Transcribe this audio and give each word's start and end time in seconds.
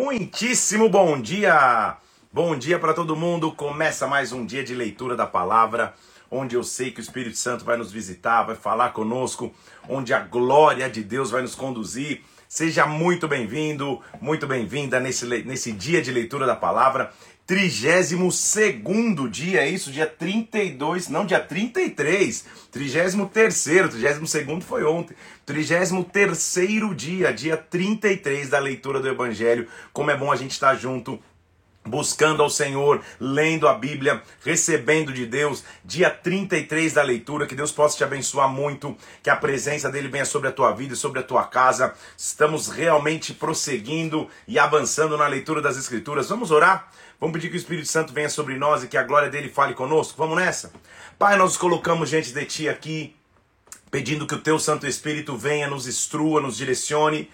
Muitíssimo 0.00 0.88
bom 0.88 1.20
dia! 1.20 1.96
Bom 2.32 2.58
dia 2.58 2.80
para 2.80 2.92
todo 2.92 3.14
mundo. 3.14 3.52
Começa 3.52 4.08
mais 4.08 4.32
um 4.32 4.44
dia 4.44 4.64
de 4.64 4.74
leitura 4.74 5.14
da 5.14 5.24
palavra, 5.24 5.94
onde 6.28 6.56
eu 6.56 6.64
sei 6.64 6.90
que 6.90 6.98
o 6.98 7.00
Espírito 7.00 7.38
Santo 7.38 7.64
vai 7.64 7.76
nos 7.76 7.92
visitar, 7.92 8.42
vai 8.42 8.56
falar 8.56 8.92
conosco, 8.92 9.54
onde 9.88 10.12
a 10.12 10.18
glória 10.18 10.90
de 10.90 11.00
Deus 11.04 11.30
vai 11.30 11.42
nos 11.42 11.54
conduzir. 11.54 12.22
Seja 12.48 12.86
muito 12.86 13.28
bem-vindo, 13.28 14.00
muito 14.20 14.48
bem-vinda 14.48 14.98
nesse, 14.98 15.26
nesse 15.44 15.70
dia 15.70 16.02
de 16.02 16.10
leitura 16.10 16.44
da 16.44 16.56
palavra. 16.56 17.12
32 17.46 19.30
dia, 19.30 19.60
é 19.60 19.68
isso? 19.68 19.92
Dia 19.92 20.06
32, 20.06 21.08
não, 21.08 21.26
dia 21.26 21.40
33. 21.40 22.44
33, 22.70 23.64
32 23.64 24.64
foi 24.64 24.82
ontem. 24.84 25.14
33 25.46 26.94
dia, 26.96 27.32
dia 27.32 27.56
33 27.56 28.48
da 28.48 28.58
leitura 28.58 29.00
do 29.00 29.08
Evangelho. 29.08 29.68
Como 29.92 30.10
é 30.10 30.16
bom 30.16 30.32
a 30.32 30.36
gente 30.36 30.52
estar 30.52 30.74
junto 30.74 31.20
buscando 31.86 32.42
ao 32.42 32.48
Senhor, 32.48 33.02
lendo 33.20 33.68
a 33.68 33.74
Bíblia, 33.74 34.22
recebendo 34.42 35.12
de 35.12 35.26
Deus, 35.26 35.64
dia 35.84 36.10
33 36.10 36.94
da 36.94 37.02
leitura, 37.02 37.46
que 37.46 37.54
Deus 37.54 37.70
possa 37.70 37.96
te 37.96 38.04
abençoar 38.04 38.48
muito, 38.48 38.96
que 39.22 39.30
a 39.30 39.36
presença 39.36 39.90
dele 39.90 40.08
venha 40.08 40.24
sobre 40.24 40.48
a 40.48 40.52
tua 40.52 40.72
vida 40.72 40.94
e 40.94 40.96
sobre 40.96 41.20
a 41.20 41.22
tua 41.22 41.44
casa. 41.44 41.92
Estamos 42.16 42.68
realmente 42.68 43.34
prosseguindo 43.34 44.28
e 44.48 44.58
avançando 44.58 45.16
na 45.16 45.26
leitura 45.26 45.60
das 45.60 45.76
Escrituras. 45.76 46.28
Vamos 46.28 46.50
orar? 46.50 46.90
Vamos 47.20 47.34
pedir 47.34 47.50
que 47.50 47.56
o 47.56 47.58
Espírito 47.58 47.88
Santo 47.88 48.12
venha 48.12 48.28
sobre 48.28 48.56
nós 48.56 48.82
e 48.82 48.88
que 48.88 48.96
a 48.96 49.02
glória 49.02 49.30
dele 49.30 49.48
fale 49.48 49.74
conosco? 49.74 50.16
Vamos 50.16 50.36
nessa? 50.36 50.72
Pai, 51.18 51.36
nós 51.36 51.56
colocamos 51.56 52.10
diante 52.10 52.32
de 52.32 52.44
ti 52.46 52.68
aqui, 52.68 53.14
pedindo 53.94 54.26
que 54.26 54.34
o 54.34 54.40
teu 54.40 54.58
Santo 54.58 54.88
Espírito 54.88 55.36
venha, 55.36 55.68
nos 55.68 55.86
instrua, 55.86 56.40
nos 56.40 56.56
direcione 56.56 57.30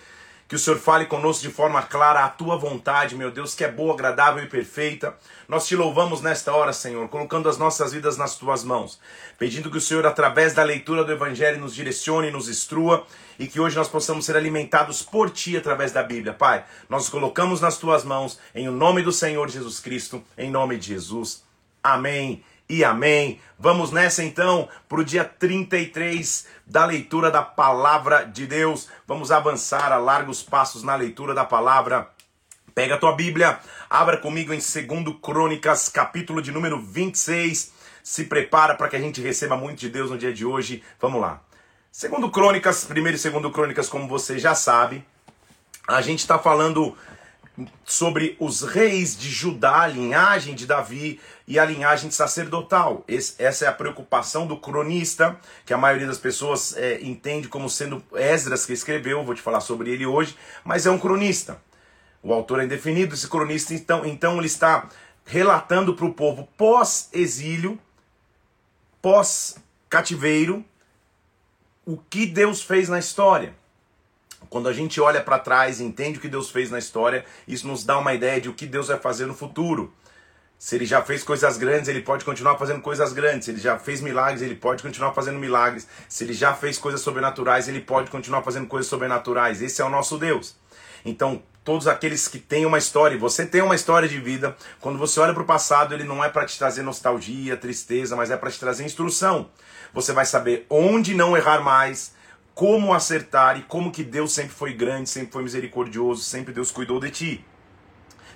que 0.46 0.54
o 0.54 0.58
Senhor 0.58 0.78
fale 0.78 1.06
conosco 1.06 1.40
de 1.42 1.48
forma 1.48 1.80
clara 1.80 2.22
a 2.22 2.28
tua 2.28 2.54
vontade, 2.54 3.14
meu 3.14 3.30
Deus, 3.30 3.54
que 3.54 3.64
é 3.64 3.72
boa, 3.72 3.94
agradável 3.94 4.44
e 4.44 4.46
perfeita. 4.46 5.16
Nós 5.48 5.66
te 5.66 5.74
louvamos 5.74 6.20
nesta 6.20 6.52
hora, 6.52 6.74
Senhor, 6.74 7.08
colocando 7.08 7.48
as 7.48 7.56
nossas 7.56 7.92
vidas 7.94 8.18
nas 8.18 8.36
tuas 8.36 8.62
mãos, 8.62 9.00
pedindo 9.38 9.70
que 9.70 9.78
o 9.78 9.80
Senhor, 9.80 10.04
através 10.04 10.52
da 10.52 10.62
leitura 10.62 11.02
do 11.02 11.12
Evangelho, 11.12 11.58
nos 11.58 11.74
direcione, 11.74 12.30
nos 12.30 12.46
instrua 12.46 13.06
e 13.38 13.46
que 13.46 13.58
hoje 13.58 13.76
nós 13.76 13.88
possamos 13.88 14.26
ser 14.26 14.36
alimentados 14.36 15.00
por 15.00 15.30
ti 15.30 15.56
através 15.56 15.92
da 15.92 16.02
Bíblia. 16.02 16.34
Pai, 16.34 16.62
nós 16.90 17.08
colocamos 17.08 17.62
nas 17.62 17.78
tuas 17.78 18.04
mãos, 18.04 18.38
em 18.54 18.68
o 18.68 18.72
nome 18.72 19.00
do 19.00 19.12
Senhor 19.12 19.48
Jesus 19.48 19.80
Cristo, 19.80 20.22
em 20.36 20.50
nome 20.50 20.76
de 20.76 20.88
Jesus. 20.88 21.42
Amém 21.82 22.44
e 22.70 22.84
amém. 22.84 23.40
Vamos 23.58 23.90
nessa 23.90 24.22
então 24.22 24.68
para 24.88 25.00
o 25.00 25.04
dia 25.04 25.24
33 25.24 26.46
da 26.64 26.86
leitura 26.86 27.28
da 27.28 27.42
palavra 27.42 28.22
de 28.22 28.46
Deus. 28.46 28.88
Vamos 29.08 29.32
avançar 29.32 29.92
a 29.92 29.98
largos 29.98 30.40
passos 30.40 30.84
na 30.84 30.94
leitura 30.94 31.34
da 31.34 31.44
palavra. 31.44 32.08
Pega 32.72 32.94
a 32.94 32.98
tua 32.98 33.12
Bíblia, 33.12 33.58
abra 33.90 34.16
comigo 34.16 34.54
em 34.54 34.58
2 34.58 35.18
Crônicas, 35.20 35.88
capítulo 35.88 36.40
de 36.40 36.52
número 36.52 36.80
26. 36.80 37.72
Se 38.04 38.24
prepara 38.24 38.76
para 38.76 38.88
que 38.88 38.94
a 38.94 39.00
gente 39.00 39.20
receba 39.20 39.56
muito 39.56 39.80
de 39.80 39.88
Deus 39.88 40.08
no 40.08 40.16
dia 40.16 40.32
de 40.32 40.46
hoje. 40.46 40.82
Vamos 41.00 41.20
lá. 41.20 41.42
Segundo 41.90 42.30
Crônicas, 42.30 42.84
primeiro 42.84 43.16
e 43.16 43.20
segundo 43.20 43.50
Crônicas, 43.50 43.88
como 43.88 44.06
você 44.06 44.38
já 44.38 44.54
sabe, 44.54 45.04
a 45.88 46.00
gente 46.00 46.20
está 46.20 46.38
falando 46.38 46.96
sobre 47.84 48.36
os 48.38 48.62
reis 48.62 49.16
de 49.16 49.28
Judá, 49.28 49.82
a 49.82 49.86
linhagem 49.86 50.54
de 50.54 50.66
Davi 50.66 51.20
e 51.46 51.58
a 51.58 51.64
linhagem 51.64 52.10
sacerdotal. 52.10 53.04
Esse, 53.08 53.34
essa 53.42 53.64
é 53.64 53.68
a 53.68 53.72
preocupação 53.72 54.46
do 54.46 54.56
cronista, 54.56 55.38
que 55.64 55.72
a 55.72 55.78
maioria 55.78 56.06
das 56.06 56.18
pessoas 56.18 56.76
é, 56.76 57.00
entende 57.02 57.48
como 57.48 57.68
sendo 57.68 58.02
Esdras 58.14 58.66
que 58.66 58.72
escreveu, 58.72 59.24
vou 59.24 59.34
te 59.34 59.42
falar 59.42 59.60
sobre 59.60 59.90
ele 59.90 60.06
hoje, 60.06 60.36
mas 60.64 60.86
é 60.86 60.90
um 60.90 60.98
cronista. 60.98 61.60
O 62.22 62.32
autor 62.32 62.60
é 62.60 62.64
indefinido, 62.64 63.14
esse 63.14 63.28
cronista, 63.28 63.72
então, 63.74 64.04
então 64.04 64.36
ele 64.38 64.46
está 64.46 64.88
relatando 65.24 65.94
para 65.94 66.06
o 66.06 66.12
povo 66.12 66.48
pós-exílio, 66.56 67.78
pós-cativeiro, 69.00 70.64
o 71.86 71.96
que 71.96 72.26
Deus 72.26 72.62
fez 72.62 72.88
na 72.88 72.98
história. 72.98 73.54
Quando 74.50 74.68
a 74.68 74.72
gente 74.72 75.00
olha 75.00 75.20
para 75.22 75.38
trás 75.38 75.78
e 75.78 75.84
entende 75.84 76.18
o 76.18 76.20
que 76.20 76.28
Deus 76.28 76.50
fez 76.50 76.70
na 76.70 76.78
história, 76.78 77.24
isso 77.46 77.68
nos 77.68 77.84
dá 77.84 77.96
uma 77.96 78.12
ideia 78.12 78.40
de 78.40 78.48
o 78.48 78.52
que 78.52 78.66
Deus 78.66 78.88
vai 78.88 78.98
fazer 78.98 79.24
no 79.26 79.34
futuro. 79.34 79.94
Se 80.58 80.74
ele 80.74 80.84
já 80.84 81.00
fez 81.00 81.22
coisas 81.22 81.56
grandes, 81.56 81.88
ele 81.88 82.02
pode 82.02 82.24
continuar 82.24 82.58
fazendo 82.58 82.82
coisas 82.82 83.12
grandes. 83.12 83.46
Se 83.46 83.52
ele 83.52 83.60
já 83.60 83.78
fez 83.78 84.00
milagres, 84.00 84.42
ele 84.42 84.56
pode 84.56 84.82
continuar 84.82 85.14
fazendo 85.14 85.38
milagres. 85.38 85.86
Se 86.08 86.24
ele 86.24 86.34
já 86.34 86.52
fez 86.52 86.76
coisas 86.76 87.00
sobrenaturais, 87.00 87.68
ele 87.68 87.80
pode 87.80 88.10
continuar 88.10 88.42
fazendo 88.42 88.66
coisas 88.66 88.86
sobrenaturais. 88.90 89.62
Esse 89.62 89.80
é 89.80 89.84
o 89.84 89.88
nosso 89.88 90.18
Deus. 90.18 90.56
Então, 91.02 91.42
todos 91.64 91.86
aqueles 91.86 92.28
que 92.28 92.38
têm 92.38 92.66
uma 92.66 92.76
história, 92.76 93.16
você 93.16 93.46
tem 93.46 93.62
uma 93.62 93.74
história 93.74 94.08
de 94.08 94.18
vida, 94.18 94.56
quando 94.80 94.98
você 94.98 95.20
olha 95.20 95.32
para 95.32 95.42
o 95.42 95.46
passado, 95.46 95.94
ele 95.94 96.04
não 96.04 96.22
é 96.22 96.28
para 96.28 96.44
te 96.44 96.58
trazer 96.58 96.82
nostalgia, 96.82 97.56
tristeza, 97.56 98.16
mas 98.16 98.30
é 98.30 98.36
para 98.36 98.50
te 98.50 98.58
trazer 98.58 98.84
instrução. 98.84 99.48
Você 99.94 100.12
vai 100.12 100.26
saber 100.26 100.66
onde 100.68 101.14
não 101.14 101.36
errar 101.36 101.62
mais, 101.62 102.12
como 102.60 102.92
acertar 102.92 103.58
e 103.58 103.62
como 103.62 103.90
que 103.90 104.04
Deus 104.04 104.34
sempre 104.34 104.52
foi 104.52 104.74
grande, 104.74 105.08
sempre 105.08 105.32
foi 105.32 105.42
misericordioso, 105.42 106.22
sempre 106.22 106.52
Deus 106.52 106.70
cuidou 106.70 107.00
de 107.00 107.08
ti. 107.08 107.44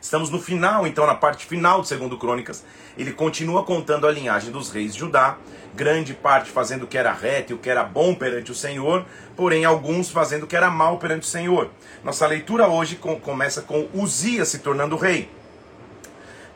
Estamos 0.01 0.31
no 0.31 0.41
final, 0.41 0.87
então, 0.87 1.07
na 1.07 1.15
parte 1.15 1.45
final 1.45 1.83
do 1.83 1.87
segundo 1.87 2.17
Crônicas, 2.17 2.65
ele 2.97 3.13
continua 3.13 3.65
contando 3.65 4.07
a 4.07 4.11
linhagem 4.11 4.51
dos 4.51 4.71
reis 4.71 4.95
de 4.95 5.01
Judá, 5.01 5.37
grande 5.75 6.15
parte 6.15 6.51
fazendo 6.51 6.85
o 6.85 6.87
que 6.87 6.97
era 6.97 7.13
reto 7.13 7.53
e 7.53 7.55
o 7.55 7.59
que 7.59 7.69
era 7.69 7.85
bom 7.85 8.15
perante 8.15 8.51
o 8.51 8.55
Senhor, 8.55 9.05
porém 9.37 9.67
alguns 9.67 10.09
fazendo 10.09 10.45
o 10.45 10.47
que 10.47 10.57
era 10.57 10.71
mal 10.71 10.97
perante 10.97 11.25
o 11.25 11.31
Senhor. 11.31 11.71
Nossa 12.03 12.27
leitura 12.27 12.67
hoje 12.67 12.99
começa 13.23 13.61
com 13.61 13.91
Uzias 13.93 14.49
se 14.49 14.61
tornando 14.61 14.97
rei. 14.97 15.31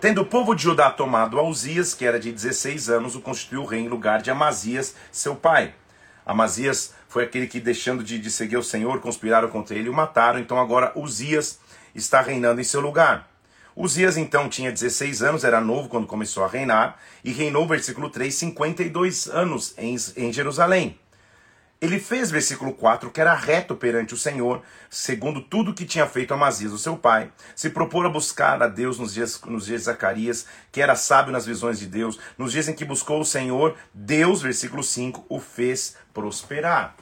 Tendo 0.01 0.23
o 0.23 0.27
povo 0.27 0.55
de 0.55 0.63
Judá 0.63 0.91
tomado 0.91 1.39
a 1.39 1.43
Uzias, 1.43 1.93
que 1.93 2.07
era 2.07 2.19
de 2.19 2.33
16 2.33 2.89
anos, 2.89 3.15
o 3.15 3.21
constituiu 3.21 3.67
rei 3.67 3.81
em 3.81 3.89
lugar 3.89 4.23
de 4.23 4.31
Amazias, 4.31 4.95
seu 5.13 5.37
pai. 5.37 5.75
Amazias 6.25 6.95
foi 7.09 7.25
aquele 7.25 7.47
que, 7.47 7.59
deixando 7.59 8.05
de, 8.05 8.19
de 8.19 8.31
seguir 8.31 8.57
o 8.59 8.63
Senhor, 8.63 9.01
conspiraram 9.01 9.49
contra 9.49 9.75
ele 9.75 9.87
e 9.87 9.91
o 9.91 9.95
mataram. 9.95 10.39
Então 10.39 10.59
agora 10.59 10.93
Uzias 10.95 11.59
está 11.95 12.21
reinando 12.21 12.61
em 12.61 12.65
seu 12.65 12.81
lugar. 12.81 13.29
Uzias 13.75 14.17
então 14.17 14.49
tinha 14.49 14.71
16 14.71 15.23
anos, 15.23 15.45
era 15.45 15.61
novo 15.61 15.89
quando 15.89 16.07
começou 16.07 16.45
a 16.45 16.49
reinar, 16.49 16.99
e 17.25 17.31
reinou, 17.33 17.67
versículo 17.67 18.11
3, 18.11 18.35
52 18.35 19.29
anos 19.29 19.73
em, 19.79 19.97
em 20.17 20.33
Jerusalém. 20.33 20.99
Ele 21.81 22.01
fez, 22.01 22.29
versículo 22.29 22.73
4, 22.73 23.09
que 23.11 23.21
era 23.21 23.33
reto 23.35 23.77
perante 23.77 24.13
o 24.13 24.17
Senhor, 24.17 24.63
segundo 24.91 25.41
tudo 25.41 25.73
que 25.73 25.87
tinha 25.87 26.07
feito 26.07 26.35
Amazias, 26.35 26.73
o 26.73 26.79
seu 26.79 26.97
pai. 26.97 27.31
Se 27.55 27.71
propôs 27.71 28.05
a 28.05 28.09
buscar 28.09 28.61
a 28.61 28.67
Deus 28.67 28.99
nos 28.99 29.15
dias, 29.15 29.41
nos 29.47 29.67
dias 29.67 29.83
de 29.83 29.85
Zacarias, 29.85 30.47
que 30.73 30.83
era 30.83 30.97
sábio 30.97 31.33
nas 31.33 31.47
visões 31.47 31.79
de 31.79 31.87
Deus. 31.87 32.19
Nos 32.37 32.51
dias 32.51 32.69
em 32.69 32.75
que 32.75 32.85
buscou 32.85 33.21
o 33.21 33.25
Senhor, 33.25 33.77
Deus, 33.95 34.43
versículo 34.43 34.83
5, 34.83 35.27
o 35.29 35.39
fez 35.39 35.97
prosperar. 36.13 36.97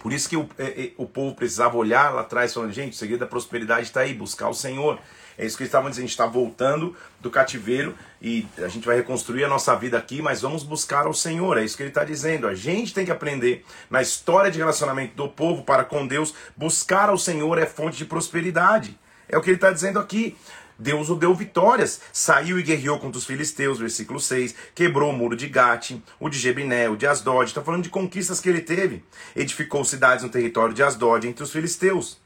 Por 0.00 0.12
isso 0.12 0.28
que 0.28 0.36
o, 0.36 0.48
é, 0.58 0.64
é, 0.64 0.92
o 0.96 1.06
povo 1.06 1.34
precisava 1.34 1.76
olhar 1.76 2.14
lá 2.14 2.20
atrás, 2.20 2.54
falando: 2.54 2.72
gente, 2.72 2.92
o 2.92 2.96
segredo 2.96 3.20
da 3.20 3.26
prosperidade 3.26 3.82
está 3.82 4.00
aí, 4.00 4.14
buscar 4.14 4.48
o 4.48 4.54
Senhor. 4.54 4.98
É 5.36 5.46
isso 5.46 5.56
que 5.56 5.62
eles 5.62 5.68
estavam 5.68 5.88
dizendo. 5.88 6.04
A 6.04 6.06
gente 6.06 6.10
está 6.10 6.26
voltando 6.26 6.96
do 7.20 7.30
cativeiro 7.30 7.94
e 8.20 8.46
a 8.58 8.66
gente 8.68 8.84
vai 8.84 8.96
reconstruir 8.96 9.44
a 9.44 9.48
nossa 9.48 9.74
vida 9.76 9.96
aqui, 9.96 10.20
mas 10.20 10.42
vamos 10.42 10.64
buscar 10.64 11.06
ao 11.06 11.14
Senhor. 11.14 11.56
É 11.58 11.64
isso 11.64 11.76
que 11.76 11.82
ele 11.84 11.90
está 11.90 12.04
dizendo. 12.04 12.48
A 12.48 12.54
gente 12.54 12.92
tem 12.92 13.04
que 13.04 13.12
aprender 13.12 13.64
na 13.88 14.02
história 14.02 14.50
de 14.50 14.58
relacionamento 14.58 15.14
do 15.14 15.28
povo 15.28 15.62
para 15.62 15.84
com 15.84 16.06
Deus. 16.06 16.34
Buscar 16.56 17.08
ao 17.08 17.16
Senhor 17.16 17.56
é 17.56 17.66
fonte 17.66 17.96
de 17.96 18.04
prosperidade. 18.04 18.98
É 19.28 19.38
o 19.38 19.40
que 19.40 19.50
ele 19.50 19.56
está 19.56 19.70
dizendo 19.70 20.00
aqui. 20.00 20.36
Deus 20.78 21.08
o 21.08 21.16
deu 21.16 21.34
vitórias. 21.34 22.00
Saiu 22.12 22.58
e 22.58 22.62
guerreou 22.62 22.98
contra 22.98 23.18
os 23.18 23.24
filisteus, 23.24 23.78
versículo 23.78 24.20
6. 24.20 24.54
Quebrou 24.74 25.10
o 25.10 25.12
muro 25.12 25.34
de 25.34 25.48
Gate, 25.48 25.96
o 26.20 26.28
de 26.28 26.38
Jebiné, 26.38 26.88
o 26.88 26.96
de 26.96 27.06
Asdod. 27.06 27.48
Está 27.48 27.62
falando 27.62 27.82
de 27.82 27.90
conquistas 27.90 28.40
que 28.40 28.48
ele 28.48 28.60
teve. 28.60 29.02
Edificou 29.34 29.84
cidades 29.84 30.24
no 30.24 30.30
território 30.30 30.74
de 30.74 30.82
Asdod 30.82 31.26
entre 31.26 31.42
os 31.42 31.50
filisteus. 31.50 32.18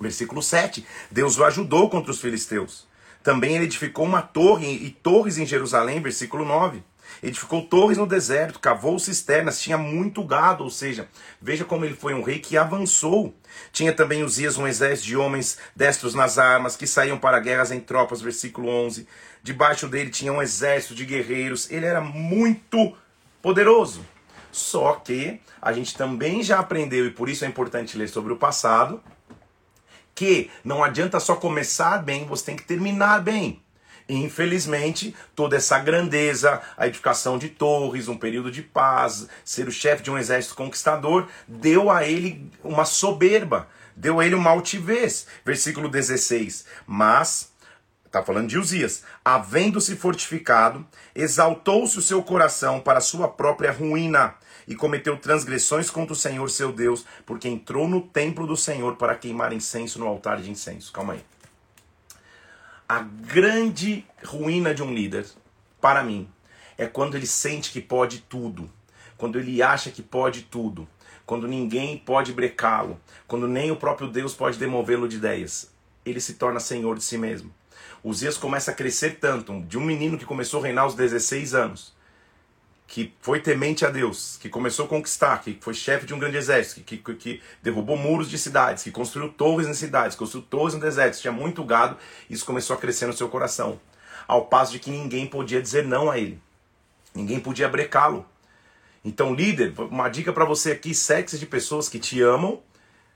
Versículo 0.00 0.42
7. 0.42 0.86
Deus 1.10 1.38
o 1.38 1.44
ajudou 1.44 1.90
contra 1.90 2.10
os 2.10 2.20
filisteus. 2.20 2.86
Também 3.22 3.54
ele 3.54 3.66
edificou 3.66 4.04
uma 4.04 4.22
torre 4.22 4.66
e 4.66 4.90
torres 4.90 5.38
em 5.38 5.46
Jerusalém, 5.46 6.00
versículo 6.00 6.44
9. 6.44 6.82
Edificou 7.22 7.62
torres 7.62 7.98
no 7.98 8.06
deserto, 8.06 8.58
cavou 8.58 8.98
cisternas, 8.98 9.60
tinha 9.60 9.76
muito 9.76 10.22
gado, 10.24 10.64
ou 10.64 10.70
seja, 10.70 11.08
veja 11.40 11.64
como 11.64 11.84
ele 11.84 11.94
foi 11.94 12.14
um 12.14 12.22
rei 12.22 12.38
que 12.38 12.56
avançou. 12.56 13.34
Tinha 13.72 13.92
também 13.92 14.22
Uzias 14.22 14.58
um 14.58 14.66
exército 14.66 15.08
de 15.08 15.16
homens 15.16 15.58
destros 15.74 16.14
nas 16.14 16.38
armas, 16.38 16.76
que 16.76 16.86
saíam 16.86 17.18
para 17.18 17.40
guerras 17.40 17.72
em 17.72 17.80
tropas, 17.80 18.20
versículo 18.20 18.68
11. 18.68 19.06
Debaixo 19.42 19.88
dele 19.88 20.10
tinha 20.10 20.32
um 20.32 20.42
exército 20.42 20.94
de 20.94 21.04
guerreiros, 21.04 21.70
ele 21.70 21.86
era 21.86 22.00
muito 22.00 22.96
poderoso. 23.40 24.04
Só 24.50 24.94
que 24.94 25.40
a 25.60 25.72
gente 25.72 25.96
também 25.96 26.42
já 26.42 26.58
aprendeu, 26.58 27.06
e 27.06 27.10
por 27.10 27.28
isso 27.28 27.44
é 27.44 27.48
importante 27.48 27.96
ler 27.96 28.08
sobre 28.08 28.32
o 28.32 28.36
passado, 28.36 29.02
que 30.14 30.50
não 30.62 30.84
adianta 30.84 31.18
só 31.18 31.36
começar 31.36 31.98
bem, 32.02 32.26
você 32.26 32.46
tem 32.46 32.56
que 32.56 32.64
terminar 32.64 33.22
bem. 33.22 33.61
Infelizmente, 34.08 35.14
toda 35.34 35.56
essa 35.56 35.78
grandeza, 35.78 36.60
a 36.76 36.86
edificação 36.86 37.38
de 37.38 37.48
torres, 37.48 38.08
um 38.08 38.16
período 38.16 38.50
de 38.50 38.62
paz, 38.62 39.28
ser 39.44 39.68
o 39.68 39.72
chefe 39.72 40.02
de 40.02 40.10
um 40.10 40.18
exército 40.18 40.54
conquistador, 40.54 41.28
deu 41.46 41.90
a 41.90 42.04
ele 42.04 42.50
uma 42.62 42.84
soberba, 42.84 43.68
deu 43.96 44.20
a 44.20 44.26
ele 44.26 44.34
uma 44.34 44.50
altivez. 44.50 45.26
Versículo 45.44 45.88
16. 45.88 46.64
Mas, 46.86 47.52
está 48.04 48.22
falando 48.22 48.48
de 48.48 48.58
Uzias, 48.58 49.02
havendo-se 49.24 49.96
fortificado, 49.96 50.86
exaltou-se 51.14 51.98
o 51.98 52.02
seu 52.02 52.22
coração 52.22 52.80
para 52.80 53.00
sua 53.00 53.28
própria 53.28 53.72
ruína 53.72 54.34
e 54.66 54.74
cometeu 54.74 55.16
transgressões 55.16 55.90
contra 55.90 56.12
o 56.12 56.16
Senhor 56.16 56.48
seu 56.50 56.72
Deus, 56.72 57.04
porque 57.26 57.48
entrou 57.48 57.88
no 57.88 58.00
templo 58.00 58.46
do 58.46 58.56
Senhor 58.56 58.96
para 58.96 59.14
queimar 59.14 59.52
incenso 59.52 59.98
no 59.98 60.06
altar 60.06 60.40
de 60.40 60.50
incenso. 60.50 60.92
Calma 60.92 61.14
aí. 61.14 61.31
A 62.92 62.98
grande 62.98 64.04
ruína 64.22 64.74
de 64.74 64.82
um 64.82 64.92
líder, 64.92 65.24
para 65.80 66.04
mim, 66.04 66.28
é 66.76 66.86
quando 66.86 67.16
ele 67.16 67.26
sente 67.26 67.72
que 67.72 67.80
pode 67.80 68.18
tudo, 68.18 68.70
quando 69.16 69.38
ele 69.38 69.62
acha 69.62 69.90
que 69.90 70.02
pode 70.02 70.42
tudo, 70.42 70.86
quando 71.24 71.48
ninguém 71.48 71.96
pode 71.96 72.34
brecá-lo, 72.34 73.00
quando 73.26 73.48
nem 73.48 73.70
o 73.70 73.76
próprio 73.76 74.08
Deus 74.08 74.34
pode 74.34 74.58
demovê-lo 74.58 75.08
de 75.08 75.16
ideias. 75.16 75.72
Ele 76.04 76.20
se 76.20 76.34
torna 76.34 76.60
senhor 76.60 76.98
de 76.98 77.02
si 77.02 77.16
mesmo. 77.16 77.50
Uzias 78.04 78.36
começa 78.36 78.72
a 78.72 78.74
crescer 78.74 79.18
tanto, 79.18 79.62
de 79.62 79.78
um 79.78 79.82
menino 79.82 80.18
que 80.18 80.26
começou 80.26 80.60
a 80.60 80.64
reinar 80.64 80.84
aos 80.84 80.94
16 80.94 81.54
anos, 81.54 81.94
que 82.92 83.10
foi 83.22 83.40
temente 83.40 83.86
a 83.86 83.88
Deus, 83.88 84.36
que 84.38 84.50
começou 84.50 84.84
a 84.84 84.88
conquistar, 84.88 85.40
que 85.40 85.56
foi 85.62 85.72
chefe 85.72 86.04
de 86.04 86.12
um 86.12 86.18
grande 86.18 86.36
exército, 86.36 86.82
que, 86.82 86.98
que, 86.98 87.14
que, 87.14 87.42
derrubou 87.62 87.96
muros 87.96 88.28
de 88.28 88.36
cidades, 88.36 88.84
que 88.84 88.90
construiu 88.90 89.30
torres 89.30 89.66
em 89.66 89.72
cidades, 89.72 90.14
construiu 90.14 90.46
torres 90.46 90.74
no 90.74 90.80
deserto, 90.80 91.18
tinha 91.18 91.32
muito 91.32 91.64
gado, 91.64 91.96
isso 92.28 92.44
começou 92.44 92.76
a 92.76 92.78
crescer 92.78 93.06
no 93.06 93.14
seu 93.14 93.30
coração. 93.30 93.80
Ao 94.28 94.44
passo 94.44 94.72
de 94.72 94.78
que 94.78 94.90
ninguém 94.90 95.26
podia 95.26 95.62
dizer 95.62 95.86
não 95.86 96.10
a 96.10 96.18
ele, 96.18 96.38
ninguém 97.14 97.40
podia 97.40 97.66
brecá-lo. 97.66 98.26
Então, 99.02 99.34
líder, 99.34 99.72
uma 99.90 100.10
dica 100.10 100.30
para 100.30 100.44
você 100.44 100.72
aqui: 100.72 100.94
sexo 100.94 101.38
de 101.38 101.46
pessoas 101.46 101.88
que 101.88 101.98
te 101.98 102.20
amam, 102.20 102.60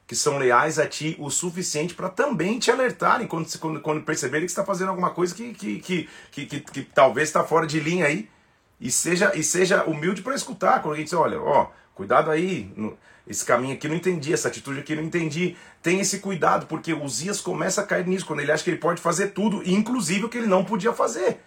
que 0.06 0.16
são 0.16 0.38
leais 0.38 0.78
a 0.78 0.86
ti 0.86 1.16
o 1.18 1.28
suficiente 1.28 1.92
para 1.92 2.08
também 2.08 2.58
te 2.58 2.70
alertarem 2.70 3.26
quando, 3.26 3.46
quando, 3.58 3.80
quando 3.82 4.02
perceberem 4.04 4.46
que 4.46 4.52
está 4.52 4.64
fazendo 4.64 4.88
alguma 4.88 5.10
coisa 5.10 5.34
que, 5.34 5.52
que, 5.52 5.80
que, 5.80 6.08
que, 6.32 6.46
que, 6.46 6.60
que 6.60 6.82
talvez 6.82 7.28
está 7.28 7.44
fora 7.44 7.66
de 7.66 7.78
linha 7.78 8.06
aí. 8.06 8.26
E 8.80 8.90
seja, 8.90 9.32
e 9.34 9.42
seja 9.42 9.84
humilde 9.84 10.22
para 10.22 10.34
escutar. 10.34 10.80
Quando 10.80 10.90
alguém 10.90 11.04
diz, 11.04 11.14
olha, 11.14 11.40
ó, 11.40 11.70
cuidado 11.94 12.30
aí, 12.30 12.70
esse 13.26 13.44
caminho 13.44 13.74
aqui 13.74 13.88
não 13.88 13.96
entendi, 13.96 14.32
essa 14.32 14.48
atitude 14.48 14.80
aqui 14.80 14.94
não 14.94 15.02
entendi. 15.02 15.56
Tem 15.82 16.00
esse 16.00 16.18
cuidado, 16.18 16.66
porque 16.66 16.92
o 16.92 17.08
Zias 17.08 17.40
começa 17.40 17.80
a 17.80 17.86
cair 17.86 18.06
nisso, 18.06 18.26
quando 18.26 18.40
ele 18.40 18.52
acha 18.52 18.62
que 18.62 18.70
ele 18.70 18.78
pode 18.78 19.00
fazer 19.00 19.28
tudo, 19.28 19.62
inclusive 19.68 20.24
o 20.24 20.28
que 20.28 20.38
ele 20.38 20.46
não 20.46 20.64
podia 20.64 20.92
fazer. 20.92 21.40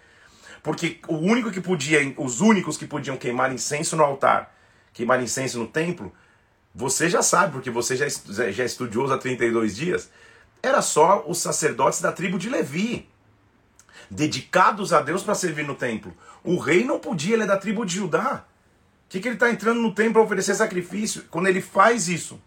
Porque 0.62 1.00
o 1.08 1.16
único 1.16 1.50
que 1.50 1.60
podia, 1.60 2.00
os 2.18 2.40
únicos 2.40 2.76
que 2.76 2.86
podiam 2.86 3.16
queimar 3.16 3.52
incenso 3.52 3.96
no 3.96 4.04
altar, 4.04 4.54
queimar 4.92 5.22
incenso 5.22 5.58
no 5.58 5.66
templo, 5.66 6.12
você 6.74 7.08
já 7.08 7.22
sabe, 7.22 7.52
porque 7.52 7.70
você 7.70 7.96
já, 7.96 8.06
já 8.50 8.64
estudioso 8.64 9.12
há 9.12 9.18
32 9.18 9.74
dias, 9.74 10.10
era 10.62 10.82
só 10.82 11.24
os 11.26 11.38
sacerdotes 11.38 12.00
da 12.00 12.12
tribo 12.12 12.38
de 12.38 12.50
Levi, 12.50 13.08
dedicados 14.10 14.92
a 14.92 15.00
Deus 15.00 15.22
para 15.22 15.34
servir 15.34 15.66
no 15.66 15.74
templo. 15.74 16.14
O 16.42 16.58
rei 16.58 16.84
não 16.84 16.98
podia, 16.98 17.34
ele 17.34 17.42
é 17.42 17.46
da 17.46 17.56
tribo 17.56 17.84
de 17.84 17.96
Judá. 17.96 18.44
O 19.06 19.10
que, 19.10 19.20
que 19.20 19.28
ele 19.28 19.34
está 19.36 19.50
entrando 19.50 19.80
no 19.80 19.94
templo 19.94 20.14
para 20.14 20.22
oferecer 20.22 20.54
sacrifício? 20.54 21.24
Quando 21.30 21.48
ele 21.48 21.60
faz 21.60 22.08
isso, 22.08 22.40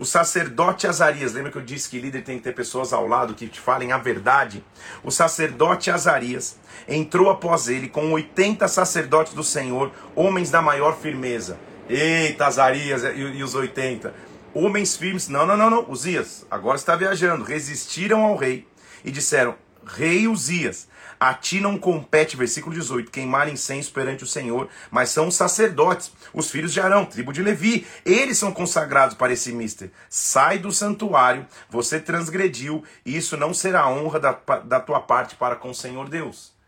o 0.00 0.04
sacerdote 0.04 0.86
Azarias, 0.86 1.34
lembra 1.34 1.50
que 1.50 1.58
eu 1.58 1.62
disse 1.62 1.88
que 1.88 1.98
líder 1.98 2.22
tem 2.22 2.38
que 2.38 2.44
ter 2.44 2.54
pessoas 2.54 2.92
ao 2.92 3.06
lado 3.06 3.34
que 3.34 3.46
te 3.46 3.60
falem 3.60 3.92
a 3.92 3.98
verdade? 3.98 4.64
O 5.02 5.10
sacerdote 5.10 5.90
Azarias 5.90 6.56
entrou 6.88 7.28
após 7.28 7.68
ele 7.68 7.86
com 7.86 8.12
80 8.12 8.66
sacerdotes 8.66 9.34
do 9.34 9.44
Senhor, 9.44 9.92
homens 10.14 10.50
da 10.50 10.62
maior 10.62 10.96
firmeza. 10.96 11.58
Eita, 11.86 12.46
Azarias 12.46 13.02
e, 13.04 13.18
e 13.18 13.42
os 13.42 13.54
80. 13.54 14.14
Homens 14.54 14.96
firmes, 14.96 15.28
não, 15.28 15.46
não, 15.46 15.56
não, 15.56 15.68
não, 15.68 15.90
Uzias, 15.90 16.46
agora 16.50 16.76
está 16.76 16.96
viajando. 16.96 17.44
Resistiram 17.44 18.22
ao 18.22 18.36
rei 18.36 18.66
e 19.04 19.10
disseram: 19.10 19.54
Rei 19.84 20.26
Uzias, 20.26 20.88
a 21.20 21.34
ti 21.34 21.60
não 21.60 21.76
compete, 21.76 22.34
versículo 22.34 22.74
18, 22.74 23.10
queimar 23.10 23.46
incenso 23.46 23.92
perante 23.92 24.24
o 24.24 24.26
Senhor, 24.26 24.70
mas 24.90 25.10
são 25.10 25.28
os 25.28 25.34
sacerdotes, 25.34 26.10
os 26.32 26.50
filhos 26.50 26.72
de 26.72 26.80
Arão, 26.80 27.04
tribo 27.04 27.30
de 27.30 27.42
Levi. 27.42 27.86
Eles 28.06 28.38
são 28.38 28.50
consagrados 28.50 29.14
para 29.14 29.30
esse 29.30 29.52
mister. 29.52 29.90
Sai 30.08 30.58
do 30.58 30.72
santuário, 30.72 31.46
você 31.68 32.00
transgrediu, 32.00 32.82
e 33.04 33.18
isso 33.18 33.36
não 33.36 33.52
será 33.52 33.86
honra 33.86 34.18
da, 34.18 34.32
da 34.64 34.80
tua 34.80 34.98
parte 34.98 35.36
para 35.36 35.56
com 35.56 35.68
o 35.68 35.74
Senhor 35.74 36.08
Deus. 36.08 36.58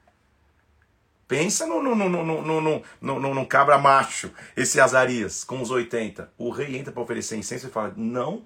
Pensa 1.26 1.66
no, 1.66 1.82
no, 1.82 1.94
no, 1.94 2.10
no, 2.10 2.43
no, 2.43 2.60
no, 2.60 2.82
no, 3.00 3.34
no 3.34 3.46
cabra 3.46 3.78
macho, 3.78 4.31
esse 4.54 4.78
Azarias, 4.78 5.44
com 5.44 5.62
os 5.62 5.70
80. 5.70 6.31
O 6.37 6.50
rei 6.50 6.76
entra 6.76 6.93
para 6.93 7.02
oferecer 7.02 7.38
incenso 7.38 7.69
e 7.69 7.70
fala: 7.70 7.94
Não, 7.96 8.43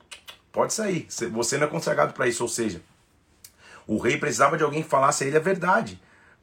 pode 0.52 0.72
sair, 0.72 1.08
você 1.32 1.58
não 1.58 1.66
é 1.66 1.70
consagrado 1.70 2.12
para 2.12 2.28
isso. 2.28 2.44
Ou 2.44 2.48
seja, 2.48 2.80
o 3.86 3.98
rei 3.98 4.16
precisava 4.16 4.56
de 4.56 4.64
alguém 4.64 4.82
que 4.82 4.88
falasse 4.88 5.24
a 5.24 5.26
ele 5.26 5.36
a 5.36 5.40
verdade. 5.40 6.00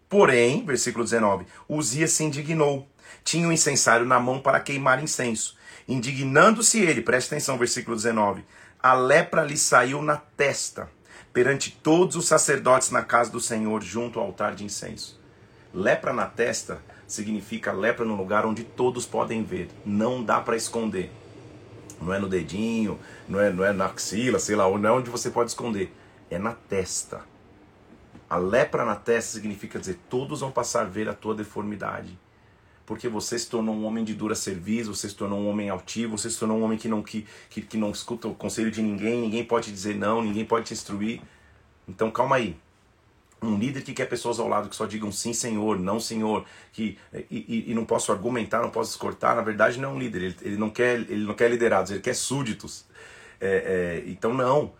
Porém, 0.07 0.65
versículo 0.65 1.03
19, 1.03 1.45
Uzias 1.67 2.11
se 2.11 2.23
indignou. 2.23 2.87
Tinha 3.23 3.47
um 3.47 3.51
incensário 3.51 4.05
na 4.05 4.19
mão 4.19 4.39
para 4.39 4.59
queimar 4.59 5.03
incenso. 5.03 5.57
Indignando-se 5.87 6.79
ele, 6.79 7.01
preste 7.01 7.27
atenção, 7.27 7.57
versículo 7.57 7.95
19, 7.95 8.45
a 8.81 8.93
lepra 8.93 9.43
lhe 9.43 9.57
saiu 9.57 10.01
na 10.01 10.17
testa, 10.17 10.89
perante 11.33 11.71
todos 11.81 12.15
os 12.15 12.27
sacerdotes 12.27 12.91
na 12.91 13.01
casa 13.01 13.31
do 13.31 13.39
Senhor, 13.39 13.81
junto 13.81 14.19
ao 14.19 14.27
altar 14.27 14.55
de 14.55 14.63
incenso. 14.63 15.19
Lepra 15.73 16.13
na 16.13 16.25
testa 16.25 16.81
significa 17.07 17.71
lepra 17.71 18.05
no 18.05 18.15
lugar 18.15 18.45
onde 18.45 18.63
todos 18.63 19.05
podem 19.05 19.43
ver. 19.43 19.69
Não 19.85 20.23
dá 20.23 20.39
para 20.39 20.55
esconder. 20.55 21.11
Não 22.01 22.13
é 22.13 22.19
no 22.19 22.27
dedinho, 22.27 22.99
não 23.27 23.39
é, 23.39 23.51
não 23.51 23.63
é 23.63 23.71
na 23.71 23.85
axila, 23.85 24.37
sei 24.39 24.55
lá, 24.55 24.69
não 24.69 24.89
é 24.89 24.91
onde 24.91 25.09
você 25.09 25.29
pode 25.29 25.49
esconder. 25.49 25.93
É 26.29 26.37
na 26.37 26.53
testa. 26.53 27.32
A 28.29 28.37
lepra 28.37 28.85
na 28.85 28.95
testa 28.95 29.33
significa 29.33 29.79
dizer: 29.79 29.99
todos 30.09 30.41
vão 30.41 30.51
passar 30.51 30.81
a 30.81 30.85
ver 30.85 31.09
a 31.09 31.13
tua 31.13 31.35
deformidade. 31.35 32.17
Porque 32.85 33.07
você 33.07 33.39
se 33.39 33.49
tornou 33.49 33.73
um 33.73 33.85
homem 33.85 34.03
de 34.03 34.13
dura 34.13 34.35
serviço, 34.35 34.93
você 34.93 35.07
se 35.07 35.15
tornou 35.15 35.39
um 35.39 35.47
homem 35.47 35.69
altivo, 35.69 36.17
você 36.17 36.29
se 36.29 36.37
tornou 36.37 36.57
um 36.57 36.63
homem 36.63 36.77
que 36.77 36.89
não, 36.89 37.01
que, 37.01 37.25
que, 37.49 37.61
que 37.61 37.77
não 37.77 37.91
escuta 37.91 38.27
o 38.27 38.35
conselho 38.35 38.69
de 38.69 38.81
ninguém, 38.81 39.21
ninguém 39.21 39.43
pode 39.43 39.71
dizer 39.71 39.95
não, 39.95 40.21
ninguém 40.21 40.43
pode 40.43 40.65
te 40.65 40.73
instruir. 40.73 41.21
Então 41.87 42.11
calma 42.11 42.35
aí. 42.35 42.57
Um 43.41 43.57
líder 43.57 43.83
que 43.83 43.93
quer 43.93 44.07
pessoas 44.07 44.39
ao 44.39 44.47
lado 44.47 44.69
que 44.69 44.75
só 44.75 44.85
digam 44.85 45.11
sim, 45.11 45.33
senhor, 45.33 45.77
não, 45.77 45.99
senhor, 45.99 46.45
que 46.71 46.97
e, 47.29 47.65
e, 47.67 47.71
e 47.71 47.73
não 47.73 47.85
posso 47.85 48.11
argumentar, 48.11 48.61
não 48.61 48.69
posso 48.69 48.91
escortar, 48.91 49.35
na 49.35 49.41
verdade 49.41 49.79
não 49.79 49.89
é 49.89 49.93
um 49.93 49.99
líder, 49.99 50.21
ele, 50.21 50.37
ele, 50.41 50.57
não, 50.57 50.69
quer, 50.69 50.95
ele 50.95 51.25
não 51.25 51.33
quer 51.33 51.51
liderados, 51.51 51.91
ele 51.91 51.99
quer 51.99 52.15
súditos. 52.15 52.85
É, 53.39 54.01
é, 54.05 54.09
então 54.09 54.33
não. 54.33 54.73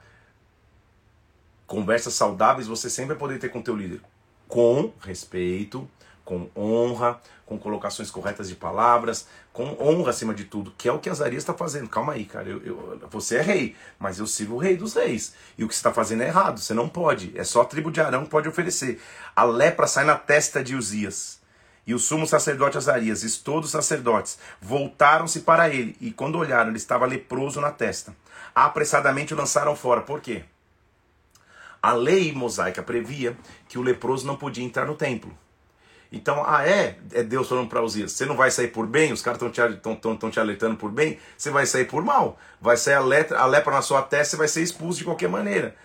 Conversas 1.66 2.14
saudáveis 2.14 2.68
você 2.68 2.90
sempre 2.90 3.10
vai 3.10 3.18
poder 3.18 3.40
ter 3.40 3.50
com 3.50 3.62
teu 3.62 3.76
líder. 3.76 4.02
Com 4.48 4.92
respeito, 5.02 5.90
com 6.24 6.50
honra, 6.56 7.20
com 7.46 7.58
colocações 7.58 8.10
corretas 8.10 8.48
de 8.48 8.56
palavras, 8.56 9.28
com 9.52 9.78
honra 9.80 10.12
acima 10.12 10.34
de 10.34 10.46
tudo, 10.46 10.74
que 10.78 10.88
é 10.88 10.92
o 10.92 11.00
que 11.00 11.10
Azarias 11.10 11.44
está 11.44 11.54
fazendo. 11.54 11.90
Calma 11.90 12.14
aí, 12.14 12.26
cara, 12.26 12.48
eu, 12.50 12.62
eu, 12.64 13.00
você 13.10 13.38
é 13.38 13.42
rei, 13.42 13.76
mas 14.00 14.20
eu 14.20 14.28
sirvo 14.28 14.56
o 14.56 14.58
rei 14.58 14.78
dos 14.78 14.94
reis. 14.94 15.34
E 15.58 15.64
o 15.64 15.68
que 15.68 15.74
você 15.74 15.80
está 15.80 15.94
fazendo 15.94 16.24
é 16.24 16.28
errado, 16.28 16.60
você 16.60 16.74
não 16.74 16.88
pode. 16.88 17.38
É 17.38 17.44
só 17.44 17.62
a 17.62 17.66
tribo 17.66 17.92
de 17.92 18.02
Arão 18.02 18.24
que 18.24 18.30
pode 18.30 18.48
oferecer. 18.48 19.02
A 19.36 19.44
lepra 19.44 19.88
sai 19.88 20.06
na 20.06 20.16
testa 20.16 20.64
de 20.64 20.76
Uzias. 20.76 21.42
E 21.86 21.94
o 21.94 22.00
sumo 22.00 22.26
sacerdote 22.26 22.78
Azarias 22.78 23.24
e 23.24 23.44
todos 23.44 23.66
os 23.66 23.72
sacerdotes 23.72 24.40
voltaram-se 24.62 25.42
para 25.42 25.70
ele, 25.70 25.98
e 26.00 26.12
quando 26.12 26.38
olharam, 26.38 26.70
ele 26.70 26.78
estava 26.78 27.06
leproso 27.06 27.60
na 27.60 27.72
testa. 27.72 28.16
Apressadamente 28.56 29.34
o 29.34 29.38
lançaram 29.38 29.76
fora. 29.76 30.00
Por 30.00 30.22
quê? 30.22 30.46
A 31.84 31.92
lei 31.92 32.32
mosaica 32.32 32.82
previa 32.82 33.38
que 33.68 33.78
o 33.78 33.82
leproso 33.82 34.26
não 34.26 34.38
podia 34.38 34.64
entrar 34.64 34.86
no 34.86 34.96
templo. 34.96 35.38
Então, 36.14 36.42
ah, 36.48 36.66
é? 36.66 36.98
É 37.12 37.24
Deus 37.24 37.50
falando 37.50 37.68
para 37.68 37.84
Uzias: 37.84 38.14
você 38.14 38.26
não 38.26 38.38
vai 38.38 38.50
sair 38.50 38.70
por 38.70 38.88
bem, 38.88 39.12
os 39.12 39.22
caras 39.22 39.42
estão 39.42 40.30
te, 40.30 40.40
alertando 40.40 40.78
por 40.78 40.90
bem, 40.90 41.20
você 41.38 41.52
vai 41.52 41.66
sair 41.66 41.84
por 41.84 42.02
mal. 42.02 42.40
Vai 42.62 42.78
sair 42.78 42.94
a, 42.94 43.02
letra, 43.02 43.38
a 43.38 43.46
lepra 43.46 43.74
na 43.74 43.82
sua 43.82 44.02
testa, 44.02 44.32
você 44.32 44.38
vai 44.38 44.48
ser 44.48 44.62
expulso 44.62 45.00
de 45.00 45.04
qualquer 45.04 45.28
maneira. 45.28 45.76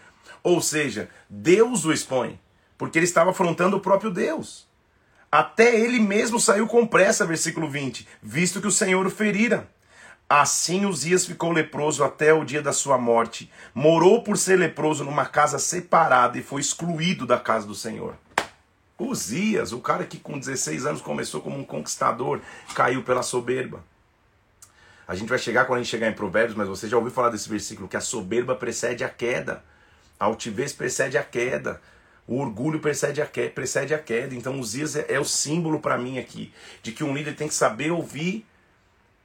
Ou 0.40 0.60
seja, 0.60 1.08
Deus 1.28 1.84
o 1.84 1.92
expõe, 1.92 2.38
porque 2.76 2.96
ele 2.96 3.06
estava 3.06 3.30
afrontando 3.30 3.76
o 3.76 3.80
próprio 3.80 4.12
Deus. 4.12 4.68
Até 5.32 5.80
ele 5.80 5.98
mesmo 5.98 6.38
saiu 6.38 6.68
com 6.68 6.86
pressa, 6.86 7.26
versículo 7.26 7.68
20, 7.68 8.06
visto 8.22 8.60
que 8.60 8.68
o 8.68 8.72
Senhor 8.72 9.04
o 9.04 9.10
ferira. 9.10 9.68
Assim 10.28 10.84
Uzias 10.84 11.24
ficou 11.24 11.50
leproso 11.52 12.04
até 12.04 12.34
o 12.34 12.44
dia 12.44 12.60
da 12.60 12.72
sua 12.72 12.98
morte. 12.98 13.50
Morou 13.74 14.22
por 14.22 14.36
ser 14.36 14.56
leproso 14.56 15.02
numa 15.02 15.24
casa 15.24 15.58
separada 15.58 16.36
e 16.36 16.42
foi 16.42 16.60
excluído 16.60 17.26
da 17.26 17.40
casa 17.40 17.66
do 17.66 17.74
Senhor. 17.74 18.14
Uzias, 18.98 19.72
o 19.72 19.80
cara 19.80 20.04
que 20.04 20.18
com 20.18 20.38
16 20.38 20.84
anos 20.84 21.00
começou 21.00 21.40
como 21.40 21.58
um 21.58 21.64
conquistador, 21.64 22.42
caiu 22.74 23.02
pela 23.02 23.22
soberba. 23.22 23.82
A 25.06 25.14
gente 25.14 25.30
vai 25.30 25.38
chegar 25.38 25.64
quando 25.64 25.80
a 25.80 25.82
gente 25.82 25.90
chegar 25.90 26.08
em 26.08 26.14
Provérbios, 26.14 26.58
mas 26.58 26.68
você 26.68 26.86
já 26.86 26.98
ouviu 26.98 27.12
falar 27.12 27.30
desse 27.30 27.48
versículo 27.48 27.88
que 27.88 27.96
a 27.96 28.00
soberba 28.00 28.54
precede 28.54 29.02
a 29.02 29.08
queda, 29.08 29.64
a 30.20 30.26
altivez 30.26 30.74
precede 30.74 31.16
a 31.16 31.22
queda, 31.22 31.80
o 32.26 32.38
orgulho 32.38 32.80
precede 32.80 33.22
a 33.22 33.26
queda. 33.26 33.50
Precede 33.50 33.94
a 33.94 33.98
queda. 33.98 34.34
Então, 34.34 34.60
Uzias 34.60 34.94
é, 34.94 35.06
é 35.08 35.18
o 35.18 35.24
símbolo 35.24 35.80
para 35.80 35.96
mim 35.96 36.18
aqui 36.18 36.52
de 36.82 36.92
que 36.92 37.02
um 37.02 37.14
líder 37.14 37.34
tem 37.34 37.48
que 37.48 37.54
saber 37.54 37.90
ouvir 37.90 38.44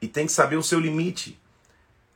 e 0.03 0.07
tem 0.09 0.25
que 0.25 0.33
saber 0.33 0.57
o 0.57 0.63
seu 0.63 0.81
limite. 0.81 1.39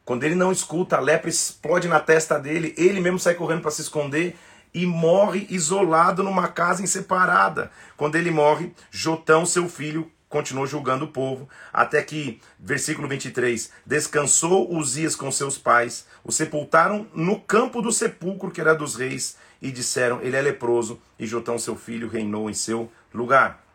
Quando 0.04 0.26
ele 0.26 0.36
não 0.36 0.52
escuta, 0.52 0.98
a 0.98 1.00
lepra 1.00 1.30
explode 1.30 1.88
na 1.88 2.02
testa 2.02 2.38
dele, 2.38 2.76
ele 2.78 3.00
mesmo 3.00 3.18
sai 3.18 3.34
correndo 3.34 3.62
para 3.62 3.72
se 3.72 3.82
esconder 3.82 4.36
e 4.74 4.86
morre 4.86 5.48
isolado 5.50 6.22
numa 6.22 6.50
casa 6.50 6.84
em 6.84 6.86
separada. 6.86 7.72
Quando 7.96 8.18
ele 8.18 8.30
morre, 8.30 8.74
Jotão, 8.92 9.46
seu 9.46 9.70
filho, 9.70 10.12
continuou 10.28 10.68
julgando 10.68 11.06
o 11.06 11.08
povo, 11.08 11.48
até 11.72 12.02
que, 12.02 12.42
versículo 12.60 13.08
23, 13.08 13.72
descansou 13.86 14.70
Uzias 14.76 15.16
com 15.16 15.32
seus 15.32 15.58
pais, 15.58 16.06
o 16.26 16.32
sepultaram 16.32 17.08
no 17.14 17.40
campo 17.40 17.82
do 17.82 17.94
sepulcro 17.94 18.52
que 18.52 18.60
era 18.60 18.76
dos 18.76 18.96
reis, 18.96 19.38
e 19.62 19.72
disseram: 19.72 20.20
Ele 20.22 20.36
é 20.36 20.42
leproso, 20.42 21.00
e 21.18 21.26
Jotão, 21.26 21.58
seu 21.58 21.78
filho, 21.78 22.10
reinou 22.10 22.50
em 22.50 22.54
seu 22.54 22.92
lugar. 23.14 23.66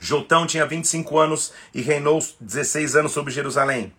Jotão 0.00 0.46
tinha 0.46 0.66
25 0.66 1.18
anos 1.18 1.52
e 1.74 1.80
reinou 1.80 2.24
16 2.40 2.96
anos 2.96 3.12
sobre 3.12 3.32
Jerusalém. 3.32 3.92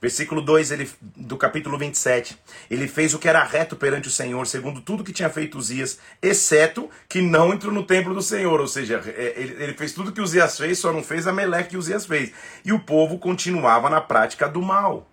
Versículo 0.00 0.40
2 0.40 0.70
ele, 0.70 0.90
do 1.14 1.36
capítulo 1.36 1.76
27. 1.76 2.38
Ele 2.70 2.88
fez 2.88 3.12
o 3.12 3.18
que 3.18 3.28
era 3.28 3.44
reto 3.44 3.76
perante 3.76 4.08
o 4.08 4.10
Senhor, 4.10 4.46
segundo 4.46 4.80
tudo 4.80 5.04
que 5.04 5.12
tinha 5.12 5.28
feito 5.28 5.58
Uzias, 5.58 5.98
exceto 6.22 6.88
que 7.06 7.20
não 7.20 7.52
entrou 7.52 7.72
no 7.72 7.84
templo 7.84 8.14
do 8.14 8.22
Senhor. 8.22 8.60
Ou 8.60 8.66
seja, 8.66 9.02
é, 9.06 9.34
ele, 9.36 9.62
ele 9.62 9.74
fez 9.74 9.92
tudo 9.92 10.10
que 10.10 10.20
Uzias 10.20 10.56
fez, 10.56 10.78
só 10.78 10.90
não 10.90 11.02
fez 11.02 11.26
a 11.26 11.32
Meleque 11.32 11.70
que 11.70 11.76
Uzias 11.76 12.06
fez. 12.06 12.32
E 12.64 12.72
o 12.72 12.80
povo 12.80 13.18
continuava 13.18 13.90
na 13.90 14.00
prática 14.00 14.48
do 14.48 14.62
mal. 14.62 15.06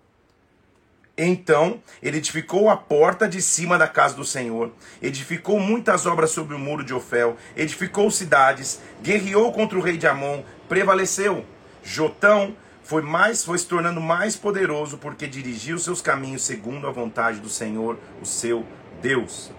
Então 1.20 1.82
ele 2.00 2.18
edificou 2.18 2.70
a 2.70 2.76
porta 2.76 3.28
de 3.28 3.42
cima 3.42 3.76
da 3.76 3.88
casa 3.88 4.14
do 4.14 4.24
Senhor, 4.24 4.70
edificou 5.02 5.58
muitas 5.58 6.06
obras 6.06 6.30
sobre 6.30 6.54
o 6.54 6.58
muro 6.60 6.84
de 6.84 6.94
Ofel, 6.94 7.36
edificou 7.56 8.08
cidades, 8.08 8.80
guerreou 9.02 9.52
contra 9.52 9.76
o 9.76 9.82
rei 9.82 9.96
de 9.96 10.06
Amon, 10.06 10.44
prevaleceu. 10.68 11.44
Jotão 11.82 12.54
foi 12.84 13.02
mais 13.02 13.44
foi 13.44 13.58
se 13.58 13.66
tornando 13.66 14.00
mais 14.00 14.36
poderoso 14.36 14.96
porque 14.96 15.26
dirigiu 15.26 15.76
seus 15.76 16.00
caminhos 16.00 16.42
segundo 16.42 16.86
a 16.86 16.92
vontade 16.92 17.40
do 17.40 17.48
Senhor, 17.48 17.98
o 18.22 18.24
seu 18.24 18.64
Deus. 19.02 19.50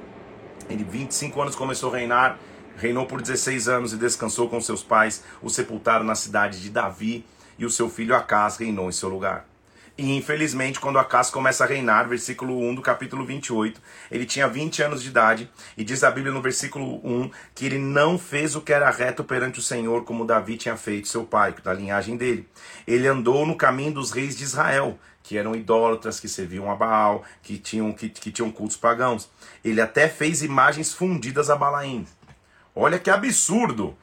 Ele 0.70 0.86
25 0.86 1.42
anos 1.42 1.56
começou 1.58 1.94
a 1.94 1.98
reinar, 1.98 2.40
reinou 2.78 3.06
por 3.06 3.22
16 3.22 3.68
anos 3.68 3.92
e 3.92 3.98
descansou 3.98 4.48
com 4.48 4.62
seus 4.62 4.82
pais, 4.82 5.26
o 5.42 5.50
sepultaram 5.50 6.06
na 6.06 6.16
cidade 6.16 6.62
de 6.62 6.70
Davi, 6.70 7.26
e 7.58 7.66
o 7.66 7.70
seu 7.70 7.90
filho 7.90 8.16
Acas 8.16 8.56
reinou 8.56 8.88
em 8.88 8.94
seu 8.94 9.10
lugar. 9.10 9.49
E 10.00 10.16
infelizmente, 10.16 10.80
quando 10.80 10.98
Acas 10.98 11.30
começa 11.30 11.66
a 11.66 11.68
reinar, 11.68 12.08
versículo 12.08 12.58
1 12.58 12.76
do 12.76 12.82
capítulo 12.82 13.26
28, 13.26 13.82
ele 14.10 14.26
tinha 14.26 14.48
20 14.48 14.82
anos 14.82 15.04
de 15.04 15.10
idade, 15.10 15.52
e 15.76 15.84
diz 15.84 16.06
a 16.06 16.10
Bíblia 16.10 16.34
no 16.34 16.42
versículo 16.42 17.06
1 17.06 17.30
que 17.54 17.66
ele 17.66 17.78
não 17.78 18.18
fez 18.18 18.56
o 18.56 18.62
que 18.62 18.72
era 18.72 18.90
reto 18.90 19.26
perante 19.26 19.60
o 19.60 19.62
Senhor, 19.62 20.06
como 20.06 20.26
Davi 20.26 20.56
tinha 20.56 20.78
feito, 20.78 21.10
seu 21.10 21.26
pai, 21.26 21.54
da 21.62 21.74
linhagem 21.74 22.16
dele. 22.16 22.48
Ele 22.88 23.10
andou 23.10 23.46
no 23.46 23.58
caminho 23.58 23.92
dos 23.92 24.12
reis 24.12 24.38
de 24.38 24.46
Israel, 24.46 24.98
que 25.22 25.38
eram 25.38 25.54
idólatras, 25.54 26.18
que 26.18 26.30
serviam 26.30 26.72
a 26.72 26.76
Baal, 26.78 27.26
que 27.44 27.58
tinham, 27.58 27.92
que, 27.92 28.08
que 28.08 28.32
tinham 28.32 28.50
cultos 28.50 28.78
pagãos. 28.78 29.30
Ele 29.66 29.82
até 29.82 30.08
fez 30.08 30.42
imagens 30.42 30.94
fundidas 30.94 31.50
a 31.50 31.58
Balaim. 31.58 32.08
Olha 32.74 32.98
que 32.98 33.10
absurdo! 33.10 33.98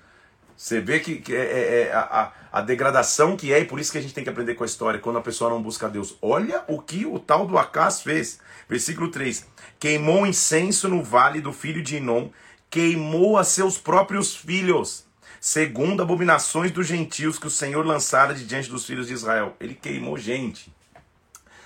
Você 0.55 0.81
vê 0.81 1.00
que, 1.00 1.17
que 1.17 1.35
é, 1.35 1.41
é, 1.41 1.81
é 1.88 1.93
a, 1.95 2.33
a, 2.57 2.61
degradação 2.61 3.37
que 3.37 3.53
é, 3.53 3.61
e 3.61 3.65
por 3.65 3.79
isso 3.79 3.93
que 3.93 3.99
a 3.99 4.01
gente 4.01 4.15
tem 4.15 4.25
que 4.25 4.31
aprender 4.31 4.55
com 4.55 4.63
a 4.63 4.67
história, 4.67 4.99
quando 4.99 5.19
a 5.19 5.23
pessoa 5.23 5.51
não 5.51 5.63
busca 5.63 5.89
Deus. 5.89 6.17
Olha 6.23 6.65
o 6.69 6.81
que 6.81 7.05
o 7.05 7.19
tal 7.19 7.47
do 7.47 7.59
Acas 7.59 8.01
fez. 8.01 8.39
Versículo 8.69 9.11
3: 9.11 9.47
Queimou 9.79 10.27
incenso 10.27 10.89
no 10.89 11.03
vale 11.03 11.41
do 11.41 11.53
filho 11.53 11.83
de 11.83 11.97
Inom, 11.97 12.31
queimou 12.71 13.37
a 13.37 13.45
seus 13.45 13.77
próprios 13.77 14.35
filhos, 14.35 15.05
segundo 15.41 16.03
abominações 16.03 16.71
dos 16.71 16.87
gentios 16.87 17.39
que 17.39 17.47
o 17.47 17.51
Senhor 17.51 17.85
lançara 17.85 18.35
de 18.35 18.47
diante 18.47 18.71
dos 18.71 18.87
filhos 18.87 19.07
de 19.07 19.13
Israel. 19.13 19.55
Ele 19.61 19.75
queimou 19.75 20.17
gente. 20.17 20.75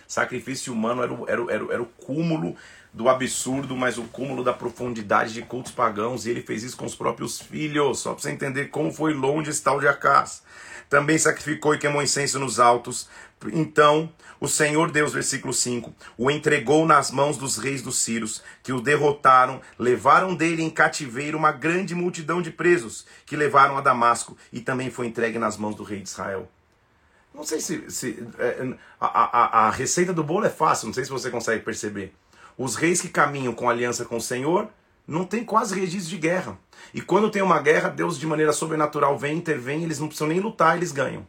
Sacrifício 0.09 0.73
humano 0.73 1.05
era 1.05 1.13
o, 1.13 1.29
era 1.29 1.43
o, 1.43 1.51
era 1.51 1.65
o, 1.65 1.73
era 1.73 1.83
o 1.83 1.87
cúmulo 1.87 2.57
do 2.93 3.09
absurdo, 3.09 3.77
mas 3.77 3.97
o 3.97 4.03
cúmulo 4.05 4.43
da 4.43 4.53
profundidade 4.53 5.33
de 5.33 5.43
cultos 5.43 5.71
pagãos, 5.71 6.27
e 6.27 6.31
ele 6.31 6.43
fez 6.43 6.65
isso 6.65 6.77
com 6.77 6.85
os 6.85 6.97
próprios 6.97 7.41
filhos, 7.41 8.01
só 8.01 8.13
para 8.13 8.23
você 8.23 8.31
entender 8.33 8.67
como 8.67 8.93
foi 8.93 9.15
longe 9.15 9.51
esse 9.51 9.63
tal 9.63 9.79
de 9.79 9.87
Acás. 9.87 10.43
Também 10.91 11.17
sacrificou 11.17 11.73
e 11.73 11.79
queimou 11.79 12.03
incenso 12.03 12.41
nos 12.41 12.59
altos. 12.59 13.09
Então, 13.53 14.13
o 14.41 14.49
Senhor 14.49 14.91
Deus, 14.91 15.13
versículo 15.13 15.55
5, 15.55 15.95
o 16.19 16.31
entregou 16.31 16.85
nas 16.85 17.13
mãos 17.13 17.39
dos 17.39 17.57
reis 17.57 17.81
dos 17.81 18.01
Círios, 18.01 18.43
que 18.61 18.73
o 18.73 18.81
derrotaram, 18.81 19.61
levaram 19.79 20.35
dele 20.35 20.63
em 20.63 20.69
cativeiro 20.69 21.39
uma 21.39 21.53
grande 21.53 21.95
multidão 21.95 22.43
de 22.43 22.51
presos, 22.51 23.07
que 23.25 23.37
levaram 23.37 23.79
a 23.79 23.81
Damasco, 23.81 24.37
e 24.53 24.61
também 24.61 24.91
foi 24.91 25.07
entregue 25.07 25.39
nas 25.39 25.57
mãos 25.57 25.77
do 25.77 25.85
rei 25.85 26.01
de 26.01 26.09
Israel. 26.09 26.51
Não 27.33 27.45
sei 27.45 27.61
se, 27.61 27.89
se 27.89 28.27
é, 28.39 28.75
a, 29.01 29.07
a, 29.07 29.69
a 29.69 29.71
receita 29.71 30.13
do 30.13 30.25
bolo 30.25 30.47
é 30.47 30.51
fácil, 30.51 30.89
não 30.89 30.95
sei 30.95 31.05
se 31.05 31.11
você 31.11 31.31
consegue 31.31 31.65
perceber. 31.65 32.13
Os 32.59 32.75
reis 32.75 33.01
que 33.01 33.09
caminham 33.09 33.55
com 33.55 33.71
aliança 33.71 34.05
com 34.05 34.17
o 34.17 34.21
Senhor 34.21 34.69
não 35.11 35.25
tem 35.25 35.45
quase 35.45 35.79
registro 35.79 36.11
de 36.11 36.19
guerra. 36.19 36.57
E 36.95 37.01
quando 37.01 37.31
tem 37.31 37.43
uma 37.43 37.61
guerra, 37.61 37.89
Deus 37.89 38.17
de 38.17 38.27
maneira 38.27 38.53
sobrenatural 38.53 39.19
vem, 39.19 39.37
intervém, 39.37 39.83
eles 39.83 39.99
não 39.99 40.07
precisam 40.07 40.29
nem 40.29 40.39
lutar, 40.39 40.77
eles 40.77 40.93
ganham. 40.93 41.27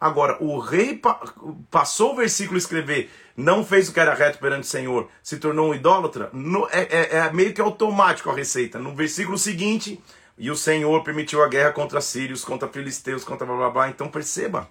Agora, 0.00 0.40
o 0.40 0.60
rei 0.60 0.96
pa 0.96 1.20
passou 1.68 2.12
o 2.12 2.16
versículo 2.16 2.56
escrever, 2.56 3.10
não 3.36 3.64
fez 3.64 3.88
o 3.88 3.92
que 3.92 3.98
era 3.98 4.14
reto 4.14 4.38
perante 4.38 4.62
o 4.62 4.70
Senhor, 4.70 5.08
se 5.20 5.38
tornou 5.38 5.70
um 5.70 5.74
idólatra, 5.74 6.30
no, 6.32 6.68
é, 6.70 6.82
é, 6.82 7.16
é, 7.16 7.32
meio 7.32 7.52
que 7.52 7.60
automático 7.60 8.30
a 8.30 8.34
receita. 8.34 8.78
No 8.78 8.94
versículo 8.94 9.36
seguinte, 9.36 10.00
e 10.38 10.48
o 10.48 10.56
Senhor 10.56 11.02
permitiu 11.02 11.42
a 11.42 11.48
guerra 11.48 11.72
contra 11.72 12.00
sírios, 12.00 12.44
contra 12.44 12.68
filisteus, 12.68 13.24
contra 13.24 13.44
blá 13.44 13.56
blá 13.56 13.70
blá. 13.70 13.88
Então 13.88 14.06
perceba 14.06 14.70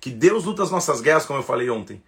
que 0.00 0.10
Deus 0.10 0.44
luta 0.44 0.62
as 0.62 0.70
nossas 0.70 1.00
guerras, 1.00 1.26
como 1.26 1.40
eu 1.40 1.44
falei 1.44 1.68
ontem 1.68 2.00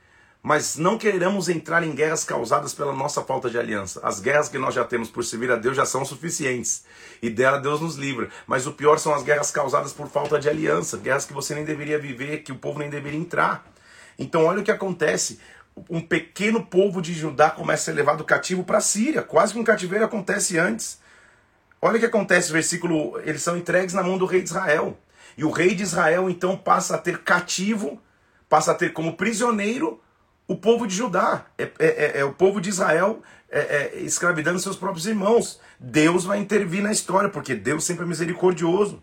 mas 0.44 0.76
não 0.76 0.98
queremos 0.98 1.48
entrar 1.48 1.82
em 1.82 1.94
guerras 1.94 2.22
causadas 2.22 2.74
pela 2.74 2.92
nossa 2.92 3.22
falta 3.22 3.48
de 3.48 3.58
aliança. 3.58 3.98
As 4.02 4.20
guerras 4.20 4.46
que 4.46 4.58
nós 4.58 4.74
já 4.74 4.84
temos 4.84 5.08
por 5.08 5.24
servir 5.24 5.50
a 5.50 5.56
Deus 5.56 5.74
já 5.74 5.86
são 5.86 6.04
suficientes. 6.04 6.84
E 7.22 7.30
dela 7.30 7.58
Deus 7.58 7.80
nos 7.80 7.96
livra. 7.96 8.28
Mas 8.46 8.66
o 8.66 8.72
pior 8.72 8.98
são 8.98 9.14
as 9.14 9.22
guerras 9.22 9.50
causadas 9.50 9.94
por 9.94 10.06
falta 10.06 10.38
de 10.38 10.46
aliança. 10.46 10.98
Guerras 10.98 11.24
que 11.24 11.32
você 11.32 11.54
nem 11.54 11.64
deveria 11.64 11.98
viver, 11.98 12.42
que 12.42 12.52
o 12.52 12.56
povo 12.56 12.78
nem 12.78 12.90
deveria 12.90 13.18
entrar. 13.18 13.64
Então 14.18 14.44
olha 14.44 14.60
o 14.60 14.62
que 14.62 14.70
acontece. 14.70 15.40
Um 15.88 16.02
pequeno 16.02 16.62
povo 16.66 17.00
de 17.00 17.14
Judá 17.14 17.48
começa 17.48 17.84
a 17.84 17.84
ser 17.86 17.92
levado 17.92 18.22
cativo 18.22 18.64
para 18.64 18.76
a 18.76 18.82
Síria. 18.82 19.22
Quase 19.22 19.54
que 19.54 19.58
um 19.58 19.64
cativeiro 19.64 20.04
acontece 20.04 20.58
antes. 20.58 20.98
Olha 21.80 21.96
o 21.96 22.00
que 22.00 22.04
acontece, 22.04 22.52
versículo. 22.52 23.18
Eles 23.20 23.40
são 23.40 23.56
entregues 23.56 23.94
na 23.94 24.02
mão 24.02 24.18
do 24.18 24.26
rei 24.26 24.42
de 24.42 24.50
Israel. 24.50 24.98
E 25.38 25.42
o 25.42 25.50
rei 25.50 25.74
de 25.74 25.84
Israel 25.84 26.28
então 26.28 26.54
passa 26.54 26.96
a 26.96 26.98
ter 26.98 27.22
cativo, 27.22 27.98
passa 28.46 28.72
a 28.72 28.74
ter 28.74 28.92
como 28.92 29.16
prisioneiro 29.16 30.03
o 30.46 30.56
povo 30.56 30.86
de 30.86 30.94
Judá, 30.94 31.46
é, 31.56 31.64
é, 31.64 31.70
é, 31.78 32.12
é 32.20 32.24
o 32.24 32.32
povo 32.32 32.60
de 32.60 32.68
Israel 32.68 33.22
é, 33.48 33.60
é, 33.60 34.00
escravidando 34.00 34.58
seus 34.58 34.76
próprios 34.76 35.06
irmãos. 35.06 35.60
Deus 35.78 36.24
vai 36.24 36.38
intervir 36.38 36.82
na 36.82 36.92
história, 36.92 37.28
porque 37.28 37.54
Deus 37.54 37.84
sempre 37.84 38.04
é 38.04 38.08
misericordioso. 38.08 39.02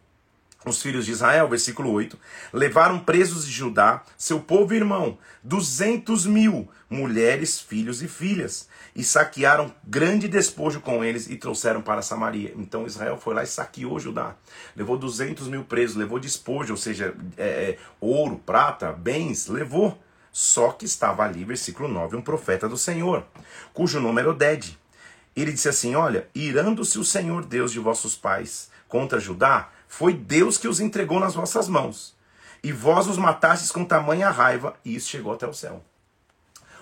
Os 0.63 0.79
filhos 0.79 1.07
de 1.07 1.11
Israel, 1.11 1.47
versículo 1.49 1.91
8, 1.91 2.19
levaram 2.53 2.99
presos 2.99 3.47
de 3.47 3.51
Judá, 3.51 4.03
seu 4.15 4.39
povo 4.39 4.73
e 4.73 4.77
irmão, 4.77 5.17
duzentos 5.43 6.27
mil 6.27 6.69
mulheres, 6.87 7.59
filhos 7.59 8.03
e 8.03 8.07
filhas, 8.07 8.67
e 8.95 9.03
saquearam 9.03 9.73
grande 9.83 10.27
despojo 10.27 10.79
com 10.79 11.03
eles 11.03 11.27
e 11.27 11.35
trouxeram 11.35 11.81
para 11.81 12.03
Samaria. 12.03 12.53
Então 12.55 12.85
Israel 12.85 13.17
foi 13.17 13.33
lá 13.33 13.41
e 13.41 13.47
saqueou 13.47 13.99
Judá. 13.99 14.35
Levou 14.75 14.97
duzentos 14.97 15.47
mil 15.47 15.63
presos, 15.63 15.95
levou 15.95 16.19
despojo, 16.19 16.73
ou 16.73 16.77
seja, 16.77 17.15
é, 17.37 17.47
é 17.47 17.77
ouro, 17.99 18.39
prata, 18.45 18.91
bens, 18.91 19.47
levou. 19.47 19.97
Só 20.31 20.71
que 20.71 20.85
estava 20.85 21.23
ali, 21.23 21.43
versículo 21.43 21.89
9, 21.89 22.15
um 22.15 22.21
profeta 22.21 22.69
do 22.69 22.77
Senhor, 22.77 23.25
cujo 23.73 23.99
nome 23.99 24.21
era 24.21 24.29
Oded. 24.29 24.79
Ele 25.35 25.51
disse 25.51 25.69
assim: 25.69 25.95
Olha, 25.95 26.27
irando-se 26.33 26.97
o 26.97 27.03
Senhor 27.03 27.45
Deus 27.45 27.71
de 27.71 27.79
vossos 27.79 28.15
pais 28.15 28.69
contra 28.87 29.19
Judá, 29.19 29.69
foi 29.87 30.13
Deus 30.13 30.57
que 30.57 30.67
os 30.67 30.79
entregou 30.79 31.19
nas 31.19 31.33
vossas 31.33 31.67
mãos. 31.67 32.15
E 32.63 32.71
vós 32.71 33.07
os 33.07 33.17
matastes 33.17 33.71
com 33.71 33.83
tamanha 33.83 34.29
raiva, 34.29 34.75
e 34.85 34.95
isso 34.95 35.09
chegou 35.09 35.33
até 35.33 35.47
o 35.47 35.53
céu. 35.53 35.83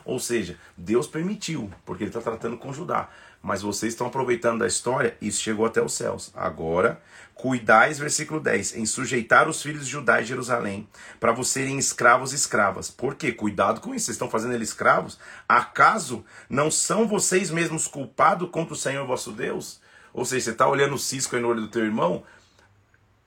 Ou 0.05 0.19
seja, 0.19 0.57
Deus 0.75 1.07
permitiu, 1.07 1.71
porque 1.85 2.03
ele 2.03 2.09
está 2.09 2.21
tratando 2.21 2.57
com 2.57 2.73
Judá. 2.73 3.09
Mas 3.41 3.61
vocês 3.61 3.93
estão 3.93 4.07
aproveitando 4.07 4.59
da 4.59 4.67
história, 4.67 5.15
isso 5.21 5.41
chegou 5.41 5.65
até 5.65 5.81
os 5.81 5.93
céus. 5.93 6.31
Agora, 6.35 7.01
cuidais, 7.39 7.97
versículo 7.97 8.37
10, 8.41 8.75
em 8.75 8.85
sujeitar 8.85 9.47
os 9.47 9.61
filhos 9.61 9.85
de 9.85 9.91
Judá 9.93 10.19
e 10.19 10.25
Jerusalém, 10.25 10.85
para 11.21 11.31
vocês 11.31 11.49
serem 11.65 11.79
escravos 11.79 12.33
e 12.33 12.35
escravas. 12.35 12.91
Por 12.91 13.15
quê? 13.15 13.31
Cuidado 13.31 13.79
com 13.79 13.95
isso, 13.95 14.07
vocês 14.07 14.15
estão 14.15 14.29
fazendo 14.29 14.53
eles 14.53 14.69
escravos? 14.69 15.17
Acaso 15.47 16.25
não 16.49 16.69
são 16.69 17.07
vocês 17.07 17.49
mesmos 17.49 17.87
culpados 17.87 18.49
contra 18.51 18.73
o 18.73 18.77
Senhor 18.77 19.07
vosso 19.07 19.31
Deus? 19.31 19.79
Ou 20.13 20.25
seja, 20.25 20.45
você 20.45 20.51
está 20.51 20.67
olhando 20.67 20.95
o 20.95 20.99
cisco 20.99 21.33
aí 21.33 21.41
no 21.41 21.47
olho 21.47 21.61
do 21.61 21.69
teu 21.69 21.85
irmão, 21.85 22.25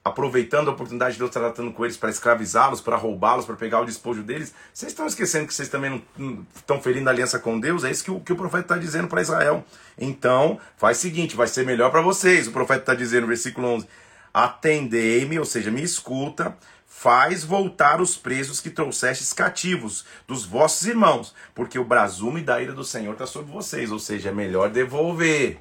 aproveitando 0.03 0.67
a 0.69 0.73
oportunidade 0.73 1.13
de 1.13 1.19
Deus 1.19 1.29
estar 1.29 1.39
tratando 1.39 1.71
com 1.71 1.85
eles 1.85 1.95
para 1.95 2.09
escravizá-los, 2.09 2.81
para 2.81 2.97
roubá-los, 2.97 3.45
para 3.45 3.55
pegar 3.55 3.79
o 3.79 3.85
despojo 3.85 4.21
deles, 4.21 4.53
vocês 4.73 4.91
estão 4.91 5.07
esquecendo 5.07 5.47
que 5.47 5.53
vocês 5.53 5.69
também 5.69 6.03
não 6.17 6.45
estão 6.53 6.81
ferindo 6.81 7.07
a 7.09 7.11
aliança 7.13 7.39
com 7.39 7.57
Deus? 7.57 7.85
É 7.85 7.91
isso 7.91 8.03
que 8.03 8.11
o, 8.11 8.19
que 8.19 8.33
o 8.33 8.35
profeta 8.35 8.63
está 8.63 8.77
dizendo 8.77 9.07
para 9.07 9.21
Israel. 9.21 9.63
Então, 9.97 10.59
faz 10.75 10.97
o 10.97 11.01
seguinte, 11.01 11.37
vai 11.37 11.47
ser 11.47 11.65
melhor 11.65 11.89
para 11.89 12.01
vocês. 12.01 12.47
O 12.47 12.51
profeta 12.51 12.81
está 12.81 12.95
dizendo 12.95 13.27
versículo 13.27 13.67
11, 13.67 13.87
atendei-me, 14.33 15.39
ou 15.39 15.45
seja, 15.45 15.71
me 15.71 15.81
escuta, 15.81 16.57
faz 16.85 17.45
voltar 17.45 18.01
os 18.01 18.17
presos 18.17 18.59
que 18.59 18.69
trouxestes 18.69 19.31
cativos 19.31 20.05
dos 20.27 20.45
vossos 20.45 20.85
irmãos, 20.85 21.33
porque 21.55 21.79
o 21.79 21.85
brasume 21.85 22.41
da 22.41 22.61
ira 22.61 22.73
do 22.73 22.83
Senhor 22.83 23.13
está 23.13 23.25
sobre 23.25 23.53
vocês, 23.53 23.89
ou 23.89 23.99
seja, 23.99 24.29
é 24.29 24.33
melhor 24.33 24.69
devolver. 24.69 25.59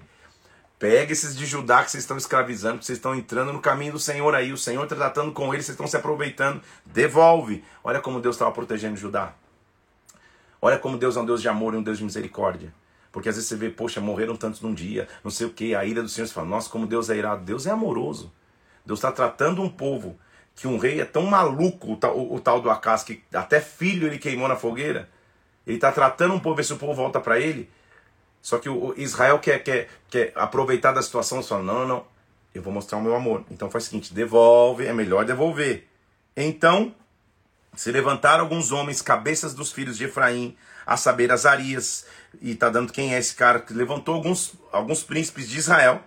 Pega 0.83 1.12
esses 1.12 1.37
de 1.37 1.47
Judá 1.47 1.85
que 1.85 1.93
vocês 1.93 2.03
estão 2.03 2.17
escravizando, 2.17 2.81
que 2.81 2.85
vocês 2.85 2.99
estão 2.99 3.15
entrando 3.15 3.53
no 3.53 3.61
caminho 3.61 3.93
do 3.93 4.01
Senhor 4.01 4.35
aí, 4.35 4.53
o 4.53 4.59
Senhor 4.59 4.83
está 4.83 4.97
tratando 4.97 5.31
com 5.31 5.55
eles, 5.55 5.65
vocês 5.65 5.77
estão 5.77 5.87
se 5.87 5.97
aproveitando. 5.97 6.61
Devolve. 6.85 7.62
Olha 7.85 8.01
como 8.01 8.21
Deus 8.21 8.35
estava 8.35 8.51
protegendo 8.51 8.97
Judá. 8.97 9.33
Olha 10.61 10.77
como 10.81 10.99
Deus 10.99 11.17
é 11.17 11.21
um 11.21 11.25
Deus 11.25 11.41
de 11.41 11.49
amor 11.49 11.75
e 11.75 11.77
um 11.77 11.85
Deus 11.85 11.99
de 11.99 12.05
misericórdia. 12.05 12.75
Porque 13.12 13.29
às 13.29 13.37
vezes 13.37 13.49
você 13.49 13.55
vê, 13.55 13.71
poxa, 13.71 14.01
morreram 14.01 14.35
tantos 14.35 14.61
num 14.61 14.75
dia, 14.75 15.07
não 15.23 15.31
sei 15.31 15.47
o 15.47 15.51
que, 15.51 15.73
a 15.73 15.85
ira 15.85 16.03
do 16.03 16.09
Senhor, 16.09 16.27
você 16.27 16.35
fala, 16.35 16.49
nossa, 16.49 16.69
como 16.69 16.85
Deus 16.85 17.09
é 17.11 17.17
irado. 17.17 17.45
Deus 17.45 17.65
é 17.65 17.71
amoroso. 17.71 18.33
Deus 18.85 18.99
está 18.99 19.12
tratando 19.12 19.62
um 19.62 19.69
povo 19.69 20.19
que 20.57 20.67
um 20.67 20.79
rei 20.79 21.01
é 21.01 21.05
tão 21.05 21.27
maluco, 21.27 21.93
o 21.93 21.97
tal, 21.97 22.19
o, 22.19 22.35
o 22.35 22.41
tal 22.41 22.61
do 22.61 22.69
Acas, 22.69 23.05
que 23.05 23.23
até 23.33 23.61
filho 23.61 24.09
ele 24.09 24.19
queimou 24.19 24.49
na 24.49 24.57
fogueira. 24.57 25.09
Ele 25.65 25.77
está 25.77 25.93
tratando 25.93 26.35
um 26.35 26.41
povo, 26.41 26.57
ver 26.57 26.65
se 26.65 26.73
o 26.73 26.77
povo 26.77 26.93
volta 26.93 27.21
para 27.21 27.39
ele. 27.39 27.71
Só 28.43 28.59
que 28.59 28.69
o, 28.69 28.93
Israel 28.97 29.39
quer, 29.39 29.63
quer, 29.63 29.89
quer 30.11 30.33
aproveitar 30.35 30.93
da 30.93 31.01
situação 31.01 31.41
e 31.41 31.45
fala: 31.45 31.63
não, 31.63 31.87
não, 31.87 32.05
eu 32.53 32.61
vou 32.61 32.73
mostrar 32.73 32.99
o 32.99 33.03
meu 33.03 33.15
amor. 33.15 33.45
Então 33.51 33.71
faz 33.71 33.85
o 33.85 33.87
seguinte: 33.89 34.13
devolve, 34.13 34.85
é 34.85 34.93
melhor 34.93 35.25
devolver. 35.25 35.87
Então 36.37 36.95
se 37.75 37.91
levantaram 37.91 38.45
alguns 38.45 38.71
homens, 38.71 39.01
cabeças 39.01 39.55
dos 39.55 39.73
filhos 39.73 39.97
de 39.97 40.05
Efraim, 40.05 40.57
a 40.85 40.97
saber, 40.97 41.33
Azarias, 41.33 42.05
e 42.41 42.51
está 42.51 42.69
dando 42.69 42.93
quem 42.93 43.15
é 43.15 43.19
esse 43.19 43.35
cara 43.35 43.61
que 43.61 43.73
levantou 43.73 44.15
alguns, 44.15 44.53
alguns 44.71 45.03
príncipes 45.03 45.49
de 45.49 45.59
Israel 45.59 46.03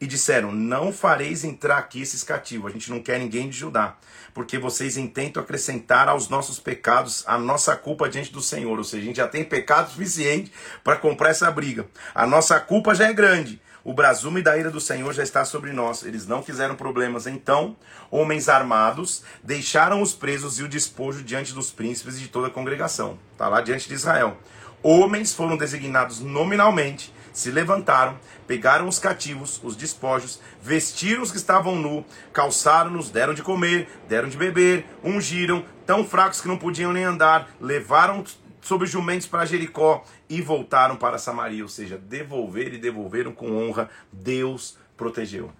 e 0.00 0.06
disseram: 0.06 0.52
Não 0.52 0.92
fareis 0.92 1.44
entrar 1.44 1.78
aqui 1.78 2.00
esses 2.00 2.22
cativos. 2.22 2.70
A 2.70 2.72
gente 2.72 2.90
não 2.90 3.00
quer 3.00 3.18
ninguém 3.18 3.48
de 3.48 3.56
Judá, 3.56 3.96
porque 4.34 4.58
vocês 4.58 4.96
intentam 4.96 5.42
acrescentar 5.42 6.08
aos 6.08 6.28
nossos 6.28 6.58
pecados 6.58 7.24
a 7.26 7.38
nossa 7.38 7.74
culpa 7.76 8.08
diante 8.08 8.32
do 8.32 8.42
Senhor. 8.42 8.76
Ou 8.76 8.84
seja, 8.84 9.02
a 9.02 9.06
gente 9.06 9.16
já 9.16 9.28
tem 9.28 9.44
pecado 9.44 9.90
suficiente 9.90 10.52
para 10.84 10.96
comprar 10.96 11.30
essa 11.30 11.50
briga. 11.50 11.86
A 12.14 12.26
nossa 12.26 12.60
culpa 12.60 12.94
já 12.94 13.08
é 13.08 13.12
grande. 13.12 13.60
O 13.82 13.94
brasume 13.94 14.42
da 14.42 14.58
ira 14.58 14.68
do 14.68 14.80
Senhor 14.80 15.14
já 15.14 15.22
está 15.22 15.44
sobre 15.44 15.72
nós. 15.72 16.02
Eles 16.02 16.26
não 16.26 16.42
quiseram 16.42 16.74
problemas. 16.74 17.28
Então, 17.28 17.76
homens 18.10 18.48
armados 18.48 19.22
deixaram 19.44 20.02
os 20.02 20.12
presos 20.12 20.58
e 20.58 20.64
o 20.64 20.68
despojo 20.68 21.22
diante 21.22 21.52
dos 21.52 21.70
príncipes 21.70 22.16
e 22.16 22.22
de 22.22 22.28
toda 22.28 22.48
a 22.48 22.50
congregação. 22.50 23.16
Está 23.30 23.48
lá 23.48 23.60
diante 23.60 23.86
de 23.86 23.94
Israel. 23.94 24.36
Homens 24.82 25.32
foram 25.32 25.56
designados 25.56 26.18
nominalmente 26.18 27.14
se 27.36 27.50
levantaram, 27.50 28.18
pegaram 28.46 28.88
os 28.88 28.98
cativos, 28.98 29.60
os 29.62 29.76
despojos, 29.76 30.40
vestiram 30.62 31.22
os 31.22 31.30
que 31.30 31.36
estavam 31.36 31.76
nu, 31.76 32.04
calçaram-nos, 32.32 33.10
deram 33.10 33.34
de 33.34 33.42
comer, 33.42 33.88
deram 34.08 34.28
de 34.28 34.36
beber, 34.36 34.86
ungiram, 35.02 35.64
tão 35.84 36.04
fracos 36.04 36.40
que 36.40 36.48
não 36.48 36.58
podiam 36.58 36.92
nem 36.92 37.04
andar, 37.04 37.50
levaram 37.60 38.24
sobre 38.60 38.86
jumentos 38.86 39.26
para 39.26 39.44
Jericó 39.44 40.04
e 40.28 40.42
voltaram 40.42 40.96
para 40.96 41.18
Samaria, 41.18 41.62
ou 41.62 41.68
seja, 41.68 41.96
devolver 41.96 42.74
e 42.74 42.78
devolveram 42.78 43.32
com 43.32 43.56
honra, 43.56 43.88
Deus 44.12 44.76
protegeu. 44.96 45.52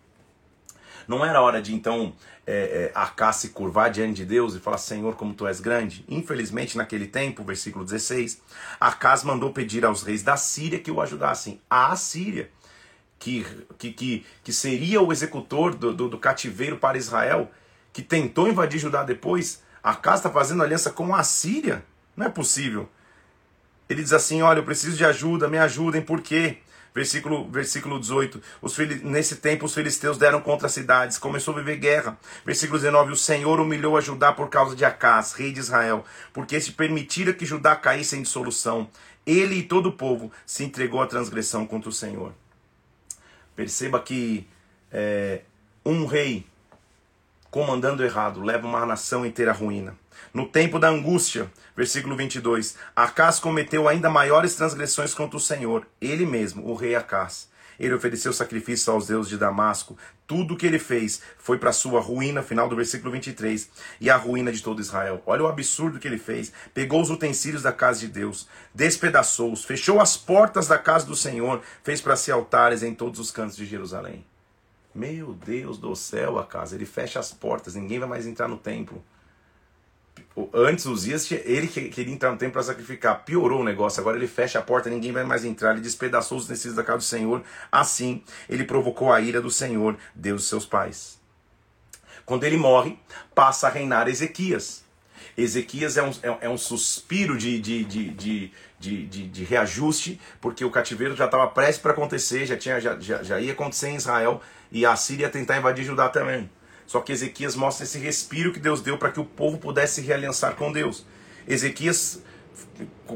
Não 1.07 1.25
era 1.25 1.41
hora 1.41 1.63
de 1.63 1.73
então 1.73 2.13
é, 2.45 2.93
é, 2.93 2.93
Acá 2.95 3.33
se 3.33 3.51
curvar 3.51 3.91
diante 3.91 4.17
de 4.17 4.25
Deus 4.25 4.55
e 4.55 4.61
falar: 4.61 4.79
Senhor, 4.79 5.15
como 5.15 5.35
tu 5.35 5.47
és 5.47 5.61
grande? 5.61 6.05
Infelizmente, 6.09 6.77
naquele 6.77 7.07
tempo, 7.07 7.45
versículo 7.45 7.85
16, 7.85 8.43
Acás 8.81 9.23
mandou 9.23 9.53
pedir 9.53 9.85
aos 9.85 10.03
reis 10.03 10.23
da 10.23 10.37
Síria 10.37 10.81
que 10.81 10.91
o 10.91 11.01
ajudassem. 11.01 11.61
A 11.71 11.95
Síria, 11.95 12.51
que, 13.19 13.47
que, 13.79 13.93
que, 13.93 14.27
que 14.45 14.53
seria 14.53 15.01
o 15.01 15.13
executor 15.13 15.75
do, 15.75 15.93
do, 15.93 16.09
do 16.09 16.19
cativeiro 16.19 16.77
para 16.77 16.99
Israel, 16.99 17.51
que 17.93 18.03
tentou 18.03 18.49
invadir 18.49 18.79
Judá 18.79 19.03
depois, 19.03 19.63
Acás 19.83 20.19
está 20.19 20.31
fazendo 20.31 20.63
aliança 20.63 20.91
com 20.91 21.15
a 21.15 21.23
Síria? 21.23 21.85
Não 22.17 22.27
é 22.27 22.29
possível. 22.29 22.89
Ele 23.89 24.03
diz 24.03 24.13
assim: 24.13 24.43
Olha, 24.43 24.59
eu 24.59 24.65
preciso 24.65 24.97
de 24.97 25.05
ajuda, 25.05 25.49
me 25.49 25.59
ajudem, 25.59 26.03
por 26.03 26.21
quê? 26.21 26.59
Versículo, 26.95 27.49
versículo 27.51 28.01
18. 28.01 28.41
Os, 28.63 28.77
nesse 29.05 29.37
tempo 29.37 29.67
os 29.67 29.75
filisteus 29.75 30.17
deram 30.17 30.41
contra 30.41 30.67
as 30.67 30.73
cidades, 30.73 31.19
começou 31.19 31.55
a 31.55 31.59
viver 31.59 31.77
guerra. 31.77 32.19
Versículo 32.45 32.79
19. 32.79 33.13
O 33.13 33.17
Senhor 33.17 33.61
humilhou 33.61 33.97
a 33.97 34.01
Judá 34.01 34.33
por 34.33 34.49
causa 34.49 34.75
de 34.75 34.85
Acás, 34.85 35.35
rei 35.35 35.53
de 35.53 35.61
Israel, 35.61 36.05
porque 36.33 36.61
se 36.61 36.73
permitira 36.73 37.33
que 37.33 37.45
Judá 37.45 37.77
caísse 37.77 38.17
em 38.17 38.23
dissolução. 38.23 38.89
Ele 39.27 39.57
e 39.57 39.63
todo 39.63 39.91
o 39.91 39.93
povo 39.93 40.33
se 40.47 40.65
entregou 40.65 41.03
à 41.03 41.07
transgressão 41.07 41.67
contra 41.67 41.91
o 41.91 41.93
Senhor. 41.93 42.33
Perceba 43.57 43.99
que 43.99 44.47
é, 44.93 45.41
um 45.85 46.07
rei 46.07 46.47
comandando 47.51 48.05
errado 48.05 48.43
leva 48.43 48.67
uma 48.67 48.85
nação 48.85 49.25
inteira 49.25 49.51
à 49.51 49.55
ruína. 49.55 49.97
No 50.33 50.47
tempo 50.47 50.79
da 50.79 50.89
angústia, 50.89 51.51
versículo 51.75 52.15
22, 52.15 52.77
Acás 52.95 53.41
cometeu 53.41 53.89
ainda 53.89 54.11
maiores 54.11 54.55
transgressões 54.55 55.15
contra 55.15 55.39
o 55.39 55.41
Senhor, 55.41 55.87
ele 56.01 56.27
mesmo, 56.27 56.69
o 56.69 56.75
rei 56.75 56.95
Acás. 56.95 57.49
Ele 57.79 57.95
ofereceu 57.95 58.33
sacrifício 58.33 58.93
aos 58.93 59.07
deuses 59.07 59.31
de 59.31 59.39
Damasco. 59.39 59.97
Tudo 60.27 60.55
o 60.55 60.57
que 60.57 60.67
ele 60.67 60.79
fez 60.79 61.21
foi 61.39 61.59
para 61.59 61.73
sua 61.73 62.01
ruína, 62.01 62.43
final 62.43 62.69
do 62.69 62.77
versículo 62.77 63.13
23, 63.13 63.69
e 64.01 64.11
a 64.11 64.17
ruína 64.17 64.53
de 64.53 64.63
todo 64.63 64.81
Israel. 64.81 65.23
Olha 65.27 65.43
o 65.43 65.47
absurdo 65.47 65.99
que 65.99 66.09
ele 66.09 66.19
fez. 66.19 66.53
Pegou 66.75 67.01
os 67.01 67.11
utensílios 67.11 67.63
da 67.63 67.73
casa 67.73 68.01
de 68.01 68.09
Deus, 68.09 68.49
despedaçou-os, 68.75 69.65
fechou 69.65 70.01
as 70.01 70.17
portas 70.17 70.67
da 70.67 70.79
casa 70.79 71.07
do 71.07 71.17
Senhor, 71.17 71.63
fez 71.83 72.01
para 72.01 72.17
si 72.17 72.31
altares 72.31 72.83
em 72.83 72.95
todos 72.95 73.21
os 73.21 73.31
cantos 73.31 73.57
de 73.57 73.67
Jerusalém. 73.67 74.25
Meu 74.95 75.35
Deus 75.35 75.77
do 75.77 75.95
céu, 75.95 76.39
a 76.39 76.45
casa. 76.47 76.75
Ele 76.75 76.87
fecha 76.87 77.21
as 77.21 77.33
portas, 77.33 77.75
ninguém 77.75 77.99
vai 77.99 78.09
mais 78.09 78.27
entrar 78.27 78.49
no 78.49 78.57
templo. 78.57 79.05
Antes, 80.53 80.85
os 80.85 81.05
dias, 81.05 81.31
ele 81.31 81.67
queria 81.67 82.13
entrar 82.13 82.31
no 82.31 82.37
templo 82.37 82.53
para 82.53 82.63
sacrificar. 82.63 83.25
Piorou 83.25 83.61
o 83.61 83.65
negócio. 83.65 84.01
Agora 84.01 84.19
ele 84.19 84.27
fecha 84.27 84.59
a 84.59 84.63
porta, 84.63 84.91
ninguém 84.91 85.11
vai 85.11 85.25
mais 85.25 85.45
entrar. 85.45 85.73
Ele 85.73 85.81
despedaçou 85.81 86.37
os 86.37 86.45
utensílios 86.45 86.77
da 86.77 86.85
casa 86.85 86.99
do 86.99 87.05
Senhor. 87.05 87.43
Assim, 87.73 88.23
ele 88.49 88.65
provocou 88.65 89.11
a 89.11 89.21
ira 89.21 89.41
do 89.41 89.51
Senhor, 89.51 89.97
Deus 90.15 90.43
de 90.43 90.49
seus 90.49 90.67
pais. 90.67 91.19
Quando 92.27 92.45
ele 92.45 92.59
morre, 92.59 92.99
passa 93.35 93.69
a 93.69 93.71
reinar 93.71 94.09
Ezequias. 94.09 94.85
Ezequias 95.39 95.97
é 95.97 96.03
um, 96.03 96.11
é, 96.23 96.39
é 96.43 96.49
um 96.49 96.59
suspiro 96.59 97.37
de, 97.37 97.61
de, 97.61 97.85
de, 97.85 98.53
de, 98.79 99.29
de, 99.29 99.45
reajuste, 99.45 100.21
porque 100.41 100.65
o 100.65 100.71
cativeiro 100.71 101.15
já 101.15 101.27
estava 101.27 101.47
prestes 101.49 101.79
para 101.79 101.93
acontecer, 101.93 102.47
já, 102.47 102.57
tinha, 102.57 102.81
já, 102.81 102.99
já, 102.99 103.41
ia 103.41 103.53
acontecer 103.53 103.89
em 103.89 103.97
Israel, 103.97 104.41
e 104.73 104.87
a 104.87 104.97
Síria 104.97 105.27
ia 105.27 105.31
tentar 105.31 105.59
invadir 105.59 105.85
Judá 105.85 106.09
também. 106.09 106.51
Só 106.87 107.01
que 107.01 107.13
Ezequias 107.13 107.57
mostra 107.57 107.85
esse 107.85 107.99
respiro 107.99 108.53
que 108.53 108.61
Deus 108.61 108.81
deu 108.81 108.97
para 108.97 109.11
que 109.11 109.21
o 109.21 109.25
povo 109.25 109.59
pudesse 109.59 109.97
se 109.97 110.07
realiançar 110.07 110.55
com 110.55 110.71
Deus. 110.71 111.05
Ezequias, 111.47 112.23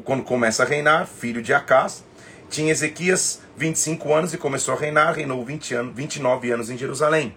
quando 0.05 0.23
começa 0.25 0.63
a 0.63 0.67
reinar, 0.67 1.07
filho 1.07 1.41
de 1.41 1.55
Acás, 1.55 2.05
tinha 2.49 2.73
Ezequias 2.73 3.41
25 3.57 4.13
anos 4.13 4.35
e 4.35 4.39
começou 4.39 4.75
a 4.75 4.79
reinar, 4.79 5.15
reinou 5.15 5.45
20 5.45 5.75
anos, 5.75 5.95
29 5.95 6.51
anos 6.51 6.71
em 6.71 6.77
Jerusalém. 6.77 7.37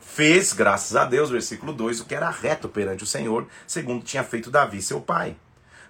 Fez, 0.00 0.52
graças 0.52 0.94
a 0.96 1.04
Deus, 1.04 1.30
versículo 1.30 1.72
2, 1.72 2.00
o 2.00 2.04
que 2.04 2.14
era 2.14 2.28
reto 2.28 2.68
perante 2.68 3.02
o 3.02 3.06
Senhor, 3.06 3.46
segundo 3.66 4.04
tinha 4.04 4.22
feito 4.22 4.50
Davi, 4.50 4.82
seu 4.82 5.00
pai. 5.00 5.36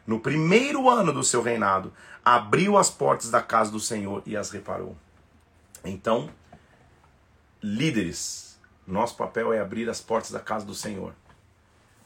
No 0.06 0.20
primeiro 0.20 0.88
ano 0.88 1.12
do 1.12 1.24
seu 1.24 1.42
reinado, 1.42 1.92
abriu 2.24 2.78
as 2.78 2.90
portas 2.90 3.30
da 3.30 3.42
casa 3.42 3.70
do 3.70 3.80
Senhor 3.80 4.22
e 4.24 4.36
as 4.36 4.50
reparou. 4.50 4.96
Então, 5.84 6.30
líderes, 7.62 8.43
nosso 8.86 9.16
papel 9.16 9.52
é 9.52 9.60
abrir 9.60 9.88
as 9.88 10.00
portas 10.00 10.30
da 10.30 10.40
casa 10.40 10.64
do 10.64 10.74
Senhor. 10.74 11.14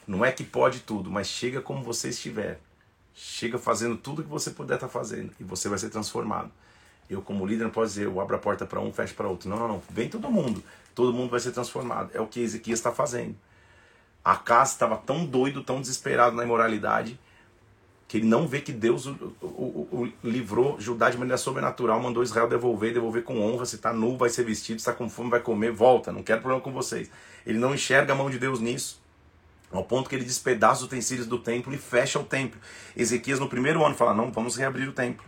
Não 0.06 0.24
é 0.24 0.32
que 0.32 0.44
pode 0.44 0.80
tudo, 0.80 1.10
mas 1.10 1.26
chega 1.26 1.60
como 1.60 1.82
você 1.82 2.08
estiver. 2.08 2.60
Chega 3.14 3.58
fazendo 3.58 3.96
tudo 3.96 4.22
que 4.22 4.28
você 4.28 4.50
puder 4.50 4.74
estar 4.74 4.86
tá 4.86 4.92
fazendo 4.92 5.32
e 5.38 5.44
você 5.44 5.68
vai 5.68 5.78
ser 5.78 5.90
transformado. 5.90 6.50
Eu, 7.10 7.22
como 7.22 7.46
líder, 7.46 7.64
não 7.64 7.70
posso 7.70 7.88
dizer, 7.88 8.06
eu 8.06 8.20
abro 8.20 8.36
a 8.36 8.38
porta 8.38 8.66
para 8.66 8.80
um, 8.80 8.92
fecho 8.92 9.14
para 9.14 9.28
outro. 9.28 9.48
Não, 9.48 9.58
não, 9.58 9.68
não. 9.68 9.82
Vem 9.90 10.08
todo 10.08 10.30
mundo. 10.30 10.62
Todo 10.94 11.12
mundo 11.12 11.30
vai 11.30 11.40
ser 11.40 11.52
transformado. 11.52 12.10
É 12.14 12.20
o 12.20 12.26
que 12.26 12.40
Ezequias 12.40 12.78
está 12.78 12.92
fazendo. 12.92 13.34
A 14.24 14.36
casa 14.36 14.72
estava 14.72 14.96
tão 14.96 15.24
doido, 15.24 15.64
tão 15.64 15.80
desesperado 15.80 16.36
na 16.36 16.44
imoralidade, 16.44 17.18
que 18.08 18.16
ele 18.16 18.26
não 18.26 18.48
vê 18.48 18.62
que 18.62 18.72
Deus 18.72 19.04
o, 19.04 19.34
o, 19.42 19.88
o, 19.92 20.12
livrou 20.24 20.80
Judá 20.80 21.10
de 21.10 21.18
maneira 21.18 21.36
sobrenatural, 21.36 22.00
mandou 22.00 22.22
Israel 22.22 22.48
devolver, 22.48 22.94
devolver 22.94 23.22
com 23.22 23.38
honra, 23.38 23.66
se 23.66 23.76
está 23.76 23.92
nu 23.92 24.16
vai 24.16 24.30
ser 24.30 24.44
vestido, 24.44 24.80
se 24.80 24.88
está 24.88 24.94
com 24.94 25.10
fome 25.10 25.28
vai 25.28 25.40
comer, 25.40 25.70
volta, 25.70 26.10
não 26.10 26.22
quero 26.22 26.40
problema 26.40 26.62
com 26.62 26.72
vocês. 26.72 27.10
Ele 27.44 27.58
não 27.58 27.74
enxerga 27.74 28.14
a 28.14 28.16
mão 28.16 28.30
de 28.30 28.38
Deus 28.38 28.60
nisso, 28.60 29.02
ao 29.70 29.84
ponto 29.84 30.08
que 30.08 30.16
ele 30.16 30.24
despedaça 30.24 30.80
os 30.80 30.86
utensílios 30.86 31.26
do 31.26 31.38
templo 31.38 31.74
e 31.74 31.76
fecha 31.76 32.18
o 32.18 32.24
templo. 32.24 32.58
Ezequias 32.96 33.38
no 33.38 33.46
primeiro 33.46 33.84
ano 33.84 33.94
fala, 33.94 34.14
não, 34.14 34.32
vamos 34.32 34.56
reabrir 34.56 34.88
o 34.88 34.92
templo. 34.92 35.26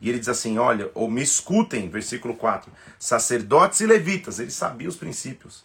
E 0.00 0.08
ele 0.08 0.18
diz 0.18 0.28
assim, 0.28 0.58
olha, 0.58 0.90
ou 0.94 1.08
me 1.08 1.22
escutem, 1.22 1.88
versículo 1.88 2.34
4, 2.34 2.70
sacerdotes 2.98 3.80
e 3.80 3.86
levitas, 3.86 4.40
ele 4.40 4.50
sabia 4.50 4.88
os 4.88 4.96
princípios. 4.96 5.64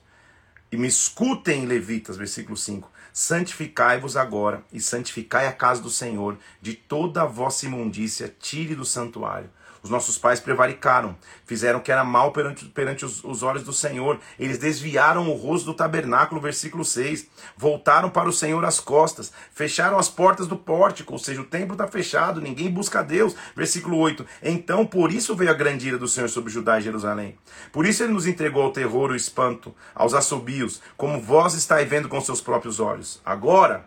E 0.71 0.77
me 0.77 0.87
escutem, 0.87 1.65
levitas, 1.65 2.15
versículo 2.15 2.55
5, 2.55 2.91
Santificai-vos 3.13 4.17
agora 4.17 4.63
e 4.73 4.81
santificai 4.81 5.45
a 5.45 5.53
casa 5.53 5.83
do 5.83 5.91
Senhor, 5.91 6.35
de 6.59 6.73
toda 6.73 7.21
a 7.21 7.25
vossa 7.27 7.67
imundícia, 7.67 8.33
tire 8.39 8.73
do 8.73 8.83
santuário. 8.83 9.51
Os 9.83 9.89
nossos 9.89 10.17
pais 10.17 10.39
prevaricaram, 10.39 11.13
fizeram 11.45 11.81
que 11.81 11.91
era 11.91 12.05
mal 12.05 12.31
perante, 12.31 12.63
perante 12.65 13.03
os, 13.03 13.21
os 13.21 13.43
olhos 13.43 13.63
do 13.63 13.73
Senhor. 13.73 14.17
Eles 14.39 14.57
desviaram 14.57 15.29
o 15.29 15.33
rosto 15.33 15.65
do 15.65 15.73
tabernáculo, 15.73 16.39
versículo 16.39 16.85
6. 16.85 17.27
Voltaram 17.57 18.09
para 18.09 18.29
o 18.29 18.33
Senhor 18.33 18.63
as 18.63 18.79
costas, 18.79 19.33
fecharam 19.51 19.99
as 19.99 20.07
portas 20.07 20.47
do 20.47 20.55
pórtico, 20.55 21.11
ou 21.11 21.19
seja, 21.19 21.41
o 21.41 21.45
templo 21.45 21.73
está 21.73 21.85
fechado, 21.85 22.39
ninguém 22.39 22.71
busca 22.71 22.99
a 22.99 23.03
Deus. 23.03 23.35
Versículo 23.53 23.97
8. 23.97 24.25
Então, 24.41 24.85
por 24.85 25.11
isso 25.11 25.35
veio 25.35 25.51
a 25.51 25.53
grande 25.53 25.89
ira 25.89 25.97
do 25.97 26.07
Senhor 26.07 26.29
sobre 26.29 26.49
Judá 26.49 26.79
e 26.79 26.83
Jerusalém. 26.83 27.37
Por 27.73 27.85
isso 27.85 28.03
ele 28.03 28.13
nos 28.13 28.25
entregou 28.25 28.63
ao 28.63 28.71
terror 28.71 29.09
ao 29.09 29.17
espanto, 29.17 29.75
aos 29.93 30.13
assobios, 30.13 30.81
como 30.95 31.21
vós 31.21 31.55
estáis 31.55 31.89
vendo 31.89 32.07
com 32.07 32.21
seus 32.21 32.39
próprios 32.39 32.79
olhos. 32.79 33.19
Agora, 33.25 33.85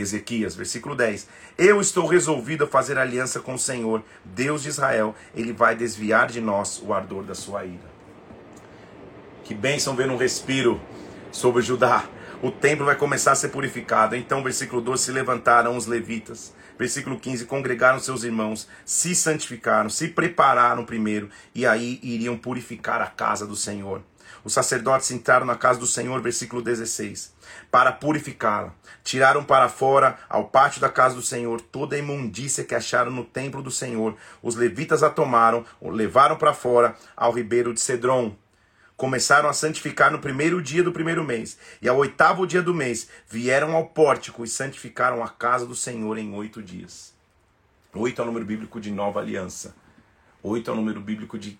Ezequias, 0.00 0.54
versículo 0.54 0.94
10. 0.94 1.28
Eu 1.56 1.80
estou 1.80 2.06
resolvido 2.06 2.64
a 2.64 2.68
fazer 2.68 2.98
aliança 2.98 3.40
com 3.40 3.54
o 3.54 3.58
Senhor, 3.58 4.02
Deus 4.24 4.62
de 4.62 4.68
Israel. 4.68 5.14
Ele 5.34 5.52
vai 5.52 5.74
desviar 5.74 6.28
de 6.28 6.40
nós 6.40 6.80
o 6.82 6.92
ardor 6.92 7.24
da 7.24 7.34
sua 7.34 7.64
ira. 7.64 7.98
Que 9.44 9.54
bênção 9.54 9.96
ver 9.96 10.10
um 10.10 10.16
respiro 10.16 10.80
sobre 11.32 11.62
Judá. 11.62 12.04
O 12.42 12.50
templo 12.50 12.86
vai 12.86 12.94
começar 12.94 13.32
a 13.32 13.34
ser 13.34 13.48
purificado. 13.48 14.14
Então, 14.14 14.42
versículo 14.42 14.80
12: 14.80 15.04
se 15.04 15.12
levantaram 15.12 15.76
os 15.76 15.86
levitas. 15.86 16.52
Versículo 16.78 17.18
15: 17.18 17.46
congregaram 17.46 17.98
seus 17.98 18.22
irmãos, 18.22 18.68
se 18.84 19.14
santificaram, 19.14 19.90
se 19.90 20.08
prepararam 20.08 20.84
primeiro, 20.84 21.28
e 21.54 21.66
aí 21.66 21.98
iriam 22.02 22.36
purificar 22.36 23.02
a 23.02 23.06
casa 23.06 23.44
do 23.44 23.56
Senhor. 23.56 24.02
Os 24.44 24.52
sacerdotes 24.52 25.10
entraram 25.10 25.44
na 25.44 25.56
casa 25.56 25.80
do 25.80 25.86
Senhor, 25.86 26.20
versículo 26.20 26.62
16, 26.62 27.34
para 27.70 27.92
purificá-la. 27.92 28.72
Tiraram 29.02 29.42
para 29.42 29.68
fora, 29.68 30.18
ao 30.28 30.48
pátio 30.48 30.80
da 30.80 30.88
casa 30.88 31.14
do 31.14 31.22
Senhor, 31.22 31.60
toda 31.60 31.96
a 31.96 31.98
imundícia 31.98 32.64
que 32.64 32.74
acharam 32.74 33.10
no 33.10 33.24
templo 33.24 33.62
do 33.62 33.70
Senhor. 33.70 34.16
Os 34.42 34.54
levitas 34.54 35.02
a 35.02 35.10
tomaram, 35.10 35.64
o 35.80 35.90
levaram 35.90 36.36
para 36.36 36.54
fora, 36.54 36.96
ao 37.16 37.32
ribeiro 37.32 37.74
de 37.74 37.80
Cedron. 37.80 38.36
Começaram 38.96 39.48
a 39.48 39.52
santificar 39.52 40.10
no 40.10 40.18
primeiro 40.18 40.60
dia 40.60 40.82
do 40.82 40.92
primeiro 40.92 41.24
mês, 41.24 41.58
e 41.80 41.88
ao 41.88 41.96
oitavo 41.96 42.46
dia 42.46 42.62
do 42.62 42.74
mês 42.74 43.08
vieram 43.28 43.74
ao 43.74 43.86
pórtico 43.86 44.44
e 44.44 44.48
santificaram 44.48 45.22
a 45.22 45.28
casa 45.28 45.66
do 45.66 45.74
Senhor 45.74 46.18
em 46.18 46.34
oito 46.34 46.62
dias. 46.62 47.14
Oito 47.94 48.20
é 48.20 48.22
o 48.22 48.26
número 48.26 48.44
bíblico 48.44 48.80
de 48.80 48.90
nova 48.90 49.20
aliança. 49.20 49.74
Oito 50.42 50.70
é 50.70 50.72
o 50.72 50.76
número 50.76 51.00
bíblico 51.00 51.38
de 51.38 51.58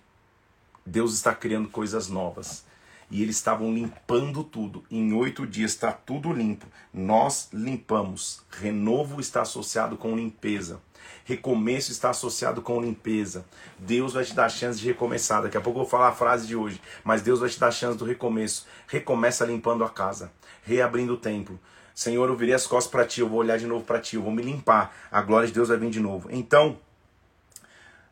Deus 0.85 1.13
está 1.13 1.35
criando 1.35 1.69
coisas 1.69 2.07
novas 2.07 2.65
e 3.09 3.23
eles 3.23 3.35
estavam 3.35 3.73
limpando 3.73 4.43
tudo. 4.43 4.83
Em 4.89 5.13
oito 5.13 5.45
dias 5.45 5.71
está 5.71 5.91
tudo 5.91 6.31
limpo. 6.31 6.67
Nós 6.93 7.49
limpamos. 7.51 8.41
Renovo 8.51 9.19
está 9.19 9.41
associado 9.41 9.97
com 9.97 10.15
limpeza. 10.15 10.79
Recomeço 11.25 11.91
está 11.91 12.09
associado 12.11 12.61
com 12.61 12.81
limpeza. 12.81 13.45
Deus 13.77 14.13
vai 14.13 14.23
te 14.23 14.33
dar 14.33 14.45
a 14.45 14.49
chance 14.49 14.79
de 14.79 14.87
recomeçar. 14.87 15.41
Daqui 15.41 15.57
a 15.57 15.61
pouco 15.61 15.79
eu 15.79 15.83
vou 15.83 15.89
falar 15.89 16.09
a 16.09 16.13
frase 16.13 16.47
de 16.47 16.55
hoje. 16.55 16.81
Mas 17.03 17.21
Deus 17.21 17.39
vai 17.39 17.49
te 17.49 17.59
dar 17.59 17.67
a 17.67 17.71
chance 17.71 17.97
do 17.97 18.05
recomeço. 18.05 18.67
Recomeça 18.87 19.45
limpando 19.45 19.83
a 19.83 19.89
casa, 19.89 20.31
reabrindo 20.63 21.13
o 21.13 21.17
templo. 21.17 21.59
Senhor, 21.95 22.29
eu 22.29 22.35
virei 22.35 22.53
as 22.53 22.65
costas 22.65 22.89
para 22.89 23.05
ti, 23.05 23.19
eu 23.19 23.27
vou 23.27 23.39
olhar 23.39 23.57
de 23.57 23.67
novo 23.67 23.83
para 23.83 23.99
ti, 23.99 24.15
eu 24.15 24.21
vou 24.21 24.31
me 24.31 24.41
limpar. 24.41 24.95
A 25.11 25.21
glória 25.21 25.47
de 25.47 25.53
Deus 25.53 25.67
vai 25.67 25.77
vir 25.77 25.89
de 25.89 25.99
novo. 25.99 26.29
Então, 26.31 26.79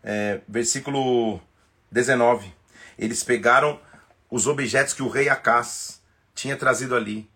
é, 0.03 0.41
versículo 0.47 1.39
19. 1.91 2.53
Eles 2.97 3.23
pegaram 3.23 3.79
os 4.29 4.47
objetos 4.47 4.93
que 4.93 5.03
o 5.03 5.07
rei 5.07 5.29
Acás 5.29 6.01
tinha 6.35 6.57
trazido 6.57 6.95
ali, 6.95 7.29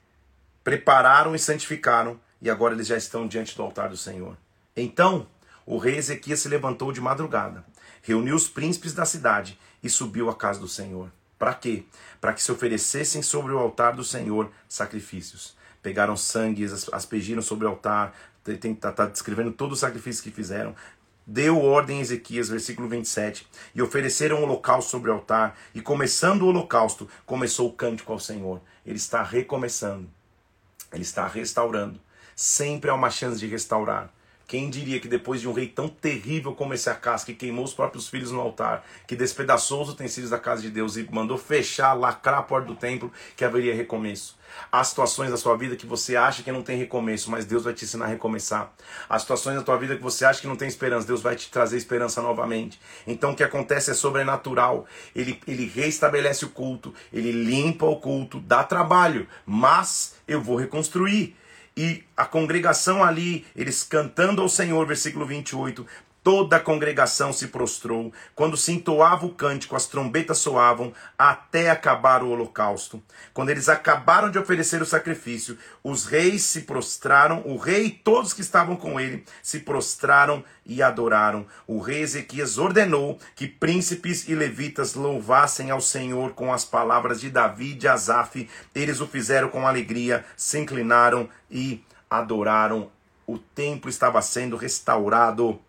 prepararam 0.64 1.34
e 1.34 1.40
santificaram, 1.40 2.20
e 2.42 2.50
agora 2.50 2.74
eles 2.74 2.88
já 2.88 2.98
estão 2.98 3.28
diante 3.28 3.56
do 3.56 3.64
altar 3.64 3.90
do 3.90 3.98
Senhor. 3.98 4.38
Então, 4.76 5.28
o 5.66 5.78
rei 5.78 5.98
Ezequias 5.98 6.40
se 6.40 6.50
levantou 6.50 6.92
de 6.92 7.00
madrugada, 7.00 7.64
reuniu 8.02 8.36
os 8.36 8.48
príncipes 8.48 8.94
da 8.94 9.06
cidade 9.06 9.58
e 9.84 9.90
subiu 9.90 10.30
à 10.30 10.36
casa 10.36 10.60
do 10.60 10.68
Senhor. 10.68 11.12
Para 11.38 11.54
quê? 11.54 11.86
Para 12.20 12.34
que 12.34 12.44
se 12.44 12.52
oferecessem 12.52 13.22
sobre 13.22 13.52
o 13.52 13.58
altar 13.58 13.96
do 13.96 14.04
Senhor 14.04 14.52
sacrifícios. 14.70 15.56
Pegaram 15.82 16.16
sangue, 16.16 16.66
aspergiram 16.92 17.42
sobre 17.42 17.66
o 17.66 17.70
altar, 17.70 18.14
está 18.46 18.92
tá 18.92 19.06
descrevendo 19.08 19.52
todo 19.52 19.72
o 19.72 19.76
sacrifício 19.76 20.24
que 20.24 20.30
fizeram, 20.30 20.76
deu 21.32 21.64
ordem 21.64 22.00
a 22.00 22.02
Ezequias, 22.02 22.50
versículo 22.50 22.90
27, 22.90 23.48
e 23.74 23.82
ofereceram 23.82 24.40
um 24.40 24.44
holocausto 24.44 24.92
sobre 24.92 25.10
o 25.10 25.14
altar, 25.14 25.58
e 25.74 25.80
começando 25.80 26.42
o 26.42 26.48
holocausto, 26.48 27.08
começou 27.26 27.70
o 27.70 27.74
cântico 27.74 28.12
ao 28.12 28.20
Senhor. 28.20 28.60
Ele 28.86 28.98
está 28.98 29.24
recomeçando, 29.24 30.10
ele 30.92 31.04
está 31.04 31.26
restaurando. 31.28 32.02
Sempre 32.36 32.90
há 32.90 32.94
uma 32.94 33.10
chance 33.10 33.40
de 33.40 33.48
restaurar. 33.48 34.12
Quem 34.46 34.70
diria 34.70 35.00
que 35.00 35.08
depois 35.08 35.40
de 35.40 35.48
um 35.48 35.54
rei 35.54 35.70
tão 35.70 35.88
terrível 35.88 36.54
como 36.54 36.74
esse 36.74 36.90
Acas, 36.90 37.24
que 37.24 37.34
queimou 37.34 37.64
os 37.64 37.74
próprios 37.74 38.10
filhos 38.10 38.34
no 38.34 38.42
altar, 38.42 38.86
que 39.08 39.16
despedaçou 39.16 39.82
os 39.84 39.90
utensílios 39.90 40.32
da 40.32 40.38
casa 40.38 40.62
de 40.62 40.70
Deus 40.70 40.98
e 40.98 41.08
mandou 41.10 41.38
fechar, 41.38 41.94
lacrar 41.94 42.40
a 42.40 42.44
porta 42.44 42.68
do 42.68 42.76
templo, 42.76 43.10
que 43.38 43.46
haveria 43.46 43.74
recomeço. 43.74 44.38
Há 44.72 44.84
situações 44.84 45.32
da 45.32 45.38
sua 45.38 45.56
vida 45.56 45.76
que 45.76 45.86
você 45.86 46.16
acha 46.16 46.44
que 46.44 46.52
não 46.52 46.62
tem 46.62 46.78
recomeço, 46.78 47.30
mas 47.30 47.46
Deus 47.46 47.64
vai 47.64 47.74
te 47.74 47.86
ensinar 47.86 48.06
a 48.06 48.10
recomeçar. 48.10 48.72
Há 49.10 49.20
situações 49.20 49.56
da 49.56 49.64
tua 49.64 49.78
vida 49.78 49.96
que 49.96 50.02
você 50.04 50.26
acha 50.26 50.42
que 50.42 50.48
não 50.48 50.56
tem 50.56 50.68
esperança, 50.68 51.08
Deus 51.08 51.22
vai 51.22 51.36
te 51.36 51.50
trazer 51.50 51.78
esperança 51.78 52.22
novamente. 52.22 52.80
Então 53.06 53.32
o 53.32 53.36
que 53.36 53.44
acontece 53.44 53.92
é 53.92 53.94
sobrenatural. 53.94 54.86
Ele, 55.16 55.40
ele 55.48 55.66
reestabelece 55.66 56.46
o 56.46 56.50
culto, 56.50 56.94
ele 57.12 57.32
limpa 57.32 57.86
o 57.86 57.98
culto, 57.98 58.40
dá 58.40 58.64
trabalho, 58.64 59.28
mas 59.46 60.16
eu 60.28 60.42
vou 60.42 60.56
reconstruir. 60.56 61.36
E 61.76 62.04
a 62.18 62.26
congregação 62.26 63.04
ali, 63.04 63.46
eles 63.56 63.82
cantando 63.84 64.42
ao 64.42 64.50
Senhor, 64.50 64.86
versículo 64.86 65.26
28, 65.26 65.88
Toda 66.24 66.58
a 66.58 66.60
congregação 66.60 67.34
se 67.34 67.48
prostrou. 67.48 68.14
Quando 68.36 68.56
se 68.56 68.72
entoava 68.72 69.26
o 69.26 69.34
cântico, 69.34 69.76
as 69.76 69.88
trombetas 69.88 70.38
soavam 70.38 70.94
até 71.18 71.72
acabar 71.72 72.22
o 72.22 72.30
holocausto. 72.30 73.02
Quando 73.34 73.50
eles 73.50 73.68
acabaram 73.68 74.30
de 74.30 74.38
oferecer 74.38 74.84
o 74.84 74.86
sacrifício, 74.86 75.58
os 75.84 76.06
reis 76.06 76.44
se 76.44 76.62
prostraram, 76.62 77.42
o 77.44 77.58
rei 77.58 77.86
e 77.86 77.92
todos 77.92 78.34
que 78.34 78.42
estavam 78.42 78.76
com 78.76 79.00
ele 79.00 79.26
se 79.42 79.62
prostraram 79.62 80.44
e 80.64 80.84
adoraram. 80.84 81.48
O 81.66 81.80
rei 81.80 82.02
Ezequias 82.02 82.60
ordenou 82.60 83.18
que 83.36 83.48
príncipes 83.48 84.28
e 84.30 84.36
levitas 84.36 84.94
louvassem 84.94 85.72
ao 85.72 85.82
Senhor 85.82 86.34
com 86.34 86.54
as 86.54 86.64
palavras 86.64 87.20
de 87.20 87.32
Davi 87.32 87.72
e 87.72 87.76
de 87.76 87.88
Asaf. 87.88 88.48
Eles 88.76 89.02
o 89.02 89.08
fizeram 89.08 89.50
com 89.50 89.68
alegria, 89.68 90.24
se 90.38 90.60
inclinaram 90.60 91.28
e 91.50 91.84
adoraram. 92.08 92.92
O 93.26 93.40
templo 93.40 93.90
estava 93.90 94.22
sendo 94.22 94.56
restaurado. 94.56 95.60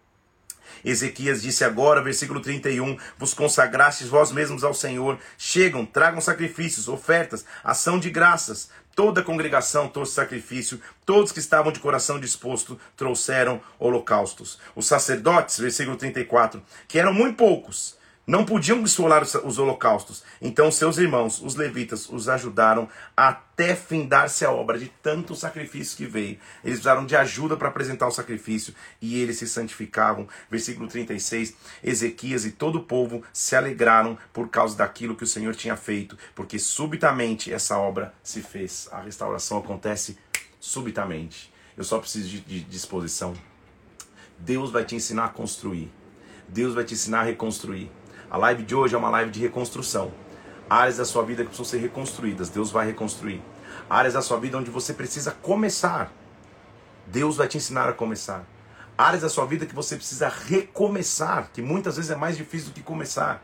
Ezequias 0.85 1.43
disse 1.43 1.65
agora, 1.65 2.03
versículo 2.03 2.41
31, 2.41 2.97
vos 3.19 3.35
consagrastes 3.35 4.09
vós 4.09 4.33
mesmos 4.33 4.65
ao 4.65 4.75
Senhor, 4.75 5.19
chegam, 5.39 5.87
tragam 5.87 6.21
sacrifícios, 6.21 6.89
ofertas, 6.89 7.45
ação 7.63 7.99
de 7.99 8.11
graças. 8.11 8.71
Toda 8.95 9.23
a 9.23 9.25
congregação 9.25 9.89
trouxe 9.89 10.15
sacrifício, 10.15 10.79
todos 11.07 11.33
que 11.33 11.39
estavam 11.39 11.73
de 11.73 11.81
coração 11.81 12.21
disposto 12.21 12.79
trouxeram 12.95 13.61
holocaustos. 13.79 14.59
Os 14.77 14.87
sacerdotes, 14.87 15.59
versículo 15.59 15.97
34, 15.97 16.63
que 16.87 16.99
eram 16.99 17.15
muito 17.15 17.37
poucos, 17.37 17.97
não 18.27 18.45
podiam 18.45 18.83
esfolar 18.85 19.23
os 19.23 19.59
holocaustos. 19.59 20.23
Então 20.41 20.71
seus 20.71 20.99
irmãos, 20.99 21.41
os 21.43 21.57
levitas, 21.57 22.09
os 22.09 22.29
ajudaram 22.29 22.89
até 23.17 23.75
findar-se 23.75 24.45
a 24.45 24.51
obra 24.51 24.79
de 24.79 24.89
tanto 25.03 25.35
sacrifício 25.35 25.97
que 25.97 26.07
veio. 26.07 26.39
Eles 26.63 26.79
precisaram 26.79 27.05
de 27.05 27.17
ajuda 27.17 27.57
para 27.57 27.69
apresentar 27.69 28.07
o 28.07 28.13
sacrifício 28.13 28.75
e 29.01 29.21
eles 29.21 29.39
se 29.39 29.49
santificavam. 29.49 30.29
Versículo 30.51 30.89
36. 30.89 31.55
Ezequias 31.83 32.45
e 32.45 32.53
todo 32.53 32.77
o 32.77 32.85
povo 32.85 33.23
se 33.33 33.57
alegraram 33.57 34.17
por 34.33 34.49
causa 34.49 34.77
daquilo 34.77 35.17
que 35.17 35.25
o 35.25 35.27
Senhor 35.27 35.55
tinha 35.55 35.77
feito, 35.77 36.17
porque 36.35 36.59
subitamente 36.59 37.53
essa 37.53 37.77
obra 37.77 38.15
se 38.23 38.41
fez. 38.41 38.89
A 38.93 39.01
restauração 39.01 39.59
acontece 39.59 40.17
subitamente. 40.61 41.53
Eu 41.77 41.85
só 41.85 41.99
preciso 41.99 42.29
de, 42.29 42.41
de 42.41 42.61
disposição. 42.61 43.35
Deus 44.39 44.71
vai 44.71 44.85
te 44.85 44.95
ensinar 44.95 45.27
a 45.27 45.29
construir. 45.29 45.91
Deus 46.49 46.75
vai 46.75 46.85
te 46.85 46.95
ensinar 46.95 47.21
a 47.21 47.25
reconstruir. 47.25 47.91
A 48.33 48.39
live 48.39 48.63
de 48.63 48.75
hoje 48.75 48.95
é 48.95 48.99
uma 48.99 49.11
live 49.11 49.31
de 49.31 49.41
reconstrução. 49.41 50.11
Áreas 50.71 50.97
da 50.97 51.05
sua 51.05 51.23
vida 51.23 51.43
que 51.43 51.49
precisam 51.49 51.67
ser 51.67 51.77
reconstruídas, 51.77 52.49
Deus 52.49 52.71
vai 52.71 52.87
reconstruir. 52.87 53.43
Áreas 53.91 54.15
da 54.15 54.23
sua 54.23 54.41
vida 54.41 54.57
onde 54.57 54.71
você 54.71 54.95
precisa 54.95 55.33
começar, 55.33 56.11
Deus 57.07 57.37
vai 57.37 57.47
te 57.47 57.59
ensinar 57.59 57.91
a 57.91 57.93
começar. 57.93 58.47
Áreas 58.97 59.21
da 59.21 59.29
sua 59.29 59.45
vida 59.45 59.67
que 59.67 59.75
você 59.75 59.97
precisa 59.97 60.31
recomeçar, 60.31 61.51
que 61.53 61.61
muitas 61.61 61.97
vezes 61.97 62.11
é 62.11 62.17
mais 62.17 62.35
difícil 62.35 62.69
do 62.69 62.73
que 62.73 62.83
começar. 62.83 63.43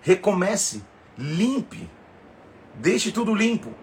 Recomece, 0.00 0.84
limpe, 1.18 1.90
deixe 2.76 3.10
tudo 3.10 3.34
limpo, 3.34 3.74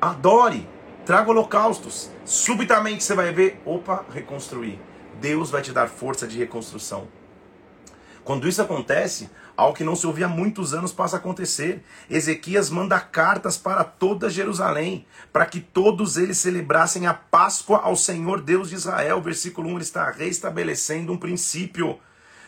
adore, 0.00 0.68
traga 1.04 1.30
holocaustos. 1.30 2.12
Subitamente 2.24 3.02
você 3.02 3.16
vai 3.16 3.32
ver, 3.32 3.60
opa, 3.64 4.04
reconstruir. 4.14 4.80
Deus 5.20 5.50
vai 5.50 5.62
te 5.62 5.72
dar 5.72 5.88
força 5.88 6.28
de 6.28 6.38
reconstrução. 6.38 7.08
Quando 8.22 8.46
isso 8.46 8.62
acontece, 8.62 9.30
Algo 9.60 9.76
que 9.76 9.84
não 9.84 9.94
se 9.94 10.06
ouvia 10.06 10.24
há 10.24 10.28
muitos 10.28 10.72
anos 10.72 10.90
passa 10.90 11.16
a 11.16 11.18
acontecer. 11.18 11.84
Ezequias 12.08 12.70
manda 12.70 12.98
cartas 12.98 13.58
para 13.58 13.84
toda 13.84 14.30
Jerusalém, 14.30 15.04
para 15.30 15.44
que 15.44 15.60
todos 15.60 16.16
eles 16.16 16.38
celebrassem 16.38 17.06
a 17.06 17.12
Páscoa 17.12 17.80
ao 17.82 17.94
Senhor 17.94 18.40
Deus 18.40 18.70
de 18.70 18.76
Israel. 18.76 19.20
Versículo 19.20 19.68
1 19.68 19.72
ele 19.72 19.82
está 19.82 20.10
restabelecendo 20.10 21.12
um 21.12 21.18
princípio. 21.18 22.00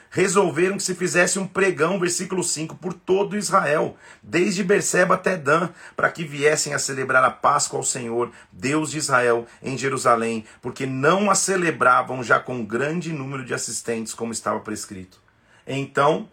resolveram 0.09 0.79
que 0.79 0.83
se 0.83 0.95
fizesse 0.95 1.39
um 1.39 1.47
pregão, 1.47 2.01
versículo 2.01 2.43
5, 2.43 2.77
por 2.77 2.95
todo 2.95 3.37
Israel, 3.37 3.95
desde 4.23 4.65
Berseba 4.65 5.15
até 5.15 5.37
Dan, 5.37 5.69
para 5.95 6.11
que 6.11 6.25
viessem 6.25 6.73
a 6.73 6.79
celebrar 6.79 7.23
a 7.25 7.31
Páscoa 7.31 7.79
ao 7.79 7.85
Senhor, 7.85 8.31
Deus 8.51 8.91
de 8.91 8.97
Israel, 8.97 9.47
em 9.63 9.77
Jerusalém, 9.77 10.47
porque 10.63 10.87
não 10.87 11.31
a 11.31 11.35
celebravam 11.35 12.23
já 12.23 12.41
com 12.41 12.65
grande 12.65 13.13
número 13.13 13.45
de 13.45 13.53
assistentes, 13.53 14.15
como 14.15 14.33
estava 14.33 14.61
prescrito. 14.61 15.21
Então 15.67 16.29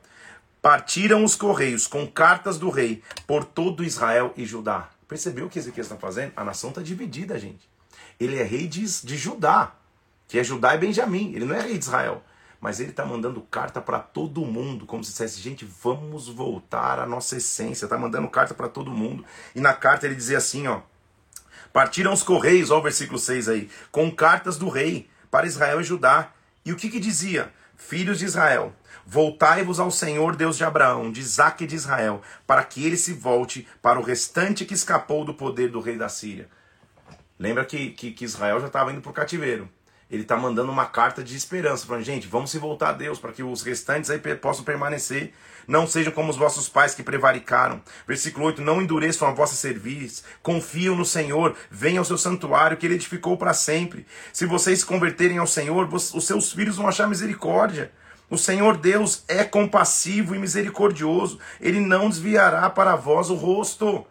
partiram 0.61 1.23
os 1.23 1.35
correios 1.35 1.87
com 1.87 2.07
cartas 2.07 2.57
do 2.57 2.69
rei 2.69 3.01
por 3.25 3.43
todo 3.43 3.83
Israel 3.83 4.33
e 4.35 4.45
Judá. 4.45 4.89
Percebeu 5.07 5.45
o 5.45 5.49
que 5.49 5.59
Ezequiel 5.59 5.83
está 5.83 5.95
fazendo? 5.95 6.33
A 6.35 6.43
nação 6.43 6.69
está 6.69 6.81
dividida, 6.81 7.39
gente. 7.39 7.69
Ele 8.19 8.37
é 8.37 8.43
rei 8.43 8.67
de, 8.67 8.85
de 9.03 9.17
Judá, 9.17 9.73
que 10.27 10.37
é 10.37 10.43
Judá 10.43 10.75
e 10.75 10.77
Benjamim. 10.77 11.33
Ele 11.33 11.45
não 11.45 11.55
é 11.55 11.61
rei 11.61 11.77
de 11.77 11.85
Israel 11.85 12.23
mas 12.61 12.79
ele 12.79 12.89
está 12.89 13.05
mandando 13.05 13.41
carta 13.41 13.79
para 13.79 13.99
todo 13.99 14.45
mundo, 14.45 14.85
como 14.85 15.03
se 15.03 15.11
dissesse, 15.11 15.39
gente, 15.39 15.65
vamos 15.81 16.27
voltar 16.27 16.99
à 16.99 17.05
nossa 17.05 17.37
essência. 17.37 17.85
Está 17.85 17.97
mandando 17.97 18.27
carta 18.27 18.53
para 18.53 18.67
todo 18.67 18.91
mundo. 18.91 19.23
E 19.55 19.61
na 19.61 19.73
carta 19.73 20.05
ele 20.05 20.15
dizia 20.15 20.37
assim, 20.37 20.67
ó, 20.67 20.81
partiram 21.71 22.11
os 22.11 22.21
correios, 22.21 22.69
ó 22.69 22.79
o 22.79 22.81
versículo 22.81 23.17
6 23.17 23.47
aí, 23.47 23.69
com 23.91 24.11
cartas 24.11 24.57
do 24.57 24.67
rei 24.67 25.09
para 25.31 25.47
Israel 25.47 25.79
e 25.79 25.85
Judá. 25.85 26.31
E 26.65 26.73
o 26.73 26.75
que 26.75 26.89
que 26.89 26.99
dizia? 26.99 27.53
Filhos 27.77 28.19
de 28.19 28.25
Israel, 28.25 28.73
voltai-vos 29.09 29.79
ao 29.79 29.89
Senhor 29.89 30.35
Deus 30.35 30.55
de 30.55 30.63
Abraão, 30.63 31.11
de 31.11 31.19
Isaac 31.19 31.63
e 31.63 31.67
de 31.67 31.75
Israel, 31.75 32.21
para 32.45 32.63
que 32.63 32.85
ele 32.85 32.95
se 32.95 33.13
volte 33.13 33.67
para 33.81 33.99
o 33.99 34.03
restante 34.03 34.65
que 34.65 34.73
escapou 34.73 35.25
do 35.25 35.33
poder 35.33 35.69
do 35.69 35.81
rei 35.81 35.97
da 35.97 36.07
Síria. 36.07 36.47
Lembra 37.37 37.65
que, 37.65 37.89
que, 37.91 38.11
que 38.11 38.25
Israel 38.25 38.59
já 38.59 38.67
estava 38.67 38.91
indo 38.91 39.01
para 39.01 39.11
o 39.11 39.13
cativeiro 39.13 39.67
ele 40.09 40.23
está 40.23 40.35
mandando 40.35 40.71
uma 40.71 40.87
carta 40.87 41.23
de 41.23 41.35
esperança, 41.35 41.85
falando, 41.85 42.03
gente, 42.03 42.27
vamos 42.27 42.49
se 42.49 42.57
voltar 42.57 42.89
a 42.89 42.93
Deus 42.93 43.19
para 43.19 43.31
que 43.31 43.43
os 43.43 43.61
restantes 43.61 44.09
aí 44.09 44.17
possam 44.17 44.63
permanecer. 44.63 45.33
Não 45.67 45.85
sejam 45.85 46.11
como 46.11 46.31
os 46.31 46.37
vossos 46.37 46.67
pais 46.67 46.95
que 46.95 47.03
prevaricaram. 47.03 47.79
Versículo 48.07 48.47
8: 48.47 48.59
Não 48.59 48.81
endureçam 48.81 49.27
a 49.27 49.31
vossa 49.31 49.53
cerviz, 49.53 50.23
confiam 50.41 50.95
no 50.95 51.05
Senhor, 51.05 51.55
venham 51.69 51.99
ao 51.99 52.05
seu 52.05 52.17
santuário 52.17 52.75
que 52.75 52.87
ele 52.87 52.95
edificou 52.95 53.37
para 53.37 53.53
sempre. 53.53 54.07
Se 54.33 54.47
vocês 54.47 54.79
se 54.79 54.85
converterem 54.85 55.37
ao 55.37 55.45
Senhor, 55.45 55.87
os 55.93 56.25
seus 56.25 56.51
filhos 56.51 56.77
vão 56.77 56.87
achar 56.87 57.07
misericórdia. 57.07 57.91
O 58.29 58.37
Senhor 58.37 58.77
Deus 58.77 59.23
é 59.27 59.43
compassivo 59.43 60.35
e 60.35 60.39
misericordioso, 60.39 61.39
ele 61.59 61.79
não 61.79 62.09
desviará 62.09 62.69
para 62.69 62.95
vós 62.95 63.29
o 63.29 63.35
rosto. 63.35 64.05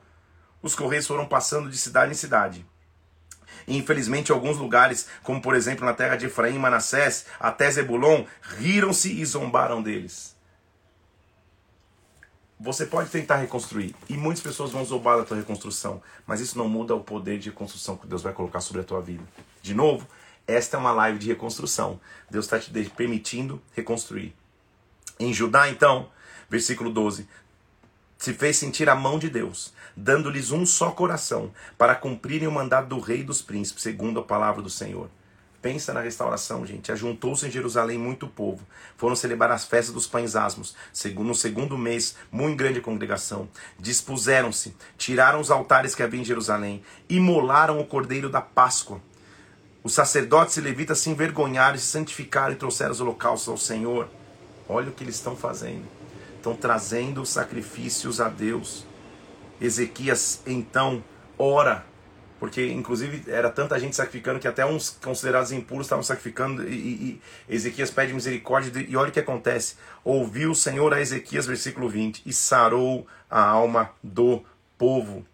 Os 0.60 0.74
correios 0.74 1.06
foram 1.06 1.26
passando 1.26 1.70
de 1.70 1.78
cidade 1.78 2.12
em 2.12 2.16
cidade 2.16 2.66
e 3.68 3.76
infelizmente, 3.76 4.32
alguns 4.32 4.56
lugares, 4.56 5.06
como 5.22 5.40
por 5.40 5.54
exemplo 5.54 5.84
na 5.84 5.92
terra 5.92 6.16
de 6.16 6.26
Efraim 6.26 6.56
e 6.56 6.58
Manassés, 6.58 7.26
até 7.38 7.70
Zebulon, 7.70 8.24
riram-se 8.56 9.12
e 9.12 9.24
zombaram 9.24 9.82
deles. 9.82 10.34
Você 12.58 12.86
pode 12.86 13.10
tentar 13.10 13.36
reconstruir, 13.36 13.94
e 14.08 14.16
muitas 14.16 14.42
pessoas 14.42 14.72
vão 14.72 14.84
zombar 14.84 15.18
da 15.18 15.24
tua 15.24 15.36
reconstrução, 15.36 16.02
mas 16.26 16.40
isso 16.40 16.58
não 16.58 16.68
muda 16.68 16.92
o 16.94 17.04
poder 17.04 17.38
de 17.38 17.50
reconstrução 17.50 17.96
que 17.96 18.06
Deus 18.06 18.22
vai 18.22 18.32
colocar 18.32 18.60
sobre 18.60 18.82
a 18.82 18.84
tua 18.84 19.00
vida. 19.00 19.22
De 19.62 19.74
novo, 19.74 20.08
esta 20.48 20.78
é 20.78 20.80
uma 20.80 20.92
live 20.92 21.18
de 21.18 21.28
reconstrução. 21.28 22.00
Deus 22.30 22.46
está 22.46 22.58
te 22.58 22.70
permitindo 22.96 23.62
reconstruir. 23.74 24.34
Em 25.20 25.32
Judá, 25.32 25.68
então, 25.68 26.08
versículo 26.48 26.90
12: 26.90 27.28
se 28.16 28.32
fez 28.32 28.56
sentir 28.56 28.88
a 28.88 28.96
mão 28.96 29.18
de 29.18 29.28
Deus, 29.28 29.72
dando-lhes 29.96 30.50
um 30.50 30.66
só 30.66 30.90
coração, 30.90 31.52
para 31.76 31.94
cumprirem 31.94 32.48
o 32.48 32.52
mandado 32.52 32.88
do 32.88 32.98
rei 32.98 33.20
e 33.20 33.24
dos 33.24 33.42
príncipes, 33.42 33.82
segundo 33.82 34.18
a 34.18 34.24
palavra 34.24 34.62
do 34.62 34.70
Senhor. 34.70 35.08
Pensa 35.60 35.92
na 35.92 36.00
restauração, 36.00 36.64
gente. 36.64 36.92
Ajuntou-se 36.92 37.44
em 37.44 37.50
Jerusalém 37.50 37.98
muito 37.98 38.28
povo. 38.28 38.64
Foram 38.96 39.16
celebrar 39.16 39.50
as 39.50 39.64
festas 39.64 39.92
dos 39.92 40.06
pães 40.06 40.36
asmos. 40.36 40.74
No 41.16 41.34
segundo 41.34 41.76
mês, 41.76 42.16
muito 42.30 42.56
grande 42.56 42.80
congregação. 42.80 43.48
Dispuseram-se, 43.78 44.76
tiraram 44.96 45.40
os 45.40 45.50
altares 45.50 45.96
que 45.96 46.02
havia 46.02 46.20
em 46.20 46.24
Jerusalém, 46.24 46.82
imolaram 47.08 47.80
o 47.80 47.86
cordeiro 47.86 48.30
da 48.30 48.40
Páscoa. 48.40 49.00
Os 49.82 49.94
sacerdotes 49.94 50.56
e 50.56 50.60
levitas 50.60 50.98
se 50.98 51.10
envergonharam, 51.10 51.78
se 51.78 51.86
santificaram 51.86 52.52
e 52.52 52.56
trouxeram 52.56 52.92
os 52.92 53.00
holocaustos 53.00 53.48
ao 53.48 53.56
Senhor. 53.56 54.08
Olha 54.68 54.90
o 54.90 54.92
que 54.92 55.04
eles 55.04 55.14
estão 55.14 55.36
fazendo. 55.36 55.84
Estão 56.36 56.54
trazendo 56.54 57.24
sacrifícios 57.24 58.20
a 58.20 58.28
Deus. 58.28 58.84
Ezequias 59.60 60.40
então 60.46 61.02
ora, 61.38 61.84
porque 62.38 62.64
inclusive 62.66 63.30
era 63.30 63.50
tanta 63.50 63.78
gente 63.78 63.96
sacrificando 63.96 64.38
que 64.38 64.46
até 64.46 64.64
uns 64.64 64.90
considerados 64.90 65.50
impuros 65.50 65.86
estavam 65.86 66.02
sacrificando, 66.02 66.68
e, 66.68 66.74
e, 66.76 67.22
Ezequias 67.48 67.90
pede 67.90 68.12
misericórdia, 68.12 68.86
e 68.88 68.96
olha 68.96 69.08
o 69.10 69.12
que 69.12 69.20
acontece: 69.20 69.76
ouviu 70.04 70.52
o 70.52 70.54
Senhor 70.54 70.92
a 70.94 71.00
Ezequias, 71.00 71.46
versículo 71.46 71.88
20, 71.88 72.22
e 72.24 72.32
sarou 72.32 73.06
a 73.28 73.42
alma 73.42 73.90
do 74.02 74.44
povo. 74.76 75.24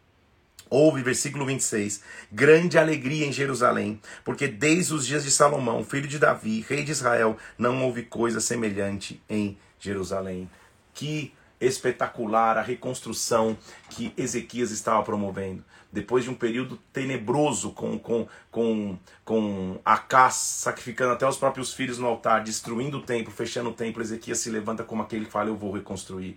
Houve, 0.71 1.03
versículo 1.03 1.47
26, 1.47 2.03
grande 2.33 2.79
alegria 2.79 3.27
em 3.27 3.33
Jerusalém, 3.33 4.01
porque 4.25 4.49
desde 4.49 4.95
os 4.95 5.07
dias 5.07 5.23
de 5.23 5.31
Salomão, 5.31 5.85
filho 5.85 6.09
de 6.09 6.19
Davi, 6.19 6.65
rei 6.69 6.83
de 6.83 6.91
Israel, 6.91 7.37
não 7.57 7.85
houve 7.85 8.03
coisa 8.03 8.41
semelhante 8.41 9.23
em 9.29 9.57
Jerusalém. 9.79 10.51
Que 10.93 11.33
espetacular 11.61 12.59
a 12.59 12.63
reconstrução 12.63 13.57
que 13.91 14.13
Ezequias 14.17 14.71
estava 14.71 15.03
promovendo. 15.03 15.65
Depois 15.93 16.25
de 16.25 16.31
um 16.31 16.35
período 16.35 16.77
tenebroso 16.93 17.71
com, 17.71 17.99
com, 17.99 18.27
com, 18.51 18.99
com 19.25 19.81
Acás 19.85 20.35
sacrificando 20.35 21.13
até 21.13 21.27
os 21.27 21.37
próprios 21.37 21.73
filhos 21.73 21.99
no 21.99 22.07
altar, 22.07 22.43
destruindo 22.43 22.99
o 22.99 23.03
templo, 23.03 23.33
fechando 23.33 23.71
o 23.71 23.73
templo, 23.73 24.03
Ezequias 24.03 24.39
se 24.39 24.51
levanta 24.51 24.83
como 24.83 25.03
aquele 25.03 25.27
que 25.27 25.31
fala: 25.31 25.49
Eu 25.49 25.57
vou 25.57 25.73
reconstruir. 25.73 26.37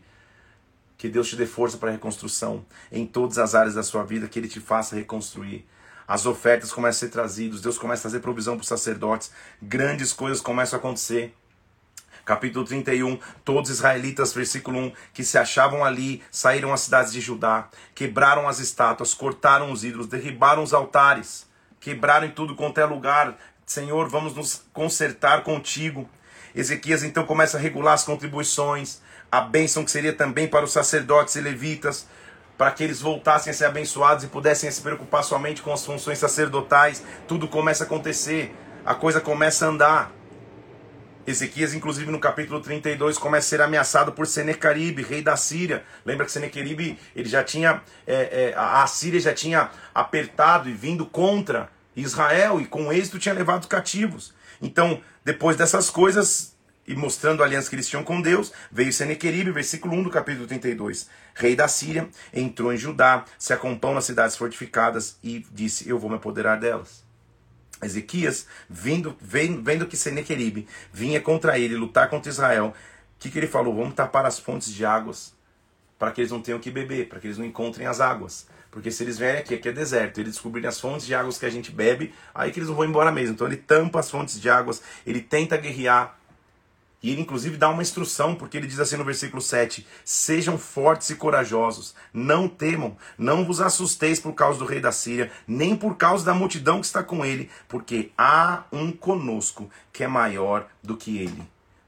Que 0.97 1.07
Deus 1.07 1.29
te 1.29 1.35
dê 1.35 1.45
força 1.45 1.77
para 1.77 1.89
a 1.89 1.91
reconstrução 1.91 2.65
em 2.91 3.05
todas 3.05 3.37
as 3.37 3.53
áreas 3.53 3.75
da 3.75 3.83
sua 3.83 4.03
vida, 4.03 4.27
que 4.27 4.39
Ele 4.39 4.47
te 4.47 4.59
faça 4.59 4.95
reconstruir. 4.95 5.65
As 6.07 6.25
ofertas 6.25 6.71
começam 6.71 7.05
a 7.05 7.09
ser 7.09 7.09
trazidas, 7.09 7.61
Deus 7.61 7.77
começa 7.77 8.01
a 8.01 8.03
trazer 8.03 8.19
provisão 8.21 8.55
para 8.55 8.61
os 8.61 8.67
sacerdotes, 8.67 9.31
grandes 9.61 10.13
coisas 10.13 10.41
começam 10.41 10.77
a 10.77 10.79
acontecer 10.79 11.35
capítulo 12.27 12.65
31, 12.65 13.17
todos 13.45 13.69
os 13.69 13.77
israelitas, 13.77 14.33
versículo 14.33 14.77
1, 14.77 14.91
que 15.13 15.23
se 15.23 15.37
achavam 15.37 15.85
ali, 15.85 16.21
saíram 16.29 16.73
às 16.73 16.81
cidades 16.81 17.13
de 17.13 17.21
Judá, 17.21 17.69
quebraram 17.95 18.49
as 18.49 18.59
estátuas, 18.59 19.13
cortaram 19.13 19.71
os 19.71 19.85
ídolos, 19.85 20.07
derribaram 20.07 20.61
os 20.61 20.73
altares, 20.73 21.47
quebraram 21.79 22.27
em 22.27 22.31
tudo 22.31 22.53
quanto 22.53 22.79
é 22.81 22.85
lugar. 22.85 23.37
Senhor, 23.65 24.09
vamos 24.09 24.35
nos 24.35 24.61
consertar 24.73 25.41
contigo. 25.43 26.09
Ezequias 26.53 27.01
então 27.01 27.25
começa 27.25 27.57
a 27.57 27.61
regular 27.61 27.93
as 27.93 28.03
contribuições, 28.03 29.01
a 29.31 29.41
bênção 29.41 29.83
que 29.83 29.91
seria 29.91 30.13
também 30.13 30.47
para 30.47 30.65
os 30.65 30.71
sacerdotes 30.71 31.35
e 31.35 31.41
levitas, 31.41 32.07
para 32.57 32.71
que 32.71 32.83
eles 32.83 33.01
voltassem 33.01 33.51
a 33.51 33.53
ser 33.53 33.65
abençoados 33.65 34.23
e 34.23 34.27
pudessem 34.27 34.69
se 34.71 34.81
preocupar 34.81 35.23
somente 35.23 35.61
com 35.61 35.71
as 35.71 35.85
funções 35.85 36.17
sacerdotais. 36.17 37.03
Tudo 37.27 37.47
começa 37.47 37.83
a 37.83 37.87
acontecer, 37.87 38.55
a 38.85 38.95
coisa 38.95 39.21
começa 39.21 39.65
a 39.65 39.69
andar. 39.69 40.11
Ezequias, 41.27 41.73
inclusive 41.73 42.09
no 42.09 42.19
capítulo 42.19 42.61
32, 42.61 43.17
começa 43.17 43.47
a 43.47 43.49
ser 43.49 43.61
ameaçado 43.61 44.13
por 44.13 44.25
Senecaribe, 44.25 45.03
rei 45.03 45.21
da 45.21 45.35
Síria. 45.35 45.83
Lembra 46.05 46.25
que 46.25 46.31
Senecaribe, 46.31 46.97
ele 47.13 47.27
já 47.27 47.43
tinha, 47.43 47.81
é, 48.07 48.53
é, 48.53 48.53
a 48.55 48.87
Síria 48.87 49.19
já 49.19 49.33
tinha 49.33 49.69
apertado 49.93 50.69
e 50.69 50.73
vindo 50.73 51.05
contra 51.05 51.69
Israel 51.97 52.61
e 52.61 52.65
com 52.65 52.93
êxito 52.93 53.19
tinha 53.19 53.35
levado 53.35 53.67
cativos. 53.67 54.33
Então, 54.61 55.01
depois 55.25 55.57
dessas 55.57 55.89
coisas, 55.89 56.55
e 56.87 56.95
mostrando 56.95 57.43
a 57.43 57.45
aliança 57.45 57.69
que 57.69 57.75
eles 57.75 57.89
tinham 57.89 58.03
com 58.03 58.21
Deus, 58.21 58.53
veio 58.71 58.93
Senequeribe, 58.93 59.51
versículo 59.51 59.93
1 59.95 60.03
do 60.03 60.09
capítulo 60.09 60.47
32. 60.47 61.09
Rei 61.35 61.55
da 61.55 61.67
Síria, 61.67 62.07
entrou 62.33 62.73
em 62.73 62.77
Judá, 62.77 63.25
se 63.37 63.51
acampou 63.51 63.93
nas 63.93 64.05
cidades 64.05 64.37
fortificadas 64.37 65.17
e 65.21 65.45
disse: 65.51 65.89
Eu 65.89 65.99
vou 65.99 66.09
me 66.09 66.15
apoderar 66.15 66.57
delas. 66.57 67.05
Ezequias, 67.83 68.47
vindo, 68.67 69.15
vendo, 69.21 69.61
vendo 69.61 69.85
que 69.85 69.97
Senequeribe 69.97 70.67
vinha 70.91 71.21
contra 71.21 71.59
ele, 71.59 71.75
lutar 71.75 72.09
contra 72.09 72.31
Israel, 72.31 72.73
o 73.17 73.19
que, 73.19 73.29
que 73.29 73.37
ele 73.37 73.47
falou? 73.47 73.75
Vamos 73.75 73.93
tapar 73.93 74.25
as 74.25 74.39
fontes 74.39 74.73
de 74.73 74.85
águas 74.85 75.35
para 75.99 76.11
que 76.11 76.21
eles 76.21 76.31
não 76.31 76.41
tenham 76.41 76.59
que 76.59 76.71
beber, 76.71 77.09
para 77.09 77.19
que 77.19 77.27
eles 77.27 77.37
não 77.37 77.45
encontrem 77.45 77.87
as 77.87 77.99
águas. 77.99 78.47
Porque 78.69 78.91
se 78.91 79.03
eles 79.03 79.17
vierem 79.17 79.41
aqui, 79.41 79.55
aqui 79.55 79.69
é 79.69 79.71
deserto, 79.71 80.19
eles 80.19 80.33
descobrirem 80.33 80.67
as 80.67 80.79
fontes 80.79 81.05
de 81.05 81.15
águas 81.15 81.37
que 81.37 81.45
a 81.45 81.49
gente 81.49 81.71
bebe, 81.71 82.13
aí 82.33 82.51
que 82.51 82.59
eles 82.59 82.69
não 82.69 82.75
vão 82.75 82.85
embora 82.85 83.11
mesmo. 83.11 83.33
Então 83.33 83.47
ele 83.47 83.57
tampa 83.57 83.99
as 83.99 84.09
fontes 84.09 84.39
de 84.39 84.49
águas, 84.49 84.81
ele 85.05 85.21
tenta 85.21 85.57
guerrear, 85.57 86.16
e 87.07 87.11
ele, 87.11 87.21
inclusive, 87.21 87.55
dá 87.55 87.69
uma 87.69 87.81
instrução, 87.81 88.35
porque 88.35 88.57
ele 88.57 88.67
diz 88.67 88.81
assim 88.81 88.97
no 88.97 89.05
versículo 89.05 89.41
7: 89.41 89.87
Sejam 90.03 90.57
fortes 90.57 91.09
e 91.09 91.15
corajosos, 91.15 91.95
não 92.13 92.49
temam, 92.49 92.97
não 93.17 93.45
vos 93.45 93.61
assusteis 93.61 94.19
por 94.19 94.33
causa 94.33 94.59
do 94.59 94.65
rei 94.65 94.81
da 94.81 94.91
Síria, 94.91 95.31
nem 95.47 95.73
por 95.73 95.95
causa 95.95 96.25
da 96.25 96.33
multidão 96.33 96.81
que 96.81 96.85
está 96.85 97.01
com 97.01 97.23
ele, 97.23 97.49
porque 97.65 98.11
há 98.17 98.65
um 98.73 98.91
conosco 98.91 99.69
que 99.93 100.03
é 100.03 100.07
maior 100.07 100.67
do 100.83 100.97
que 100.97 101.17
ele. 101.17 101.47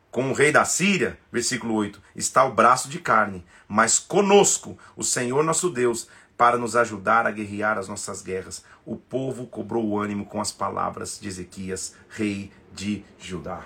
Com 0.09 0.29
o 0.29 0.33
rei 0.33 0.53
da 0.53 0.63
Síria, 0.63 1.19
versículo 1.29 1.73
8, 1.73 2.01
está 2.15 2.45
o 2.45 2.53
braço 2.53 2.87
de 2.87 2.99
carne, 2.99 3.43
mas 3.67 3.99
conosco 3.99 4.77
o 4.95 5.03
Senhor 5.03 5.43
nosso 5.43 5.69
Deus, 5.69 6.07
para 6.37 6.57
nos 6.57 6.77
ajudar 6.77 7.27
a 7.27 7.31
guerrear 7.31 7.77
as 7.77 7.89
nossas 7.89 8.21
guerras. 8.21 8.63
O 8.85 8.95
povo 8.95 9.45
cobrou 9.45 9.85
o 9.85 9.99
ânimo 9.99 10.25
com 10.25 10.39
as 10.39 10.53
palavras 10.53 11.19
de 11.19 11.27
Ezequias, 11.27 11.93
rei 12.07 12.53
de 12.73 13.03
Judá. 13.19 13.65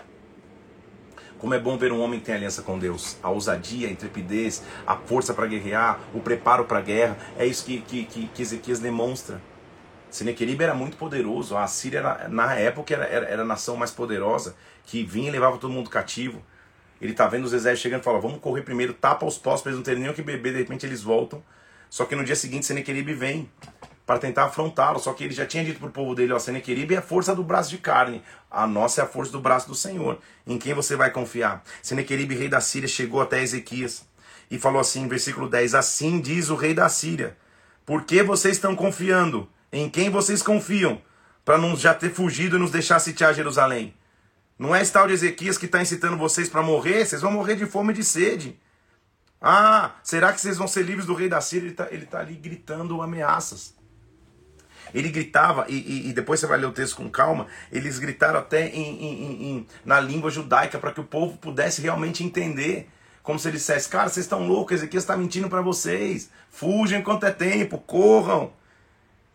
Como 1.44 1.54
é 1.54 1.60
bom 1.60 1.78
ver 1.78 1.92
um 1.92 2.00
homem 2.00 2.22
que 2.22 2.28
tem 2.28 2.36
aliança 2.36 2.62
com 2.62 2.80
Deus. 2.80 3.18
A 3.22 3.30
ousadia, 3.30 3.90
a 3.90 3.92
intrepidez, 3.92 4.64
a 4.88 4.96
força 4.96 5.34
para 5.34 5.46
guerrear, 5.46 6.00
o 6.14 6.22
preparo 6.22 6.64
para 6.64 6.80
a 6.80 6.82
guerra. 6.82 7.18
É 7.38 7.46
isso 7.46 7.66
que, 7.66 7.82
que, 7.82 8.06
que, 8.06 8.28
que 8.28 8.42
Ezequias 8.42 8.80
demonstra. 8.80 9.42
Senequeribe 10.10 10.64
era 10.64 10.74
muito 10.74 10.96
poderoso. 10.96 11.58
A 11.58 11.68
Síria, 11.68 11.98
era, 11.98 12.30
na 12.30 12.56
época, 12.56 12.94
era, 12.94 13.04
era, 13.04 13.26
era, 13.26 13.42
a 13.42 13.46
nação 13.46 13.76
mais 13.76 13.92
poderosa, 13.92 14.56
que 14.86 15.04
vinha 15.04 15.28
e 15.28 15.32
levava 15.32 15.58
todo 15.58 15.70
mundo 15.70 15.90
cativo. 15.90 16.42
Ele 17.02 17.12
tá 17.12 17.28
vendo 17.28 17.44
os 17.44 17.52
exércitos 17.52 17.82
chegando 17.82 18.00
e 18.00 18.04
fala: 18.06 18.22
vamos 18.22 18.40
correr 18.40 18.62
primeiro, 18.62 18.94
tapa 18.94 19.26
os 19.26 19.38
postos 19.38 19.64
para 19.64 19.72
eles 19.72 19.80
não 19.80 19.84
terem 19.84 20.00
nem 20.02 20.10
o 20.10 20.14
que 20.14 20.22
beber. 20.22 20.54
De 20.54 20.60
repente 20.60 20.86
eles 20.86 21.04
voltam. 21.04 21.44
Só 21.90 22.06
que 22.06 22.16
no 22.16 22.24
dia 22.24 22.38
seguinte, 22.38 22.66
Senequeribe 22.66 23.14
vem 23.14 23.52
para 24.06 24.20
tentar 24.20 24.46
afrontá-lo. 24.46 25.00
Só 25.00 25.14
que 25.14 25.24
ele 25.24 25.34
já 25.34 25.46
tinha 25.46 25.64
dito 25.64 25.80
para 25.80 25.90
o 25.90 25.92
povo 25.92 26.16
dele: 26.16 26.34
ó, 26.34 26.40
Senequeribe 26.40 26.96
é 26.96 26.98
a 26.98 27.02
força 27.02 27.36
do 27.36 27.44
braço 27.44 27.70
de 27.70 27.78
carne, 27.78 28.22
a 28.50 28.68
nossa 28.68 29.02
é 29.02 29.04
a 29.04 29.08
força 29.08 29.32
do 29.32 29.40
braço 29.40 29.68
do 29.68 29.76
Senhor. 29.76 30.20
Em 30.46 30.58
quem 30.58 30.74
você 30.74 30.96
vai 30.96 31.12
confiar? 31.12 31.64
Senequeribe, 31.82 32.36
rei 32.36 32.50
da 32.50 32.62
Síria, 32.62 32.88
chegou 32.88 33.22
até 33.22 33.42
Ezequias 33.42 34.06
e 34.50 34.60
falou 34.60 34.80
assim, 34.80 35.08
versículo 35.08 35.50
10: 35.50 35.76
Assim 35.76 36.20
diz 36.20 36.50
o 36.50 36.56
rei 36.56 36.74
da 36.74 36.90
Síria: 36.90 37.38
Por 37.86 38.04
que 38.04 38.22
vocês 38.24 38.56
estão 38.56 38.76
confiando? 38.76 39.50
Em 39.72 39.90
quem 39.90 40.10
vocês 40.10 40.42
confiam? 40.42 41.02
Para 41.44 41.58
não 41.58 41.76
já 41.76 41.94
ter 41.94 42.10
fugido 42.10 42.56
e 42.56 42.60
nos 42.60 42.72
deixar 42.72 43.00
sitiar 43.00 43.34
Jerusalém. 43.34 43.94
Não 44.58 44.74
é 44.74 44.82
esse 44.82 44.94
tal 44.94 45.08
de 45.08 45.14
Ezequias 45.14 45.58
que 45.58 45.66
está 45.66 45.82
incitando 45.82 46.16
vocês 46.16 46.48
para 46.48 46.62
morrer? 46.62 47.06
Vocês 47.06 47.22
vão 47.22 47.32
morrer 47.32 47.56
de 47.56 47.66
fome 47.66 47.92
e 47.92 47.96
de 47.96 48.04
sede. 48.04 48.58
Ah, 49.42 49.92
será 50.04 50.32
que 50.32 50.40
vocês 50.40 50.58
vão 50.58 50.70
ser 50.70 50.84
livres 50.84 51.06
do 51.06 51.14
rei 51.14 51.28
da 51.28 51.42
Síria? 51.42 51.66
Ele 51.92 52.04
está 52.04 52.18
tá 52.18 52.20
ali 52.20 52.36
gritando 52.36 53.02
ameaças. 53.02 53.76
Ele 54.94 55.10
gritava, 55.10 55.66
e, 55.68 55.76
e, 55.76 56.10
e, 56.10 56.14
depois 56.14 56.40
você 56.40 56.48
vai 56.48 56.58
ler 56.58 56.68
o 56.68 56.72
texto 56.72 56.98
com 56.98 57.10
calma, 57.10 57.48
eles 57.72 58.00
gritaram 58.00 58.40
até 58.40 58.68
em, 58.68 59.04
em, 59.04 59.50
em, 59.50 59.68
na 59.84 60.00
língua 60.00 60.30
judaica 60.30 60.78
para 60.78 60.92
que 60.92 61.00
o 61.00 61.04
povo 61.04 61.38
pudesse 61.38 61.82
realmente 61.82 62.24
entender. 62.24 62.90
Como 63.22 63.40
se 63.40 63.48
ele 63.48 63.58
dissesse, 63.58 63.88
cara, 63.88 64.10
vocês 64.10 64.26
estão 64.26 64.46
loucos, 64.46 64.78
Ezequias 64.78 65.04
está 65.04 65.16
mentindo 65.16 65.50
para 65.50 65.62
vocês. 65.62 66.30
Fujam 66.50 67.00
enquanto 67.00 67.26
é 67.26 67.32
tempo, 67.32 67.78
corram. 67.78 68.52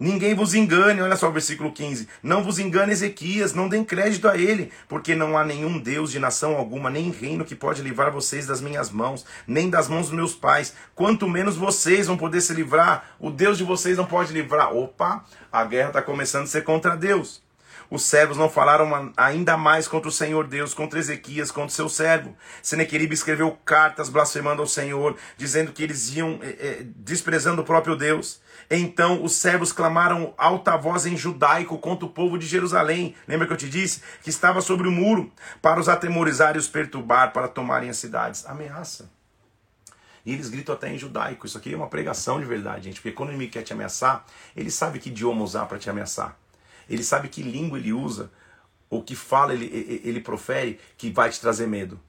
Ninguém 0.00 0.32
vos 0.32 0.54
engane, 0.54 1.02
olha 1.02 1.16
só 1.16 1.28
o 1.28 1.32
versículo 1.32 1.72
15. 1.72 2.08
Não 2.22 2.44
vos 2.44 2.61
engane 2.61 2.92
Ezequias, 2.92 3.52
não 3.52 3.68
deem 3.68 3.84
crédito 3.84 4.28
a 4.28 4.37
ele, 4.37 4.70
porque 4.88 5.14
não 5.14 5.37
há 5.37 5.44
nenhum 5.44 5.76
Deus 5.76 6.12
de 6.12 6.20
nação 6.20 6.56
alguma, 6.56 6.88
nem 6.88 7.11
reino 7.11 7.44
que 7.44 7.56
pode 7.56 7.82
livrar 7.82 8.12
vocês 8.12 8.46
das 8.46 8.61
minhas 8.61 8.90
mãos, 8.90 9.26
nem 9.46 9.68
das 9.68 9.88
mãos 9.88 10.06
dos 10.06 10.14
meus 10.14 10.34
pais. 10.34 10.72
Quanto 10.94 11.28
menos 11.28 11.56
vocês 11.56 12.06
vão 12.06 12.16
poder 12.16 12.40
se 12.40 12.54
livrar, 12.54 13.16
o 13.18 13.28
Deus 13.28 13.58
de 13.58 13.64
vocês 13.64 13.96
não 13.96 14.06
pode 14.06 14.32
livrar. 14.32 14.72
Opa, 14.72 15.24
a 15.50 15.64
guerra 15.64 15.88
está 15.88 16.02
começando 16.02 16.44
a 16.44 16.46
ser 16.46 16.62
contra 16.62 16.96
Deus. 16.96 17.47
Os 17.90 18.03
servos 18.03 18.37
não 18.37 18.51
falaram 18.51 19.12
ainda 19.16 19.57
mais 19.57 19.88
contra 19.88 20.09
o 20.09 20.12
Senhor 20.12 20.46
Deus, 20.46 20.74
contra 20.74 20.98
Ezequias, 20.98 21.51
contra 21.51 21.74
seu 21.74 21.88
servo. 21.88 22.37
Senequeribe 22.62 23.14
escreveu 23.14 23.51
cartas 23.64 24.11
blasfemando 24.11 24.61
ao 24.61 24.68
Senhor, 24.68 25.16
dizendo 25.38 25.72
que 25.72 25.83
eles 25.83 26.14
iam 26.14 26.38
eh, 26.42 26.57
eh, 26.61 26.87
desprezando 26.96 27.62
o 27.62 27.64
próprio 27.64 27.96
Deus. 27.96 28.40
Então 28.70 29.24
os 29.24 29.33
servos 29.33 29.72
clamaram 29.72 30.35
alta 30.37 30.77
voz 30.77 31.07
em 31.07 31.16
judaico 31.16 31.79
contra 31.79 32.05
o 32.05 32.11
povo 32.11 32.37
de 32.37 32.46
Jerusalém. 32.46 33.14
Lembra 33.27 33.46
que 33.46 33.55
eu 33.55 33.57
te 33.57 33.70
disse? 33.70 34.03
Que 34.22 34.29
estava 34.29 34.61
sobre 34.61 34.87
o 34.87 34.92
muro, 34.92 35.33
para 35.62 35.81
os 35.81 35.88
atemorizar 35.88 36.57
e 36.57 36.59
os 36.59 36.68
perturbar, 36.68 37.33
para 37.33 37.48
tomarem 37.48 37.88
as 37.88 37.96
cidades. 37.96 38.44
Ameaça. 38.44 39.11
E 40.27 40.35
eles 40.35 40.51
gritam 40.51 40.74
até 40.74 40.92
em 40.92 40.98
judaico. 40.98 41.46
Isso 41.46 41.57
aqui 41.57 41.72
é 41.72 41.77
uma 41.77 41.87
pregação 41.87 42.38
de 42.38 42.44
verdade, 42.44 42.85
gente. 42.85 43.01
Porque 43.01 43.12
quando 43.12 43.31
o 43.31 43.33
inimigo 43.33 43.53
quer 43.53 43.62
te 43.62 43.72
ameaçar, 43.72 44.27
ele 44.55 44.70
sabe 44.70 44.98
que 44.98 45.09
idioma 45.09 45.42
usar 45.42 45.64
para 45.64 45.79
te 45.79 45.88
ameaçar. 45.88 46.37
Ele 46.88 47.05
sabe 47.05 47.29
que 47.29 47.42
língua 47.42 47.79
ele 47.79 47.92
usa, 47.92 48.31
ou 48.90 49.03
que 49.03 49.14
fala 49.14 49.53
ele, 49.53 50.01
ele 50.05 50.20
profere, 50.20 50.79
que 50.96 51.11
vai 51.11 51.31
te 51.31 51.40
trazer 51.40 51.66
medo. 51.66 52.01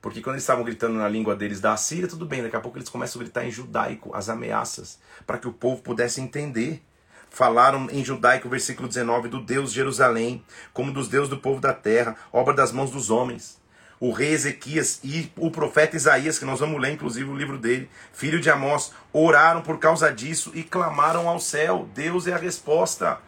Porque 0.00 0.22
quando 0.22 0.34
eles 0.36 0.44
estavam 0.44 0.64
gritando 0.64 0.94
na 0.94 1.08
língua 1.08 1.36
deles 1.36 1.60
da 1.60 1.76
Síria, 1.76 2.08
tudo 2.08 2.24
bem, 2.24 2.42
daqui 2.42 2.56
a 2.56 2.60
pouco 2.60 2.78
eles 2.78 2.88
começam 2.88 3.20
a 3.20 3.24
gritar 3.24 3.44
em 3.44 3.50
judaico 3.50 4.14
as 4.14 4.28
ameaças, 4.28 4.98
para 5.26 5.38
que 5.38 5.46
o 5.46 5.52
povo 5.52 5.82
pudesse 5.82 6.20
entender. 6.20 6.82
Falaram 7.28 7.86
em 7.90 8.04
judaico, 8.04 8.48
versículo 8.48 8.88
19, 8.88 9.28
do 9.28 9.40
Deus 9.40 9.70
de 9.70 9.76
Jerusalém, 9.76 10.42
como 10.72 10.92
dos 10.92 11.06
deuses 11.08 11.28
do 11.28 11.38
povo 11.38 11.60
da 11.60 11.72
terra, 11.72 12.16
obra 12.32 12.54
das 12.54 12.72
mãos 12.72 12.90
dos 12.90 13.10
homens. 13.10 13.60
O 14.00 14.10
rei 14.10 14.32
Ezequias 14.32 14.98
e 15.04 15.30
o 15.36 15.50
profeta 15.50 15.94
Isaías, 15.94 16.38
que 16.38 16.44
nós 16.46 16.58
vamos 16.58 16.80
ler 16.80 16.92
inclusive 16.92 17.28
o 17.28 17.36
livro 17.36 17.58
dele, 17.58 17.88
filho 18.12 18.40
de 18.40 18.48
Amós, 18.48 18.92
oraram 19.12 19.60
por 19.60 19.78
causa 19.78 20.10
disso 20.10 20.50
e 20.54 20.64
clamaram 20.64 21.28
ao 21.28 21.38
céu. 21.38 21.86
Deus 21.94 22.26
é 22.26 22.32
a 22.32 22.38
resposta. 22.38 23.20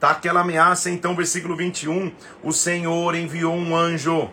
Tá 0.00 0.10
aquela 0.10 0.40
ameaça, 0.40 0.90
então, 0.90 1.16
versículo 1.16 1.56
21. 1.56 2.12
O 2.42 2.52
Senhor 2.52 3.14
enviou 3.14 3.54
um 3.54 3.74
anjo 3.74 4.30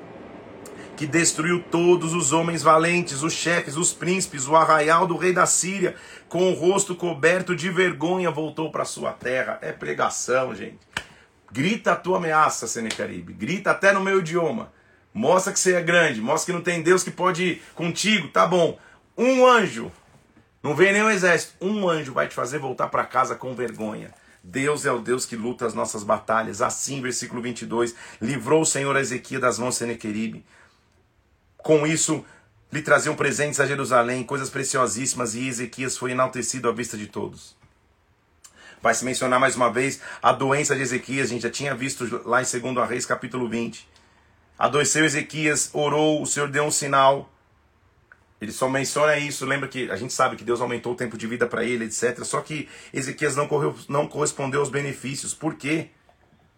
que 0.95 1.05
destruiu 1.05 1.61
todos 1.69 2.13
os 2.13 2.31
homens 2.31 2.61
valentes, 2.61 3.21
os 3.21 3.33
chefes, 3.33 3.75
os 3.75 3.91
príncipes, 3.91 4.47
o 4.47 4.55
arraial 4.55 5.05
do 5.05 5.17
rei 5.17 5.33
da 5.33 5.45
Síria, 5.45 5.95
com 6.29 6.51
o 6.51 6.53
rosto 6.53 6.95
coberto 6.95 7.55
de 7.55 7.69
vergonha, 7.69 8.31
voltou 8.31 8.71
para 8.71 8.85
sua 8.85 9.11
terra. 9.11 9.59
É 9.61 9.71
pregação, 9.71 10.55
gente. 10.55 10.79
Grita 11.51 11.93
a 11.93 11.95
tua 11.95 12.17
ameaça, 12.17 12.67
Senecaribe. 12.67 13.33
Grita 13.33 13.71
até 13.71 13.91
no 13.91 14.01
meu 14.01 14.19
idioma. 14.19 14.71
Mostra 15.13 15.53
que 15.53 15.59
você 15.59 15.75
é 15.75 15.81
grande. 15.81 16.21
Mostra 16.21 16.51
que 16.51 16.57
não 16.57 16.63
tem 16.63 16.81
Deus 16.81 17.03
que 17.03 17.11
pode 17.11 17.43
ir 17.43 17.63
contigo. 17.73 18.27
Tá 18.27 18.45
bom. 18.45 18.77
Um 19.17 19.45
anjo. 19.45 19.91
Não 20.61 20.75
vem 20.75 21.01
o 21.01 21.09
exército. 21.09 21.53
Um 21.61 21.87
anjo 21.89 22.13
vai 22.13 22.27
te 22.27 22.35
fazer 22.35 22.59
voltar 22.59 22.87
para 22.87 23.05
casa 23.05 23.35
com 23.35 23.55
vergonha. 23.55 24.13
Deus 24.47 24.85
é 24.85 24.91
o 24.91 24.99
Deus 24.99 25.25
que 25.25 25.35
luta 25.35 25.65
as 25.65 25.73
nossas 25.73 26.03
batalhas. 26.03 26.61
Assim, 26.61 27.01
versículo 27.01 27.41
22, 27.41 27.95
livrou 28.21 28.61
o 28.61 28.65
Senhor 28.65 28.95
a 28.95 29.01
Ezequias 29.01 29.41
das 29.41 29.57
mãos 29.57 29.73
de 29.73 29.79
Senequeribe. 29.79 30.45
Com 31.57 31.87
isso, 31.87 32.23
lhe 32.71 32.83
traziam 32.83 33.15
presentes 33.15 33.59
a 33.59 33.65
Jerusalém, 33.65 34.23
coisas 34.23 34.51
preciosíssimas, 34.51 35.33
e 35.33 35.47
Ezequias 35.47 35.97
foi 35.97 36.11
enaltecido 36.11 36.69
à 36.69 36.71
vista 36.71 36.95
de 36.95 37.07
todos. 37.07 37.55
Vai 38.83 38.93
se 38.93 39.03
mencionar 39.03 39.39
mais 39.39 39.55
uma 39.55 39.71
vez 39.71 39.99
a 40.21 40.31
doença 40.31 40.75
de 40.75 40.83
Ezequias, 40.83 41.25
a 41.25 41.33
gente 41.33 41.41
já 41.41 41.49
tinha 41.49 41.73
visto 41.73 42.21
lá 42.23 42.39
em 42.39 42.45
2 42.45 42.87
Reis, 42.87 43.03
capítulo 43.03 43.49
20. 43.49 43.87
Adoeceu 44.59 45.03
Ezequias, 45.05 45.71
orou, 45.73 46.21
o 46.21 46.27
Senhor 46.27 46.49
deu 46.49 46.65
um 46.65 46.71
sinal. 46.71 47.31
Ele 48.45 48.51
só 48.51 48.69
menciona 48.69 49.17
isso, 49.17 49.43
lembra 49.43 49.67
que 49.67 49.89
a 49.89 49.95
gente 49.95 50.13
sabe 50.13 50.35
que 50.35 50.43
Deus 50.43 50.61
aumentou 50.61 50.93
o 50.93 50.95
tempo 50.95 51.17
de 51.17 51.25
vida 51.25 51.47
para 51.47 51.63
ele, 51.63 51.85
etc. 51.85 52.23
Só 52.23 52.41
que 52.41 52.69
Ezequias 52.93 53.35
não, 53.35 53.47
correu, 53.47 53.75
não 53.89 54.07
correspondeu 54.07 54.59
aos 54.59 54.69
benefícios. 54.69 55.33
Por 55.33 55.55
quê? 55.55 55.89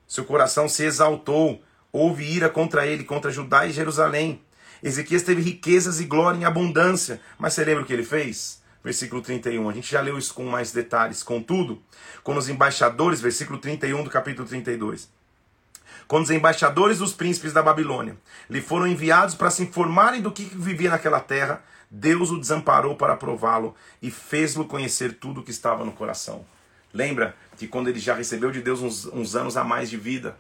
Seu 0.05 0.25
coração 0.25 0.67
se 0.67 0.83
exaltou, 0.83 1.63
houve 1.89 2.25
ira 2.25 2.49
contra 2.49 2.85
ele, 2.85 3.05
contra 3.05 3.31
Judá 3.31 3.65
e 3.65 3.71
Jerusalém. 3.71 4.41
Ezequias 4.83 5.23
teve 5.23 5.41
riquezas 5.41 6.01
e 6.01 6.05
glória 6.05 6.37
em 6.37 6.43
abundância, 6.43 7.21
mas 7.39 7.53
você 7.53 7.63
lembra 7.63 7.83
o 7.83 7.85
que 7.85 7.93
ele 7.93 8.03
fez? 8.03 8.61
Versículo 8.83 9.21
31. 9.21 9.69
A 9.69 9.73
gente 9.73 9.89
já 9.89 10.01
leu 10.01 10.17
isso 10.17 10.33
com 10.33 10.43
mais 10.43 10.73
detalhes. 10.73 11.23
Contudo, 11.23 11.81
quando 12.21 12.37
os 12.37 12.49
embaixadores, 12.49 13.21
versículo 13.21 13.59
31 13.59 14.03
do 14.03 14.09
capítulo 14.09 14.45
32. 14.45 15.09
Quando 16.05 16.23
os 16.23 16.31
embaixadores 16.31 16.99
dos 16.99 17.13
príncipes 17.13 17.53
da 17.53 17.61
Babilônia 17.61 18.17
lhe 18.49 18.61
foram 18.61 18.87
enviados 18.87 19.35
para 19.35 19.49
se 19.49 19.63
informarem 19.63 20.21
do 20.21 20.31
que 20.31 20.43
vivia 20.43 20.89
naquela 20.89 21.19
terra, 21.19 21.63
Deus 21.89 22.31
o 22.31 22.39
desamparou 22.39 22.95
para 22.95 23.15
prová-lo 23.15 23.75
e 24.01 24.11
fez-lo 24.11 24.65
conhecer 24.65 25.13
tudo 25.13 25.41
o 25.41 25.43
que 25.43 25.51
estava 25.51 25.85
no 25.85 25.91
coração. 25.91 26.45
Lembra 26.93 27.35
que 27.57 27.67
quando 27.67 27.89
ele 27.89 27.99
já 27.99 28.13
recebeu 28.13 28.51
de 28.51 28.61
Deus 28.61 28.81
uns, 28.81 29.05
uns 29.05 29.35
anos 29.35 29.55
a 29.55 29.63
mais 29.63 29.89
de 29.89 29.97
vida, 29.97 30.37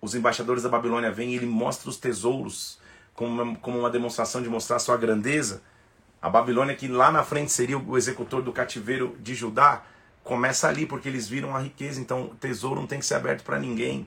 os 0.00 0.14
embaixadores 0.14 0.62
da 0.62 0.68
Babilônia 0.68 1.12
vêm 1.12 1.32
e 1.32 1.36
ele 1.36 1.46
mostra 1.46 1.88
os 1.88 1.96
tesouros 1.96 2.78
como 3.14 3.42
uma, 3.42 3.56
como 3.56 3.78
uma 3.78 3.90
demonstração 3.90 4.42
de 4.42 4.48
mostrar 4.48 4.78
sua 4.78 4.96
grandeza. 4.96 5.62
A 6.20 6.28
Babilônia, 6.30 6.74
que 6.74 6.88
lá 6.88 7.10
na 7.10 7.22
frente 7.22 7.52
seria 7.52 7.78
o 7.78 7.96
executor 7.96 8.42
do 8.42 8.52
cativeiro 8.52 9.16
de 9.20 9.34
Judá, 9.34 9.82
começa 10.24 10.68
ali 10.68 10.86
porque 10.86 11.08
eles 11.08 11.28
viram 11.28 11.54
a 11.54 11.60
riqueza. 11.60 12.00
Então, 12.00 12.24
o 12.24 12.34
tesouro 12.34 12.80
não 12.80 12.86
tem 12.86 12.98
que 12.98 13.06
ser 13.06 13.14
aberto 13.14 13.42
para 13.42 13.58
ninguém. 13.58 14.06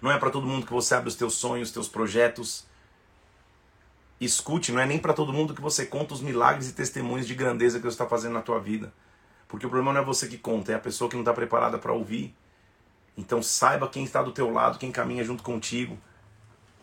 Não 0.00 0.10
é 0.10 0.18
para 0.18 0.30
todo 0.30 0.46
mundo 0.46 0.66
que 0.66 0.72
você 0.72 0.94
abre 0.94 1.08
os 1.08 1.14
teus 1.14 1.34
sonhos, 1.34 1.68
os 1.68 1.74
teus 1.74 1.88
projetos. 1.88 2.66
Escute, 4.24 4.72
não 4.72 4.80
é 4.80 4.86
nem 4.86 4.98
para 4.98 5.12
todo 5.12 5.32
mundo 5.32 5.54
que 5.54 5.60
você 5.60 5.86
conta 5.86 6.14
os 6.14 6.20
milagres 6.20 6.68
e 6.68 6.72
testemunhos 6.72 7.26
de 7.26 7.34
grandeza 7.34 7.78
que 7.78 7.82
Deus 7.82 7.94
está 7.94 8.06
fazendo 8.06 8.34
na 8.34 8.42
tua 8.42 8.60
vida. 8.60 8.92
Porque 9.48 9.66
o 9.66 9.68
problema 9.68 9.92
não 9.92 10.00
é 10.00 10.04
você 10.04 10.26
que 10.28 10.38
conta, 10.38 10.72
é 10.72 10.74
a 10.74 10.78
pessoa 10.78 11.10
que 11.10 11.16
não 11.16 11.22
está 11.22 11.32
preparada 11.32 11.78
para 11.78 11.92
ouvir. 11.92 12.34
Então 13.16 13.42
saiba 13.42 13.88
quem 13.88 14.04
está 14.04 14.22
do 14.22 14.32
teu 14.32 14.50
lado, 14.50 14.78
quem 14.78 14.90
caminha 14.90 15.24
junto 15.24 15.42
contigo. 15.42 15.98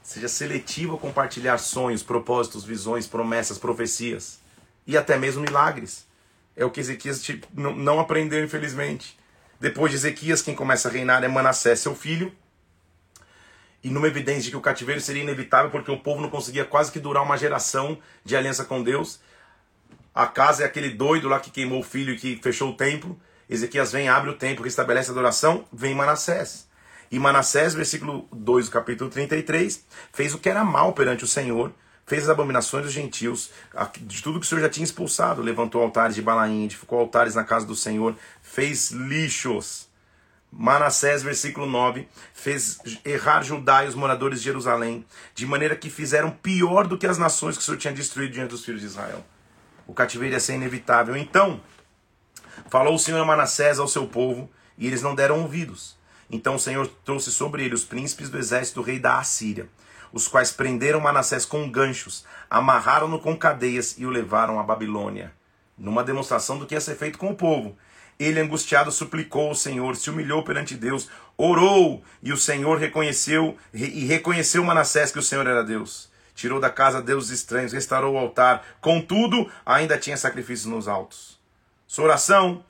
Seja 0.04 0.28
seletivo 0.28 0.94
ao 0.94 1.00
compartilhar 1.00 1.58
sonhos, 1.58 2.04
propósitos, 2.04 2.64
visões, 2.64 3.08
promessas, 3.08 3.58
profecias 3.58 4.40
e 4.86 4.98
até 4.98 5.18
mesmo 5.18 5.42
milagres. 5.42 6.08
É 6.56 6.66
o 6.66 6.70
que 6.70 6.80
Ezequias 6.80 7.24
não 7.54 8.00
aprendeu, 8.00 8.44
infelizmente. 8.44 9.18
Depois 9.60 9.92
de 9.92 9.98
Ezequias, 9.98 10.42
quem 10.42 10.56
começa 10.56 10.90
a 10.90 10.92
reinar 10.92 11.24
é 11.24 11.28
Manassés, 11.28 11.80
seu 11.80 11.96
filho. 11.96 12.34
E 13.84 13.90
numa 13.90 14.08
evidência 14.08 14.44
de 14.44 14.52
que 14.52 14.58
o 14.58 14.62
cativeiro 14.62 15.00
seria 15.00 15.24
inevitável, 15.24 15.72
porque 15.72 15.92
o 15.92 15.98
povo 15.98 16.22
não 16.22 16.30
conseguia 16.30 16.66
quase 16.66 16.92
que 16.92 17.00
durar 17.00 17.24
uma 17.24 17.38
geração 17.38 17.98
de 18.26 18.36
aliança 18.36 18.66
com 18.66 18.84
Deus. 18.84 19.20
A 20.14 20.28
casa 20.28 20.64
é 20.64 20.66
aquele 20.66 20.90
doido 20.90 21.30
lá 21.30 21.40
que 21.40 21.50
queimou 21.50 21.80
o 21.80 21.84
filho 21.84 22.14
e 22.14 22.18
que 22.18 22.36
fechou 22.42 22.72
o 22.72 22.76
templo. 22.76 23.20
Ezequias 23.50 23.92
vem, 23.92 24.10
abre 24.10 24.30
o 24.30 24.38
templo, 24.38 24.64
restabelece 24.64 25.10
a 25.10 25.14
adoração. 25.14 25.66
Vem 25.72 25.96
Manassés. 25.96 26.68
E 27.12 27.18
Manassés, 27.18 27.74
versículo 27.74 28.28
2 28.32 28.66
do 28.66 28.72
capítulo 28.72 29.10
33, 29.10 29.84
fez 30.14 30.34
o 30.34 30.38
que 30.38 30.50
era 30.50 30.64
mal 30.64 30.94
perante 30.94 31.24
o 31.24 31.28
Senhor, 31.28 31.74
fez 32.06 32.24
as 32.24 32.30
abominações 32.30 32.84
dos 32.84 32.94
gentios, 32.94 33.50
de 34.02 34.22
tudo 34.22 34.40
que 34.40 34.46
o 34.46 34.50
Senhor 34.50 34.62
já 34.62 34.70
tinha 34.70 34.84
expulsado, 34.84 35.42
levantou 35.42 35.82
altares 35.82 36.16
de 36.16 36.22
Balaim, 36.22 36.66
edificou 36.66 37.00
altares 37.00 37.34
na 37.34 37.44
casa 37.44 37.66
do 37.66 37.76
Senhor, 37.76 38.16
fez 38.44 38.92
lixos. 38.92 39.89
Manassés, 40.52 41.22
versículo 41.22 41.66
9, 41.66 42.08
fez 42.34 42.80
errar 43.06 43.44
Judá 43.44 43.86
e 43.86 43.88
os 43.88 43.96
moradores 43.96 44.40
de 44.40 44.46
Jerusalém, 44.46 45.06
de 45.36 45.46
maneira 45.46 45.76
que 45.76 45.90
fizeram 45.90 46.32
pior 46.32 46.88
do 46.88 46.98
que 46.98 47.08
as 47.08 47.18
nações 47.18 47.56
que 47.56 47.62
o 47.62 47.66
Senhor 47.66 47.78
tinha 47.78 47.94
destruído 47.94 48.34
diante 48.34 48.50
dos 48.50 48.66
filhos 48.66 48.82
de 48.82 48.88
Israel. 48.88 49.24
O 49.86 49.94
cativeiro 49.94 50.36
ia 50.36 50.40
ser 50.40 50.56
inevitável. 50.56 51.16
Então, 51.16 51.62
falou 52.70 52.96
o 52.96 53.00
Senhor 53.00 53.24
Manassés 53.26 53.80
ao 53.80 53.88
seu 53.88 54.08
povo, 54.08 54.50
e 54.78 54.88
eles 54.88 55.02
não 55.02 55.14
deram 55.14 55.42
ouvidos. 55.42 55.98
Então 56.30 56.56
o 56.56 56.60
Senhor 56.60 56.88
trouxe 57.04 57.32
sobre 57.32 57.64
ele 57.64 57.74
os 57.74 57.84
príncipes 57.84 58.30
do 58.30 58.38
exército 58.38 58.80
do 58.80 58.86
rei 58.86 59.00
da 59.00 59.18
Assíria, 59.18 59.68
os 60.12 60.28
quais 60.28 60.52
prenderam 60.52 61.00
Manassés 61.00 61.46
com 61.46 61.70
ganchos, 61.70 62.26
amarraram-no 62.50 63.20
com 63.20 63.36
cadeias 63.36 63.96
e 63.98 64.06
o 64.06 64.10
levaram 64.10 64.60
à 64.60 64.64
Babilônia. 64.64 65.34
Numa 65.78 66.04
demonstração 66.04 66.58
do 66.58 66.66
que 66.66 66.76
ia 66.76 66.82
ser 66.82 66.96
feito 66.96 67.18
com 67.18 67.30
o 67.30 67.36
povo. 67.36 67.78
Ele, 68.20 68.42
angustiado, 68.42 68.92
suplicou 68.92 69.48
ao 69.48 69.56
Senhor, 69.56 69.96
se 69.96 70.10
humilhou 70.10 70.44
perante 70.44 70.76
Deus, 70.76 71.10
orou, 71.38 72.04
e 72.22 72.34
o 72.34 72.38
Senhor 72.38 72.78
reconheceu 72.78 73.58
e 73.74 74.06
reconheceu 74.06 74.62
Manassés 74.62 75.10
que 75.10 75.20
o 75.20 75.24
Senhor 75.24 75.48
era 75.48 75.64
Deus. 75.64 76.12
Tirou 76.36 76.60
da 76.60 76.70
casa 76.70 77.02
deuses 77.02 77.32
estranhos, 77.32 77.72
restaurou 77.72 78.16
o 78.16 78.18
altar, 78.18 78.66
contudo, 78.82 79.50
ainda 79.66 79.98
tinha 79.98 80.18
sacrifícios 80.18 80.66
nos 80.66 80.88
altos. 80.88 81.40
Sua 81.88 82.06
oração 82.06 82.64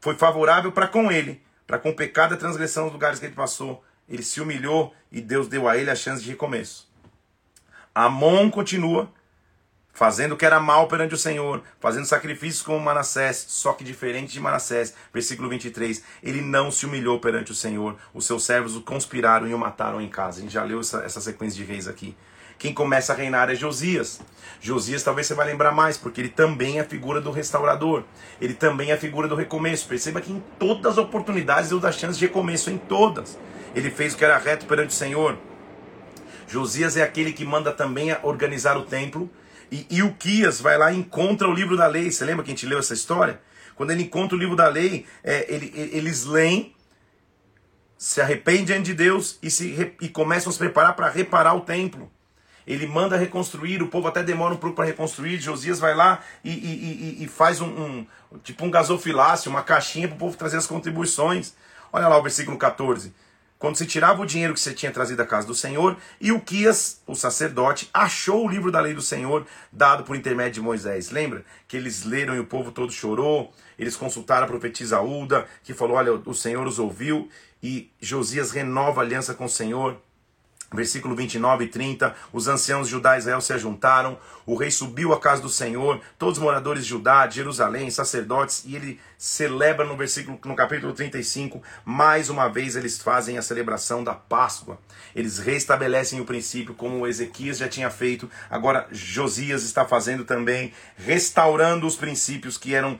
foi 0.00 0.14
favorável 0.14 0.72
para 0.72 0.88
com 0.88 1.12
ele, 1.12 1.42
para 1.66 1.78
com 1.78 1.90
o 1.90 1.94
pecado 1.94 2.32
e 2.32 2.36
a 2.36 2.38
transgressão 2.38 2.84
dos 2.84 2.92
lugares 2.94 3.18
que 3.18 3.26
ele 3.26 3.34
passou. 3.34 3.84
Ele 4.08 4.22
se 4.22 4.40
humilhou 4.40 4.94
e 5.12 5.20
Deus 5.20 5.48
deu 5.48 5.68
a 5.68 5.76
ele 5.76 5.90
a 5.90 5.96
chance 5.96 6.22
de 6.22 6.30
recomeço. 6.30 6.90
Amon 7.94 8.50
continua 8.50 9.10
fazendo 9.94 10.32
o 10.32 10.36
que 10.36 10.44
era 10.44 10.58
mal 10.58 10.88
perante 10.88 11.14
o 11.14 11.18
Senhor, 11.18 11.62
fazendo 11.80 12.04
sacrifícios 12.04 12.62
como 12.62 12.80
Manassés, 12.80 13.46
só 13.48 13.72
que 13.72 13.84
diferente 13.84 14.32
de 14.32 14.40
Manassés. 14.40 14.92
Versículo 15.12 15.48
23, 15.48 16.02
ele 16.22 16.42
não 16.42 16.70
se 16.70 16.84
humilhou 16.84 17.20
perante 17.20 17.52
o 17.52 17.54
Senhor, 17.54 17.96
os 18.12 18.26
seus 18.26 18.44
servos 18.44 18.76
o 18.76 18.82
conspiraram 18.82 19.46
e 19.46 19.54
o 19.54 19.58
mataram 19.58 20.00
em 20.00 20.08
casa. 20.08 20.38
A 20.38 20.42
gente 20.42 20.52
já 20.52 20.64
leu 20.64 20.80
essa, 20.80 20.98
essa 21.04 21.20
sequência 21.20 21.56
de 21.56 21.64
reis 21.64 21.86
aqui. 21.86 22.14
Quem 22.58 22.72
começa 22.72 23.12
a 23.12 23.16
reinar 23.16 23.50
é 23.50 23.54
Josias. 23.54 24.20
Josias 24.60 25.02
talvez 25.02 25.26
você 25.26 25.34
vai 25.34 25.46
lembrar 25.46 25.72
mais, 25.72 25.96
porque 25.96 26.20
ele 26.20 26.28
também 26.28 26.78
é 26.78 26.82
a 26.82 26.84
figura 26.84 27.20
do 27.20 27.30
restaurador. 27.30 28.04
Ele 28.40 28.54
também 28.54 28.90
é 28.90 28.94
a 28.94 28.98
figura 28.98 29.28
do 29.28 29.34
recomeço. 29.34 29.88
Perceba 29.88 30.20
que 30.20 30.32
em 30.32 30.42
todas 30.58 30.92
as 30.92 30.98
oportunidades 30.98 31.70
Deus 31.70 31.82
dá 31.82 31.92
chance 31.92 32.18
de 32.18 32.26
recomeço, 32.26 32.70
em 32.70 32.78
todas. 32.78 33.38
Ele 33.74 33.90
fez 33.90 34.14
o 34.14 34.16
que 34.16 34.24
era 34.24 34.38
reto 34.38 34.66
perante 34.66 34.90
o 34.90 34.92
Senhor. 34.92 35.36
Josias 36.46 36.96
é 36.96 37.02
aquele 37.02 37.32
que 37.32 37.44
manda 37.44 37.72
também 37.72 38.16
organizar 38.22 38.76
o 38.76 38.82
templo. 38.82 39.28
E 39.74 39.98
Ilquias 39.98 40.60
vai 40.60 40.78
lá 40.78 40.92
e 40.92 40.96
encontra 40.96 41.48
o 41.48 41.52
livro 41.52 41.76
da 41.76 41.88
lei. 41.88 42.08
Você 42.08 42.24
lembra 42.24 42.44
que 42.44 42.50
a 42.52 42.54
gente 42.54 42.64
leu 42.64 42.78
essa 42.78 42.94
história? 42.94 43.40
Quando 43.74 43.90
ele 43.90 44.04
encontra 44.04 44.36
o 44.36 44.38
livro 44.38 44.54
da 44.54 44.68
lei, 44.68 45.04
é, 45.24 45.52
ele, 45.52 45.72
eles 45.92 46.24
leem, 46.24 46.72
se 47.98 48.20
arrependem 48.20 48.80
de 48.82 48.94
Deus 48.94 49.36
e, 49.42 49.50
se, 49.50 49.92
e 50.00 50.08
começam 50.08 50.50
a 50.50 50.52
se 50.52 50.58
preparar 50.58 50.94
para 50.94 51.10
reparar 51.10 51.54
o 51.54 51.62
templo. 51.62 52.08
Ele 52.64 52.86
manda 52.86 53.16
reconstruir, 53.16 53.82
o 53.82 53.88
povo 53.88 54.06
até 54.06 54.22
demora 54.22 54.54
um 54.54 54.56
pouco 54.56 54.76
para 54.76 54.84
reconstruir. 54.84 55.40
Josias 55.40 55.80
vai 55.80 55.94
lá 55.94 56.20
e, 56.44 56.50
e, 56.50 57.18
e, 57.20 57.24
e 57.24 57.26
faz 57.26 57.60
um, 57.60 57.66
um, 57.66 58.06
tipo 58.44 58.64
um 58.64 58.70
gasofilácio, 58.70 59.50
uma 59.50 59.62
caixinha 59.62 60.06
para 60.06 60.14
o 60.14 60.18
povo 60.18 60.36
trazer 60.36 60.56
as 60.56 60.68
contribuições. 60.68 61.52
Olha 61.92 62.06
lá 62.06 62.16
o 62.16 62.22
versículo 62.22 62.56
14 62.56 63.12
quando 63.64 63.76
se 63.76 63.86
tirava 63.86 64.20
o 64.20 64.26
dinheiro 64.26 64.52
que 64.52 64.60
você 64.60 64.74
tinha 64.74 64.92
trazido 64.92 65.16
da 65.16 65.24
casa 65.24 65.46
do 65.46 65.54
Senhor, 65.54 65.96
e 66.20 66.30
o 66.30 66.38
Quias, 66.38 67.00
o 67.06 67.14
sacerdote, 67.14 67.88
achou 67.94 68.44
o 68.44 68.48
livro 68.50 68.70
da 68.70 68.78
lei 68.78 68.92
do 68.92 69.00
Senhor 69.00 69.46
dado 69.72 70.04
por 70.04 70.14
intermédio 70.14 70.52
de 70.52 70.60
Moisés. 70.60 71.10
Lembra 71.10 71.42
que 71.66 71.74
eles 71.74 72.04
leram 72.04 72.36
e 72.36 72.38
o 72.38 72.44
povo 72.44 72.70
todo 72.70 72.92
chorou? 72.92 73.54
Eles 73.78 73.96
consultaram 73.96 74.44
a 74.44 74.46
profetisa 74.46 75.00
Uda, 75.00 75.46
que 75.62 75.72
falou: 75.72 75.96
Olha, 75.96 76.12
o 76.12 76.34
Senhor 76.34 76.66
os 76.66 76.78
ouviu, 76.78 77.26
e 77.62 77.90
Josias 78.02 78.50
renova 78.50 79.00
a 79.00 79.04
aliança 79.04 79.32
com 79.32 79.46
o 79.46 79.48
Senhor. 79.48 79.96
Versículo 80.74 81.14
29 81.14 81.64
e 81.64 81.68
30, 81.68 82.14
os 82.32 82.48
anciãos 82.48 82.86
de 82.86 82.92
Judá 82.92 83.14
e 83.14 83.18
Israel 83.18 83.40
se 83.40 83.52
ajuntaram, 83.52 84.18
o 84.44 84.56
rei 84.56 84.70
subiu 84.70 85.12
à 85.12 85.20
casa 85.20 85.40
do 85.40 85.48
Senhor, 85.48 86.00
todos 86.18 86.38
os 86.38 86.42
moradores 86.42 86.82
de 86.82 86.90
Judá, 86.90 87.26
de 87.26 87.36
Jerusalém, 87.36 87.90
sacerdotes, 87.90 88.64
e 88.66 88.74
ele 88.74 89.00
celebra 89.16 89.86
no 89.86 89.96
versículo 89.96 90.38
no 90.44 90.56
capítulo 90.56 90.92
35, 90.92 91.62
mais 91.84 92.28
uma 92.28 92.48
vez 92.48 92.76
eles 92.76 92.98
fazem 93.00 93.38
a 93.38 93.42
celebração 93.42 94.02
da 94.02 94.14
Páscoa. 94.14 94.78
Eles 95.14 95.38
restabelecem 95.38 96.20
o 96.20 96.24
princípio 96.24 96.74
como 96.74 97.06
Ezequias 97.06 97.58
já 97.58 97.68
tinha 97.68 97.90
feito, 97.90 98.28
agora 98.50 98.86
Josias 98.90 99.62
está 99.62 99.84
fazendo 99.84 100.24
também, 100.24 100.72
restaurando 100.96 101.86
os 101.86 101.96
princípios 101.96 102.58
que 102.58 102.74
eram 102.74 102.98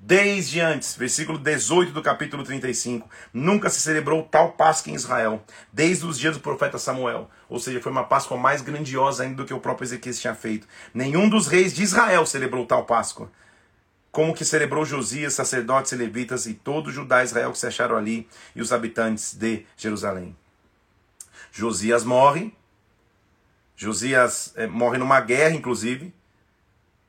Desde 0.00 0.60
antes, 0.60 0.96
versículo 0.96 1.38
18 1.38 1.92
do 1.92 2.00
capítulo 2.00 2.44
35, 2.44 3.10
nunca 3.32 3.68
se 3.68 3.80
celebrou 3.80 4.22
tal 4.22 4.52
Páscoa 4.52 4.92
em 4.92 4.94
Israel, 4.94 5.42
desde 5.72 6.06
os 6.06 6.18
dias 6.18 6.36
do 6.36 6.40
profeta 6.40 6.78
Samuel. 6.78 7.28
Ou 7.48 7.58
seja, 7.58 7.80
foi 7.80 7.90
uma 7.90 8.04
Páscoa 8.04 8.36
mais 8.36 8.62
grandiosa 8.62 9.24
ainda 9.24 9.36
do 9.36 9.44
que 9.44 9.52
o 9.52 9.60
próprio 9.60 9.84
Ezequias 9.84 10.20
tinha 10.20 10.34
feito. 10.34 10.68
Nenhum 10.94 11.28
dos 11.28 11.48
reis 11.48 11.74
de 11.74 11.82
Israel 11.82 12.24
celebrou 12.24 12.64
tal 12.64 12.86
Páscoa. 12.86 13.30
Como 14.10 14.34
que 14.34 14.44
celebrou 14.44 14.84
Josias, 14.84 15.34
sacerdotes 15.34 15.92
e 15.92 15.96
levitas 15.96 16.46
e 16.46 16.54
todo 16.54 16.92
Judá 16.92 17.20
e 17.20 17.24
Israel 17.24 17.52
que 17.52 17.58
se 17.58 17.66
acharam 17.66 17.96
ali 17.96 18.26
e 18.54 18.62
os 18.62 18.72
habitantes 18.72 19.34
de 19.34 19.66
Jerusalém. 19.76 20.34
Josias 21.52 22.04
morre. 22.04 22.54
Josias 23.76 24.52
é, 24.56 24.66
morre 24.66 24.96
numa 24.96 25.20
guerra, 25.20 25.54
inclusive. 25.54 26.14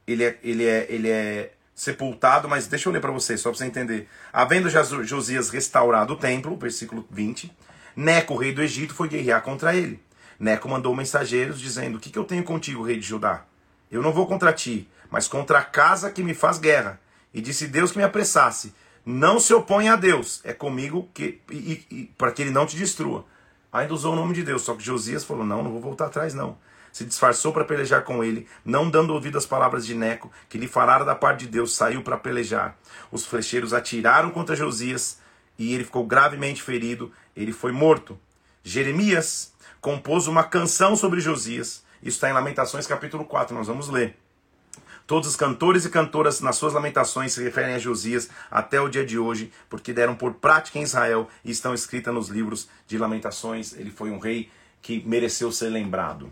Ele 0.05 0.23
é, 0.23 0.39
ele 0.43 0.65
é, 0.65 0.87
ele 0.89 1.09
é 1.09 1.53
sepultado, 1.79 2.49
mas 2.49 2.67
deixa 2.67 2.89
eu 2.89 2.93
ler 2.93 2.99
para 2.99 3.09
vocês, 3.09 3.39
só 3.39 3.49
para 3.49 3.57
você 3.57 3.65
entender. 3.65 4.09
Havendo 4.33 4.69
Josias 4.69 5.49
restaurado 5.49 6.11
o 6.11 6.17
templo, 6.17 6.57
versículo 6.57 7.07
20, 7.09 7.49
Neco, 7.95 8.35
rei 8.35 8.51
do 8.51 8.61
Egito, 8.61 8.93
foi 8.93 9.07
guerrear 9.07 9.41
contra 9.41 9.73
ele. 9.73 9.97
Neco 10.37 10.67
mandou 10.67 10.93
mensageiros 10.93 11.57
dizendo: 11.57 11.95
O 11.95 11.99
que, 11.99 12.09
que 12.09 12.19
eu 12.19 12.25
tenho 12.25 12.43
contigo, 12.43 12.83
rei 12.83 12.97
de 12.97 13.07
Judá? 13.07 13.45
Eu 13.89 14.01
não 14.01 14.11
vou 14.11 14.27
contra 14.27 14.51
ti, 14.51 14.89
mas 15.09 15.29
contra 15.29 15.59
a 15.59 15.63
casa 15.63 16.11
que 16.11 16.21
me 16.21 16.33
faz 16.33 16.59
guerra. 16.59 16.99
E 17.33 17.39
disse 17.39 17.65
Deus 17.65 17.93
que 17.93 17.97
me 17.97 18.03
apressasse. 18.03 18.73
Não 19.05 19.39
se 19.39 19.53
oponha 19.53 19.93
a 19.93 19.95
Deus, 19.95 20.41
é 20.43 20.51
comigo 20.51 21.09
que 21.13 21.39
para 22.17 22.33
que 22.33 22.41
ele 22.41 22.51
não 22.51 22.65
te 22.65 22.75
destrua. 22.75 23.25
Ainda 23.71 23.93
usou 23.93 24.11
o 24.11 24.15
nome 24.17 24.33
de 24.33 24.43
Deus, 24.43 24.63
só 24.63 24.75
que 24.75 24.83
Josias 24.83 25.23
falou: 25.23 25.45
Não, 25.45 25.63
não 25.63 25.71
vou 25.71 25.79
voltar 25.79 26.07
atrás, 26.07 26.33
não 26.33 26.57
se 26.91 27.05
disfarçou 27.05 27.51
para 27.51 27.65
pelejar 27.65 28.03
com 28.03 28.23
ele, 28.23 28.47
não 28.63 28.89
dando 28.89 29.13
ouvido 29.13 29.37
às 29.37 29.45
palavras 29.45 29.85
de 29.85 29.95
Neco, 29.95 30.31
que 30.47 30.57
lhe 30.57 30.67
falara 30.67 31.05
da 31.05 31.15
parte 31.15 31.41
de 31.41 31.47
Deus, 31.47 31.75
saiu 31.75 32.01
para 32.01 32.17
pelejar. 32.17 32.77
Os 33.11 33.25
flecheiros 33.25 33.73
atiraram 33.73 34.31
contra 34.31 34.55
Josias 34.55 35.19
e 35.57 35.73
ele 35.73 35.83
ficou 35.83 36.05
gravemente 36.05 36.61
ferido, 36.61 37.11
ele 37.35 37.51
foi 37.51 37.71
morto. 37.71 38.17
Jeremias 38.63 39.53
compôs 39.81 40.27
uma 40.27 40.43
canção 40.43 40.95
sobre 40.95 41.19
Josias. 41.19 41.83
Isso 42.01 42.17
está 42.17 42.29
em 42.29 42.33
Lamentações 42.33 42.87
capítulo 42.87 43.25
4, 43.25 43.55
nós 43.55 43.67
vamos 43.67 43.89
ler. 43.89 44.15
Todos 45.09 45.27
os 45.27 45.35
cantores 45.35 45.85
e 45.85 45.89
cantoras 45.89 46.39
nas 46.39 46.55
suas 46.55 46.71
lamentações 46.71 47.33
se 47.33 47.43
referem 47.43 47.73
a 47.73 47.79
Josias 47.79 48.29
até 48.51 48.79
o 48.79 48.87
dia 48.87 49.03
de 49.03 49.17
hoje, 49.17 49.51
porque 49.67 49.91
deram 49.91 50.15
por 50.15 50.35
prática 50.35 50.77
em 50.77 50.83
Israel 50.83 51.27
e 51.43 51.49
estão 51.49 51.73
escritas 51.73 52.13
nos 52.13 52.29
livros 52.29 52.69
de 52.85 52.95
lamentações. 52.95 53.73
Ele 53.73 53.89
foi 53.89 54.11
um 54.11 54.19
rei 54.19 54.51
que 54.83 55.03
mereceu 55.07 55.51
ser 55.51 55.69
lembrado. 55.69 56.31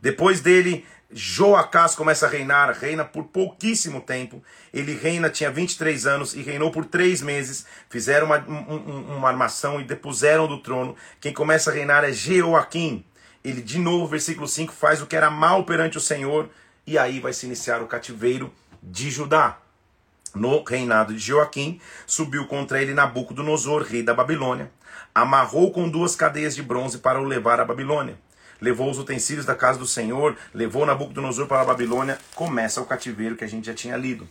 Depois 0.00 0.40
dele, 0.40 0.84
Joacás 1.10 1.94
começa 1.94 2.26
a 2.26 2.28
reinar, 2.28 2.72
reina 2.72 3.04
por 3.04 3.24
pouquíssimo 3.24 4.00
tempo. 4.00 4.42
Ele 4.72 4.94
reina, 4.94 5.30
tinha 5.30 5.50
23 5.50 6.06
anos 6.06 6.34
e 6.34 6.42
reinou 6.42 6.70
por 6.70 6.84
três 6.84 7.22
meses. 7.22 7.64
Fizeram 7.88 8.26
uma, 8.26 8.38
um, 8.38 9.16
uma 9.16 9.28
armação 9.28 9.80
e 9.80 9.84
depuseram 9.84 10.48
do 10.48 10.58
trono. 10.58 10.96
Quem 11.20 11.32
começa 11.32 11.70
a 11.70 11.74
reinar 11.74 12.04
é 12.04 12.12
Jeoaquim. 12.12 13.04
Ele, 13.44 13.62
de 13.62 13.78
novo, 13.78 14.06
versículo 14.08 14.48
5, 14.48 14.72
faz 14.72 15.00
o 15.00 15.06
que 15.06 15.16
era 15.16 15.30
mal 15.30 15.64
perante 15.64 15.96
o 15.96 16.00
Senhor. 16.00 16.50
E 16.84 16.98
aí 16.98 17.20
vai 17.20 17.32
se 17.32 17.46
iniciar 17.46 17.80
o 17.80 17.86
cativeiro 17.86 18.52
de 18.82 19.10
Judá. 19.10 19.58
No 20.34 20.62
reinado 20.64 21.14
de 21.14 21.20
Joaquim, 21.20 21.80
subiu 22.06 22.46
contra 22.46 22.82
ele 22.82 22.92
Nabucodonosor, 22.92 23.82
rei 23.82 24.02
da 24.02 24.12
Babilônia. 24.12 24.70
Amarrou 25.14 25.72
com 25.72 25.88
duas 25.88 26.14
cadeias 26.14 26.54
de 26.54 26.62
bronze 26.62 26.98
para 26.98 27.20
o 27.20 27.24
levar 27.24 27.58
à 27.60 27.64
Babilônia 27.64 28.18
levou 28.60 28.90
os 28.90 28.98
utensílios 28.98 29.46
da 29.46 29.54
casa 29.54 29.78
do 29.78 29.86
Senhor, 29.86 30.36
levou 30.52 30.86
Nabucodonosor 30.86 31.46
para 31.46 31.60
a 31.60 31.64
Babilônia, 31.64 32.18
começa 32.34 32.80
o 32.80 32.86
cativeiro 32.86 33.36
que 33.36 33.44
a 33.44 33.48
gente 33.48 33.66
já 33.66 33.74
tinha 33.74 33.96
lido. 33.96 34.28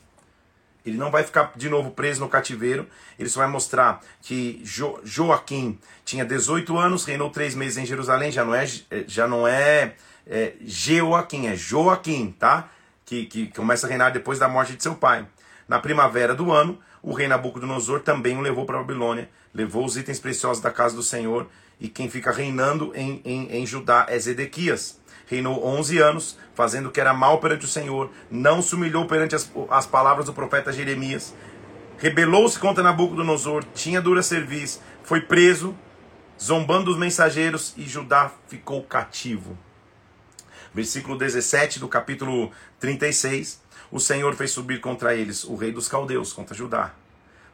Ele 0.86 0.98
não 0.98 1.10
vai 1.10 1.24
ficar 1.24 1.52
de 1.56 1.68
novo 1.68 1.92
preso 1.92 2.22
no 2.22 2.30
cativeiro, 2.30 2.88
ele 3.18 3.28
só 3.28 3.40
vai 3.40 3.50
mostrar 3.50 4.02
que 4.22 4.62
jo 4.64 5.00
Joaquim 5.04 5.80
tinha 6.04 6.24
18 6.24 6.78
anos, 6.78 7.06
reinou 7.06 7.32
três 7.32 7.56
meses 7.56 7.78
em 7.78 7.86
Jerusalém, 7.86 8.32
já 8.32 8.46
não 8.46 8.54
é, 8.54 8.68
já 9.08 9.28
não 9.28 9.48
é, 9.48 9.96
é 10.28 10.54
Joaquim, 10.64 11.48
é 11.48 11.56
Joaquim, 11.56 12.36
tá? 12.38 12.70
Que, 13.04 13.26
que 13.26 13.48
começa 13.48 13.88
a 13.88 13.90
reinar 13.90 14.12
depois 14.12 14.38
da 14.38 14.48
morte 14.48 14.76
de 14.76 14.84
seu 14.84 14.94
pai. 14.94 15.28
Na 15.68 15.80
primavera 15.80 16.36
do 16.36 16.52
ano, 16.52 16.80
o 17.02 17.14
rei 17.14 17.28
Nabucodonosor 17.28 18.02
também 18.02 18.38
o 18.38 18.42
levou 18.42 18.66
para 18.66 18.78
a 18.78 18.82
Babilônia, 18.82 19.28
levou 19.54 19.86
os 19.86 19.98
itens 19.98 20.20
preciosos 20.20 20.62
da 20.62 20.70
casa 20.70 20.96
do 20.96 21.02
Senhor, 21.02 21.48
e 21.80 21.88
quem 21.88 22.10
fica 22.10 22.32
reinando 22.32 22.92
em, 22.96 23.22
em, 23.26 23.52
em 23.52 23.66
Judá 23.66 24.06
é 24.10 24.18
Zedequias. 24.18 25.00
Reinou 25.28 25.66
11 25.66 25.98
anos, 25.98 26.38
fazendo 26.54 26.90
o 26.90 26.92
que 26.92 27.02
era 27.02 27.14
mal 27.14 27.40
perante 27.40 27.66
o 27.66 27.68
Senhor, 27.68 28.12
não 28.30 28.62
se 28.62 28.76
humilhou 28.76 29.08
perante 29.08 29.36
as, 29.36 29.52
as 29.70 29.86
palavras 29.86 30.28
do 30.28 30.34
profeta 30.34 30.72
Jeremias, 30.72 31.34
rebelou-se 31.98 32.60
contra 32.60 32.84
Nabucodonosor, 32.84 33.64
tinha 33.74 34.02
dura 34.02 34.22
serviço, 34.22 34.82
foi 35.04 35.22
preso, 35.22 35.76
zombando 36.42 36.86
dos 36.86 36.98
mensageiros, 36.98 37.74
e 37.76 37.84
Judá 37.88 38.32
ficou 38.48 38.84
cativo. 38.84 39.58
Versículo 40.74 41.18
17 41.18 41.80
do 41.80 41.88
capítulo 41.88 42.52
36. 42.80 43.64
O 43.92 44.00
Senhor 44.00 44.36
fez 44.36 44.52
subir 44.52 44.82
contra 44.82 45.16
eles 45.16 45.44
o 45.44 45.56
rei 45.56 45.72
dos 45.72 45.88
caldeus, 45.88 46.34
contra 46.34 46.54
Judá 46.54 46.94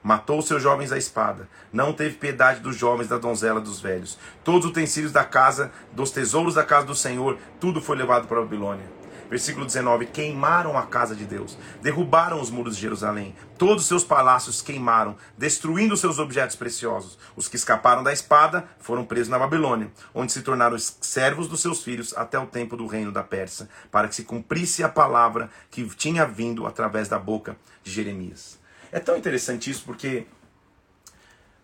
Matou 0.04 0.42
seus 0.42 0.64
jovens 0.64 0.92
à 0.92 0.98
espada. 0.98 1.48
Não 1.72 1.94
teve 1.94 2.16
piedade 2.16 2.60
dos 2.60 2.76
jovens, 2.76 3.08
da 3.08 3.18
donzela, 3.18 3.62
dos 3.62 3.80
velhos. 3.80 4.18
Todos 4.44 4.66
os 4.66 4.72
utensílios 4.72 5.12
da 5.12 5.24
casa, 5.24 5.72
dos 5.92 6.12
tesouros 6.12 6.56
da 6.56 6.64
casa 6.64 6.88
do 6.88 6.96
Senhor, 6.96 7.38
tudo 7.60 7.82
foi 7.82 7.96
levado 7.96 8.28
para 8.28 8.40
a 8.40 8.42
Babilônia. 8.42 9.02
Versículo 9.32 9.66
19: 9.66 10.08
Queimaram 10.08 10.78
a 10.78 10.86
casa 10.86 11.16
de 11.16 11.24
Deus, 11.24 11.58
derrubaram 11.82 12.42
os 12.42 12.50
muros 12.50 12.76
de 12.76 12.82
Jerusalém, 12.82 13.34
todos 13.58 13.84
os 13.84 13.88
seus 13.88 14.04
palácios 14.04 14.62
queimaram, 14.62 15.16
destruindo 15.38 15.96
seus 15.96 16.20
objetos 16.20 16.58
preciosos. 16.58 17.18
Os 17.34 17.48
que 17.48 17.56
escaparam 17.56 18.04
da 18.04 18.12
espada 18.12 18.66
foram 18.80 19.06
presos 19.06 19.30
na 19.30 19.40
Babilônia, 19.40 19.90
onde 20.14 20.34
se 20.34 20.42
tornaram 20.42 20.78
servos 20.78 21.48
dos 21.48 21.62
seus 21.62 21.82
filhos 21.82 22.14
até 22.18 22.38
o 22.38 22.46
tempo 22.46 22.76
do 22.76 22.88
reino 22.88 23.10
da 23.10 23.24
Pérsia, 23.24 23.70
para 23.90 24.10
que 24.10 24.16
se 24.16 24.26
cumprisse 24.26 24.84
a 24.84 24.90
palavra 24.90 25.50
que 25.70 25.86
tinha 25.96 26.26
vindo 26.26 26.68
através 26.68 27.08
da 27.08 27.18
boca 27.18 27.56
de 27.82 27.90
Jeremias. 27.90 28.61
É 28.92 29.00
tão 29.00 29.18
interessante 29.18 29.70
isso 29.70 29.84
porque 29.86 30.26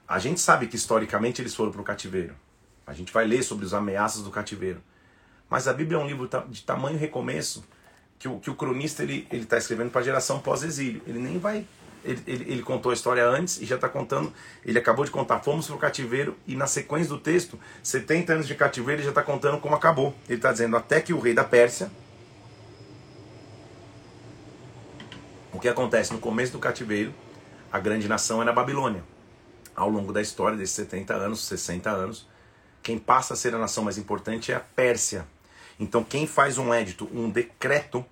a 0.08 0.20
gente 0.20 0.40
sabe 0.40 0.68
que 0.68 0.76
historicamente 0.76 1.42
eles 1.42 1.54
foram 1.54 1.72
para 1.72 1.82
o 1.82 1.84
cativeiro. 1.84 2.34
A 2.86 2.94
gente 2.94 3.12
vai 3.12 3.26
ler 3.26 3.44
sobre 3.44 3.66
os 3.66 3.74
ameaças 3.74 4.24
do 4.24 4.32
cativeiro. 4.32 4.82
Mas 5.50 5.68
a 5.68 5.74
Bíblia 5.74 5.98
é 5.98 6.02
um 6.02 6.08
livro 6.08 6.30
de 6.48 6.64
tamanho 6.64 6.98
recomeço 6.98 7.64
que 8.18 8.28
o, 8.28 8.40
que 8.40 8.50
o 8.50 8.56
cronista 8.56 9.04
ele 9.04 9.28
está 9.32 9.58
escrevendo 9.58 9.92
para 9.92 10.02
a 10.02 10.04
geração 10.04 10.40
pós-exílio. 10.40 11.02
Ele 11.06 11.20
nem 11.20 11.38
vai. 11.38 11.66
Ele, 12.06 12.24
ele, 12.26 12.52
ele, 12.52 12.62
contou 12.62 12.92
a 12.92 12.94
história 12.94 13.28
antes 13.28 13.60
e 13.62 13.66
já 13.66 13.76
está 13.76 13.90
contando. 13.90 14.32
Ele 14.66 14.80
acabou 14.80 15.04
de 15.04 15.12
contar, 15.12 15.40
fomos 15.40 15.68
para 15.68 15.76
o 15.76 15.80
cativeiro, 15.80 16.38
e 16.48 16.56
na 16.56 16.68
sequência 16.68 17.10
do 17.10 17.20
texto, 17.20 17.60
70 17.84 18.34
anos 18.34 18.48
de 18.48 18.56
cativeiro, 18.56 19.02
ele 19.02 19.04
já 19.04 19.10
está 19.10 19.24
contando 19.24 19.60
como 19.60 19.76
acabou. 19.76 20.16
Ele 20.28 20.38
está 20.38 20.52
dizendo 20.52 20.78
até 20.78 21.02
que 21.02 21.14
o 21.14 21.20
rei 21.20 21.34
da 21.34 21.44
Pérsia, 21.44 21.92
O 25.58 25.60
que 25.60 25.68
acontece 25.68 26.14
no 26.14 26.20
começo 26.20 26.52
do 26.52 26.60
cativeiro, 26.60 27.12
a 27.72 27.80
grande 27.80 28.08
nação 28.08 28.44
era 28.44 28.52
a 28.52 28.54
Babilônia. 28.54 29.04
Ao 29.76 29.90
longo 29.90 30.14
da 30.14 30.22
história 30.22 30.56
desses 30.56 30.76
70 30.76 31.16
anos, 31.16 31.48
60 31.48 31.90
anos, 31.90 32.28
quem 32.84 33.00
passa 33.00 33.34
a 33.34 33.36
ser 33.36 33.56
a 33.56 33.58
nação 33.58 33.84
mais 33.84 33.98
importante 33.98 34.52
é 34.52 34.56
a 34.56 34.60
Pérsia. 34.60 35.26
Então, 35.80 36.04
quem 36.04 36.28
faz 36.28 36.60
um 36.60 36.72
édito, 36.72 37.10
um 37.12 37.28
decreto 37.28 38.06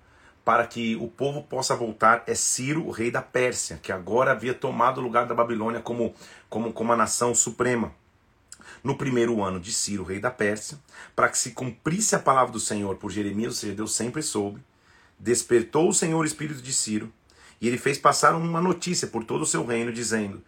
para 0.44 0.66
que 0.66 0.96
o 0.96 1.06
povo 1.06 1.40
possa 1.40 1.76
voltar 1.76 2.24
é 2.26 2.34
Ciro, 2.34 2.84
o 2.84 2.90
rei 2.90 3.12
da 3.12 3.22
Pérsia, 3.22 3.78
que 3.80 3.92
agora 3.92 4.32
havia 4.32 4.52
tomado 4.52 4.98
o 4.98 5.04
lugar 5.04 5.24
da 5.26 5.32
Babilônia 5.32 5.80
como, 5.80 6.16
como, 6.50 6.72
como 6.72 6.92
a 6.94 6.96
nação 6.96 7.32
suprema. 7.32 7.92
No 8.82 8.96
primeiro 8.96 9.40
ano 9.40 9.60
de 9.60 9.72
Ciro, 9.72 10.02
rei 10.02 10.18
da 10.18 10.32
Pérsia, 10.32 10.80
para 11.14 11.28
que 11.28 11.38
se 11.38 11.52
cumprisse 11.52 12.16
a 12.16 12.18
palavra 12.18 12.52
do 12.52 12.58
Senhor 12.58 12.96
por 12.96 13.12
Jeremias, 13.12 13.52
ou 13.52 13.60
seja, 13.60 13.72
Deus 13.72 13.94
sempre 13.94 14.20
soube, 14.20 14.60
despertou 15.16 15.88
o 15.88 15.94
Senhor 15.94 16.18
o 16.18 16.26
espírito 16.26 16.60
de 16.60 16.72
Ciro, 16.72 17.12
e 17.60 17.68
ele 17.68 17.78
fez 17.78 17.98
passar 17.98 18.34
uma 18.34 18.60
notícia 18.60 19.08
por 19.08 19.24
todo 19.24 19.42
o 19.42 19.46
seu 19.46 19.64
reino, 19.64 19.92
dizendo: 19.92 20.42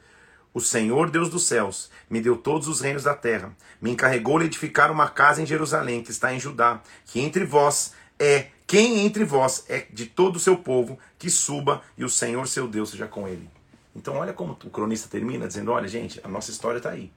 O 0.53 0.61
Senhor 0.61 1.11
Deus 1.11 1.29
dos 1.29 1.47
céus 1.47 1.91
me 2.09 2.21
deu 2.21 2.37
todos 2.37 2.69
os 2.69 2.81
reinos 2.81 3.05
da 3.05 3.15
terra, 3.15 3.55
me 3.81 3.91
encarregou 3.91 4.39
de 4.39 4.47
edificar 4.47 4.91
uma 4.91 5.09
casa 5.09 5.43
em 5.43 5.47
Jerusalém, 5.47 6.03
que 6.03 6.11
está 6.11 6.33
em 6.33 6.41
Judá, 6.41 6.81
que 7.05 7.21
entre 7.21 7.45
vós 7.45 7.93
é 8.19 8.49
quem 8.67 9.07
entre 9.07 9.25
vós 9.25 9.65
é 9.69 9.87
de 9.91 10.05
todo 10.05 10.37
o 10.37 10.41
seu 10.41 10.57
povo, 10.57 10.99
que 11.19 11.31
suba 11.31 11.81
e 11.97 12.05
o 12.05 12.09
Senhor 12.09 12.47
seu 12.47 12.69
Deus 12.69 12.91
seja 12.91 13.07
com 13.07 13.27
ele. 13.27 13.49
Então, 13.97 14.17
olha 14.17 14.35
como 14.35 14.53
o 14.53 14.71
cronista 14.71 15.09
termina 15.09 15.49
dizendo: 15.49 15.73
Olha, 15.73 15.89
gente, 15.89 16.21
a 16.23 16.29
nossa 16.29 16.51
história 16.51 16.77
está 16.77 16.91
aí. 16.91 17.11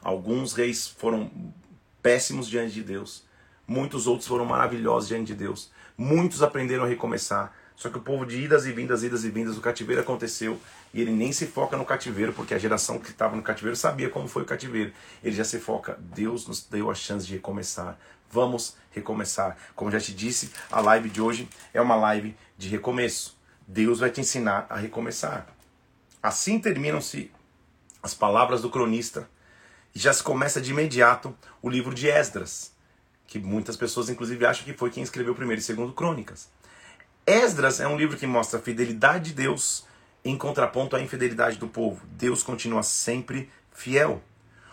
Alguns 0.00 0.52
reis 0.52 0.86
foram 0.86 1.28
péssimos 2.00 2.48
diante 2.48 2.72
de 2.72 2.84
Deus, 2.84 3.24
muitos 3.66 4.06
outros 4.06 4.28
foram 4.28 4.44
maravilhosos 4.44 5.08
diante 5.08 5.26
de 5.26 5.34
Deus, 5.34 5.72
muitos 5.96 6.40
aprenderam 6.40 6.84
a 6.84 6.86
recomeçar, 6.86 7.52
só 7.78 7.88
que 7.88 7.96
o 7.96 8.00
povo 8.00 8.26
de 8.26 8.36
idas 8.42 8.66
e 8.66 8.72
vindas, 8.72 9.04
idas 9.04 9.22
e 9.22 9.30
vindas, 9.30 9.56
o 9.56 9.60
cativeiro 9.60 10.02
aconteceu 10.02 10.60
e 10.92 11.00
ele 11.00 11.12
nem 11.12 11.30
se 11.30 11.46
foca 11.46 11.76
no 11.76 11.84
cativeiro, 11.84 12.32
porque 12.32 12.52
a 12.52 12.58
geração 12.58 12.98
que 12.98 13.10
estava 13.10 13.36
no 13.36 13.42
cativeiro 13.42 13.76
sabia 13.76 14.10
como 14.10 14.26
foi 14.26 14.42
o 14.42 14.44
cativeiro. 14.44 14.92
Ele 15.22 15.36
já 15.36 15.44
se 15.44 15.60
foca, 15.60 15.96
Deus 16.00 16.44
nos 16.48 16.60
deu 16.64 16.90
a 16.90 16.94
chance 16.96 17.24
de 17.24 17.34
recomeçar. 17.34 17.96
Vamos 18.32 18.76
recomeçar. 18.90 19.56
Como 19.76 19.92
já 19.92 20.00
te 20.00 20.12
disse, 20.12 20.50
a 20.72 20.80
live 20.80 21.08
de 21.08 21.20
hoje 21.20 21.48
é 21.72 21.80
uma 21.80 21.94
live 21.94 22.36
de 22.58 22.68
recomeço. 22.68 23.38
Deus 23.64 24.00
vai 24.00 24.10
te 24.10 24.20
ensinar 24.20 24.66
a 24.68 24.76
recomeçar. 24.76 25.46
Assim 26.20 26.58
terminam-se 26.58 27.30
as 28.02 28.12
palavras 28.12 28.60
do 28.60 28.70
cronista 28.70 29.30
e 29.94 30.00
já 30.00 30.12
se 30.12 30.24
começa 30.24 30.60
de 30.60 30.72
imediato 30.72 31.32
o 31.62 31.70
livro 31.70 31.94
de 31.94 32.08
Esdras, 32.08 32.72
que 33.24 33.38
muitas 33.38 33.76
pessoas 33.76 34.08
inclusive 34.08 34.44
acham 34.44 34.64
que 34.64 34.72
foi 34.72 34.90
quem 34.90 35.04
escreveu 35.04 35.32
primeiro 35.32 35.60
e 35.60 35.64
segundo 35.64 35.92
Crônicas. 35.92 36.48
Esdras 37.28 37.78
é 37.78 37.86
um 37.86 37.98
livro 37.98 38.16
que 38.16 38.26
mostra 38.26 38.58
a 38.58 38.62
fidelidade 38.62 39.26
de 39.26 39.34
Deus 39.34 39.84
em 40.24 40.34
contraponto 40.34 40.96
à 40.96 41.00
infidelidade 41.02 41.58
do 41.58 41.68
povo. 41.68 42.00
Deus 42.12 42.42
continua 42.42 42.82
sempre 42.82 43.50
fiel. 43.70 44.22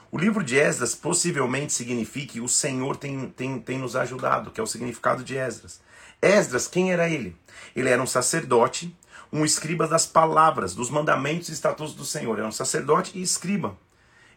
O 0.10 0.18
livro 0.18 0.42
de 0.42 0.56
Esdras 0.56 0.96
possivelmente 0.96 1.74
signifique 1.74 2.40
o 2.40 2.48
Senhor 2.48 2.96
tem, 2.96 3.28
tem, 3.32 3.60
tem 3.60 3.78
nos 3.78 3.98
ajudado, 3.98 4.52
que 4.52 4.62
é 4.62 4.64
o 4.64 4.68
significado 4.68 5.22
de 5.22 5.36
Esdras. 5.36 5.82
Esdras, 6.22 6.66
quem 6.66 6.94
era 6.94 7.10
ele? 7.10 7.36
Ele 7.76 7.90
era 7.90 8.02
um 8.02 8.08
sacerdote, 8.08 8.96
um 9.34 9.44
escriba 9.44 9.86
das 9.86 10.06
palavras, 10.06 10.74
dos 10.74 10.90
mandamentos 10.90 11.50
e 11.50 11.52
estatutos 11.52 11.94
do 11.94 12.06
Senhor. 12.06 12.38
Era 12.38 12.48
um 12.48 12.54
sacerdote 12.54 13.12
e 13.16 13.22
escriba. 13.22 13.78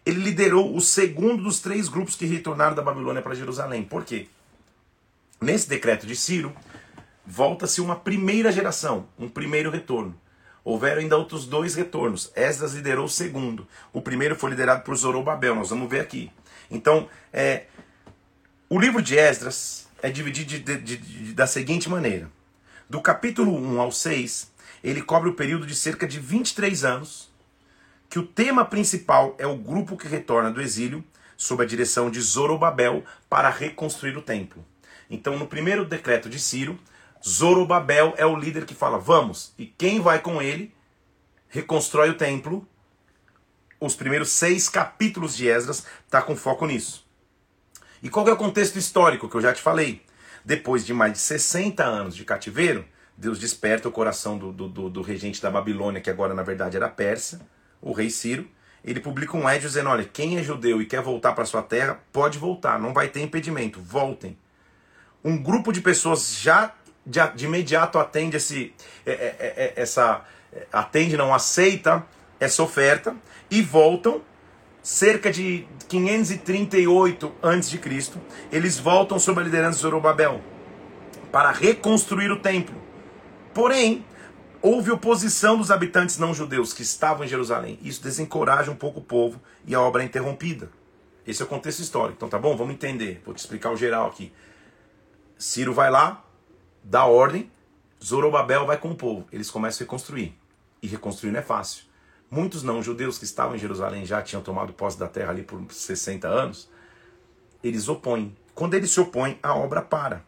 Ele 0.05 0.19
liderou 0.19 0.75
o 0.75 0.81
segundo 0.81 1.45
dos 1.45 1.61
três 1.61 1.89
grupos 1.89 2.16
que 2.16 2.27
retornaram 2.27 2.75
da 2.75 2.83
Babilônia 2.83 3.23
para 3.23 3.37
Jerusalém. 3.37 3.85
Por 3.85 4.05
quê? 4.05 4.27
Nesse 5.41 5.69
decreto 5.69 6.05
de 6.05 6.16
Ciro, 6.16 6.53
volta-se 7.29 7.83
uma 7.83 7.95
primeira 7.95 8.51
geração, 8.51 9.07
um 9.18 9.29
primeiro 9.29 9.70
retorno. 9.70 10.18
Houveram 10.64 11.03
ainda 11.03 11.16
outros 11.16 11.47
dois 11.47 11.74
retornos. 11.74 12.33
Esdras 12.35 12.72
liderou 12.72 13.05
o 13.05 13.09
segundo. 13.09 13.68
O 13.93 14.01
primeiro 14.01 14.35
foi 14.35 14.51
liderado 14.51 14.83
por 14.83 14.97
Zorobabel, 14.97 15.55
nós 15.55 15.68
vamos 15.68 15.91
ver 15.91 16.01
aqui. 16.01 16.33
Então, 16.70 17.09
é, 17.31 17.66
o 18.68 18.79
livro 18.79 19.03
de 19.03 19.16
Esdras 19.16 19.87
é 20.03 20.11
dividido 20.11 20.49
de, 20.49 20.79
de, 20.79 20.97
de, 20.97 21.35
da 21.35 21.47
seguinte 21.47 21.89
maneira: 21.89 22.31
do 22.89 23.01
capítulo 23.01 23.55
1 23.55 23.79
ao 23.79 23.93
6, 23.93 24.51
ele 24.83 25.03
cobre 25.03 25.29
o 25.29 25.35
período 25.35 25.66
de 25.66 25.76
cerca 25.76 26.07
de 26.07 26.18
23 26.18 26.83
anos, 26.83 27.31
que 28.09 28.18
o 28.18 28.26
tema 28.26 28.64
principal 28.64 29.35
é 29.39 29.47
o 29.47 29.57
grupo 29.57 29.99
que 29.99 30.09
retorna 30.09 30.51
do 30.51 30.62
exílio, 30.62 31.05
sob 31.37 31.62
a 31.62 31.66
direção 31.66 32.11
de 32.11 32.20
Zorobabel, 32.22 33.05
para 33.29 33.51
reconstruir 33.51 34.16
o 34.16 34.22
templo. 34.22 34.64
Então, 35.11 35.39
no 35.39 35.47
primeiro 35.47 35.85
decreto 35.85 36.29
de 36.29 36.39
Ciro, 36.39 36.79
Zorobabel 37.27 38.14
é 38.16 38.25
o 38.25 38.37
líder 38.37 38.64
que 38.64 38.75
fala, 38.75 38.99
vamos. 38.99 39.53
E 39.59 39.66
quem 39.66 40.01
vai 40.01 40.21
com 40.21 40.41
ele 40.41 40.75
reconstrói 41.49 42.11
o 42.11 42.16
templo. 42.16 42.66
Os 43.81 43.95
primeiros 43.95 44.31
seis 44.31 44.69
capítulos 44.69 45.37
de 45.37 45.49
Esdras 45.49 45.87
está 46.05 46.21
com 46.21 46.37
foco 46.37 46.66
nisso. 46.66 47.07
E 48.03 48.09
qual 48.09 48.29
é 48.29 48.33
o 48.33 48.37
contexto 48.37 48.77
histórico 48.77 49.29
que 49.29 49.37
eu 49.37 49.41
já 49.41 49.53
te 49.53 49.62
falei? 49.62 50.03
Depois 50.45 50.85
de 50.85 50.95
mais 50.95 51.12
de 51.12 51.19
60 51.19 51.85
anos 51.85 52.16
de 52.16 52.25
cativeiro, 52.25 52.85
Deus 53.16 53.39
desperta 53.39 53.89
o 53.89 53.93
coração 53.93 54.39
do, 54.39 54.53
do, 54.53 54.89
do 54.89 55.03
regente 55.03 55.43
da 55.43 55.51
Babilônia, 55.51 56.01
que 56.01 56.11
agora 56.11 56.35
na 56.35 56.43
verdade 56.43 56.77
era 56.77 56.89
Pérsia, 56.89 57.41
o 57.81 57.93
rei 57.93 58.11
Ciro. 58.11 58.49
Ele 58.85 59.01
publica 59.01 59.37
um 59.37 59.49
édio 59.49 59.69
dizendo: 59.69 59.91
olha, 59.91 60.05
quem 60.05 60.39
é 60.39 60.43
judeu 60.43 60.81
e 60.81 60.87
quer 60.87 61.03
voltar 61.03 61.33
para 61.33 61.45
sua 61.45 61.62
terra, 61.62 62.01
pode 62.12 62.39
voltar, 62.39 62.79
não 62.79 62.95
vai 62.95 63.09
ter 63.09 63.21
impedimento, 63.21 63.81
voltem. 63.81 64.39
Um 65.25 65.37
grupo 65.37 65.73
de 65.73 65.81
pessoas 65.81 66.39
já 66.41 66.73
de, 67.09 67.20
de 67.34 67.46
imediato 67.46 67.98
atende 67.98 68.36
esse, 68.36 68.74
é, 69.06 69.12
é, 69.12 69.36
é, 69.40 69.72
essa, 69.76 70.22
atende, 70.70 71.16
não 71.16 71.34
aceita 71.34 72.04
essa 72.38 72.62
oferta 72.62 73.16
e 73.50 73.62
voltam 73.62 74.20
cerca 74.82 75.32
de 75.32 75.66
538 75.88 77.32
a.C., 77.42 77.80
eles 78.52 78.78
voltam 78.78 79.18
sob 79.18 79.40
a 79.40 79.44
liderança 79.44 79.76
de 79.76 79.82
Zorobabel 79.82 80.40
para 81.32 81.50
reconstruir 81.50 82.30
o 82.30 82.40
templo. 82.40 82.76
Porém, 83.54 84.04
houve 84.61 84.90
oposição 84.90 85.56
dos 85.56 85.70
habitantes 85.70 86.18
não 86.18 86.32
judeus 86.34 86.72
que 86.72 86.82
estavam 86.82 87.24
em 87.24 87.28
Jerusalém. 87.28 87.78
Isso 87.82 88.02
desencoraja 88.02 88.70
um 88.70 88.76
pouco 88.76 89.00
o 89.00 89.02
povo 89.02 89.40
e 89.66 89.74
a 89.74 89.80
obra 89.80 90.02
é 90.02 90.06
interrompida. 90.06 90.70
Esse 91.26 91.42
é 91.42 91.44
o 91.44 91.48
contexto 91.48 91.80
histórico. 91.80 92.16
Então 92.16 92.28
tá 92.28 92.38
bom? 92.38 92.56
Vamos 92.56 92.74
entender. 92.74 93.20
Vou 93.24 93.34
te 93.34 93.38
explicar 93.38 93.70
o 93.70 93.76
geral 93.76 94.06
aqui. 94.06 94.32
Ciro 95.36 95.74
vai 95.74 95.90
lá, 95.90 96.24
dá 96.83 97.05
ordem, 97.05 97.51
Zorobabel 98.03 98.66
vai 98.66 98.79
com 98.79 98.91
o 98.91 98.97
povo. 98.97 99.26
Eles 99.33 99.51
começam 99.51 99.83
a 99.83 99.85
reconstruir. 99.85 100.37
E 100.83 100.87
reconstruir 100.87 101.33
não 101.33 101.41
é 101.41 101.43
fácil. 101.43 101.85
Muitos 102.31 102.62
não-judeus 102.62 103.18
que 103.18 103.24
estavam 103.24 103.57
em 103.57 103.59
Jerusalém 103.59 104.05
já 104.05 104.22
tinham 104.22 104.43
tomado 104.43 104.72
posse 104.72 104.99
da 104.99 105.09
terra 105.09 105.31
ali 105.31 105.43
por 105.43 105.61
60 105.70 106.29
anos. 106.29 106.68
Eles 107.62 107.89
opõem. 107.89 108.37
Quando 108.55 108.74
eles 108.74 108.91
se 108.91 109.01
opõem, 109.01 109.39
a 109.43 109.55
obra 109.55 109.83
para. 109.83 110.22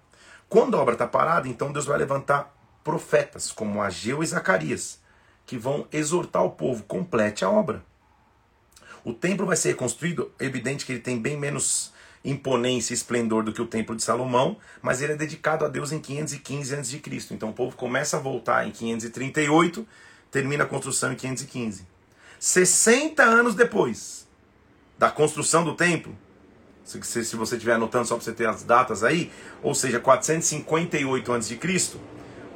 Quando 0.48 0.76
a 0.76 0.80
obra 0.80 0.94
está 0.94 1.06
parada, 1.06 1.46
então 1.46 1.72
Deus 1.72 1.86
vai 1.86 1.98
levantar 1.98 2.54
profetas 2.82 3.52
como 3.52 3.82
Ageu 3.82 4.22
e 4.22 4.26
Zacarias, 4.26 5.00
que 5.46 5.58
vão 5.58 5.86
exortar 5.92 6.42
o 6.42 6.50
povo, 6.50 6.82
complete 6.84 7.44
a 7.44 7.50
obra. 7.50 7.84
O 9.04 9.12
templo 9.12 9.46
vai 9.46 9.56
ser 9.56 9.70
reconstruído, 9.70 10.32
é 10.38 10.44
evidente 10.44 10.84
que 10.84 10.92
ele 10.92 11.00
tem 11.00 11.18
bem 11.18 11.36
menos 11.36 11.92
imponência 12.24 12.92
e 12.92 12.96
esplendor 12.96 13.42
do 13.42 13.52
que 13.52 13.62
o 13.62 13.66
templo 13.66 13.96
de 13.96 14.02
Salomão, 14.02 14.56
mas 14.82 15.00
ele 15.00 15.14
é 15.14 15.16
dedicado 15.16 15.64
a 15.64 15.68
Deus 15.68 15.90
em 15.92 15.98
515 15.98 16.74
a.C. 16.74 17.00
Então 17.30 17.50
o 17.50 17.52
povo 17.52 17.76
começa 17.76 18.16
a 18.16 18.20
voltar 18.20 18.66
em 18.66 18.70
538, 18.70 19.86
termina 20.30 20.64
a 20.64 20.66
construção 20.66 21.12
em 21.12 21.16
515. 21.16 21.86
60 22.38 23.22
anos 23.22 23.54
depois 23.54 24.28
da 24.98 25.10
construção 25.10 25.64
do 25.64 25.74
templo, 25.74 26.16
se, 26.84 27.36
você 27.36 27.56
estiver 27.56 27.74
anotando 27.74 28.06
só 28.06 28.16
para 28.16 28.24
você 28.24 28.32
ter 28.32 28.46
as 28.46 28.62
datas 28.62 29.04
aí, 29.04 29.30
ou 29.62 29.74
seja, 29.74 30.00
458 30.00 31.32
a.C., 31.32 31.58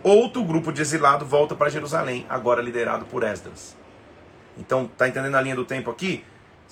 outro 0.03 0.45
grupo 0.45 0.73
de 0.73 0.83
exilado 0.83 1.25
volta 1.25 1.55
para 1.55 1.71
Jerusalém, 1.71 2.27
agora 2.29 2.61
liderado 2.61 3.07
por 3.07 3.23
Esdras. 3.23 3.77
Então, 4.59 4.87
tá 4.87 5.09
entendendo 5.09 5.35
a 5.37 5.41
linha 5.41 5.57
do 5.57 5.65
tempo 5.65 5.91
aqui? 5.91 6.25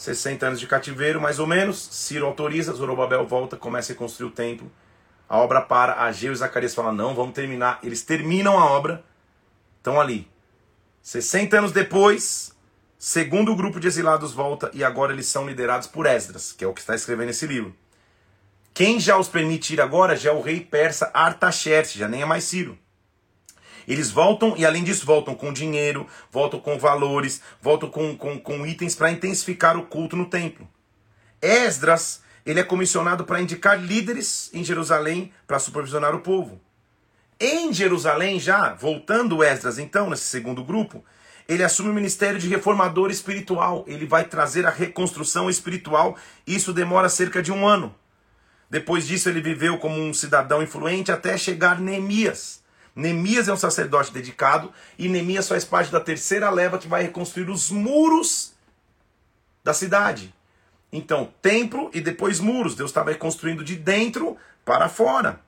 60 0.03 0.47
anos 0.47 0.61
de 0.61 0.67
cativeiro, 0.67 1.21
mais 1.21 1.39
ou 1.39 1.47
menos. 1.47 1.79
Ciro 1.93 2.27
autoriza, 2.27 2.73
Zorobabel 2.73 3.25
volta, 3.25 3.57
começa 3.57 3.93
a 3.93 3.97
construir 3.97 4.29
o 4.29 4.33
templo. 4.33 4.71
A 5.29 5.39
obra 5.39 5.61
para, 5.61 6.03
Ageu 6.03 6.33
e 6.33 6.37
Zacarias 6.37 6.75
falam: 6.75 6.93
não, 6.93 7.15
vamos 7.15 7.35
terminar. 7.35 7.79
Eles 7.85 8.03
terminam 8.03 8.59
a 8.59 8.67
obra, 8.67 9.05
estão 9.79 10.01
ali. 10.01 10.29
60 11.03 11.57
anos 11.57 11.73
depois, 11.73 12.53
segundo 12.99 13.55
grupo 13.55 13.79
de 13.79 13.87
exilados 13.87 14.33
volta 14.33 14.71
e 14.75 14.83
agora 14.83 15.13
eles 15.13 15.27
são 15.27 15.47
liderados 15.47 15.87
por 15.87 16.05
Esdras, 16.05 16.53
que 16.53 16.65
é 16.65 16.67
o 16.67 16.75
que 16.75 16.81
está 16.81 16.97
escrevendo 16.97 17.31
esse 17.31 17.47
livro. 17.47 17.75
Quem 18.75 18.99
já 18.99 19.17
os 19.17 19.29
permite 19.29 19.73
ir 19.73 19.81
agora 19.81 20.17
já 20.17 20.31
é 20.31 20.35
o 20.35 20.41
rei 20.41 20.61
persa 20.61 21.11
Artaxerxes, 21.15 21.95
já 21.95 22.09
nem 22.09 22.23
é 22.23 22.25
mais 22.25 22.45
Ciro. 22.45 22.77
Eles 23.87 24.11
voltam 24.11 24.55
e, 24.57 24.65
além 24.65 24.85
disso, 24.85 25.07
voltam 25.07 25.35
com 25.35 25.53
dinheiro, 25.53 26.07
voltam 26.31 26.61
com 26.61 26.79
valores, 26.79 27.41
voltam 27.61 27.89
com, 27.91 28.17
com, 28.17 28.39
com 28.39 28.67
itens 28.67 28.95
para 28.95 29.11
intensificar 29.11 29.77
o 29.77 29.87
culto 29.87 30.17
no 30.17 30.27
templo. 30.27 30.69
Esdras, 31.41 32.23
ele 32.47 32.61
é 32.61 32.65
comissionado 32.65 33.25
para 33.25 33.41
indicar 33.41 33.81
líderes 33.81 34.51
em 34.53 34.65
Jerusalém 34.65 35.33
para 35.47 35.59
supervisionar 35.59 36.15
o 36.15 36.21
povo. 36.21 36.61
Em 37.41 37.73
Jerusalém, 37.73 38.39
já, 38.39 38.75
voltando 38.75 39.43
Esdras, 39.43 39.79
então, 39.79 40.09
nesse 40.09 40.25
segundo 40.25 40.63
grupo, 40.63 41.05
ele 41.49 41.65
assume 41.65 41.91
o 41.91 41.95
ministério 41.95 42.39
de 42.39 42.49
reformador 42.49 43.11
espiritual. 43.11 43.85
Ele 43.89 44.07
vai 44.07 44.25
trazer 44.25 44.65
a 44.65 44.71
reconstrução 44.71 45.51
espiritual. 45.51 46.17
Isso 46.47 46.73
demora 46.73 47.09
cerca 47.09 47.43
de 47.43 47.51
um 47.51 47.67
ano. 47.67 47.95
Depois 48.71 49.07
disso, 49.07 49.29
ele 49.29 49.43
viveu 49.43 49.77
como 49.79 50.01
um 50.01 50.15
cidadão 50.15 50.63
influente 50.63 51.13
até 51.13 51.37
chegar 51.37 51.81
Neemias. 51.81 52.62
Neemias 52.95 53.49
é 53.49 53.53
um 53.53 53.57
sacerdote 53.57 54.13
dedicado 54.13 54.73
e 54.99 55.09
Neemias 55.09 55.49
faz 55.49 55.65
parte 55.65 55.91
da 55.91 56.01
terceira 56.01 56.51
leva 56.51 56.79
que 56.79 56.89
vai 56.89 57.03
reconstruir 57.03 57.49
os 57.49 57.71
muros 57.71 58.53
da 59.65 59.73
cidade. 59.73 60.35
Então, 60.93 61.33
templo 61.41 61.91
e 61.95 62.01
depois 62.01 62.39
muros. 62.39 62.75
Deus 62.75 62.91
estava 62.91 63.11
reconstruindo 63.11 63.65
de 63.65 63.77
dentro 63.77 64.37
para 64.65 64.89
fora. 64.89 65.41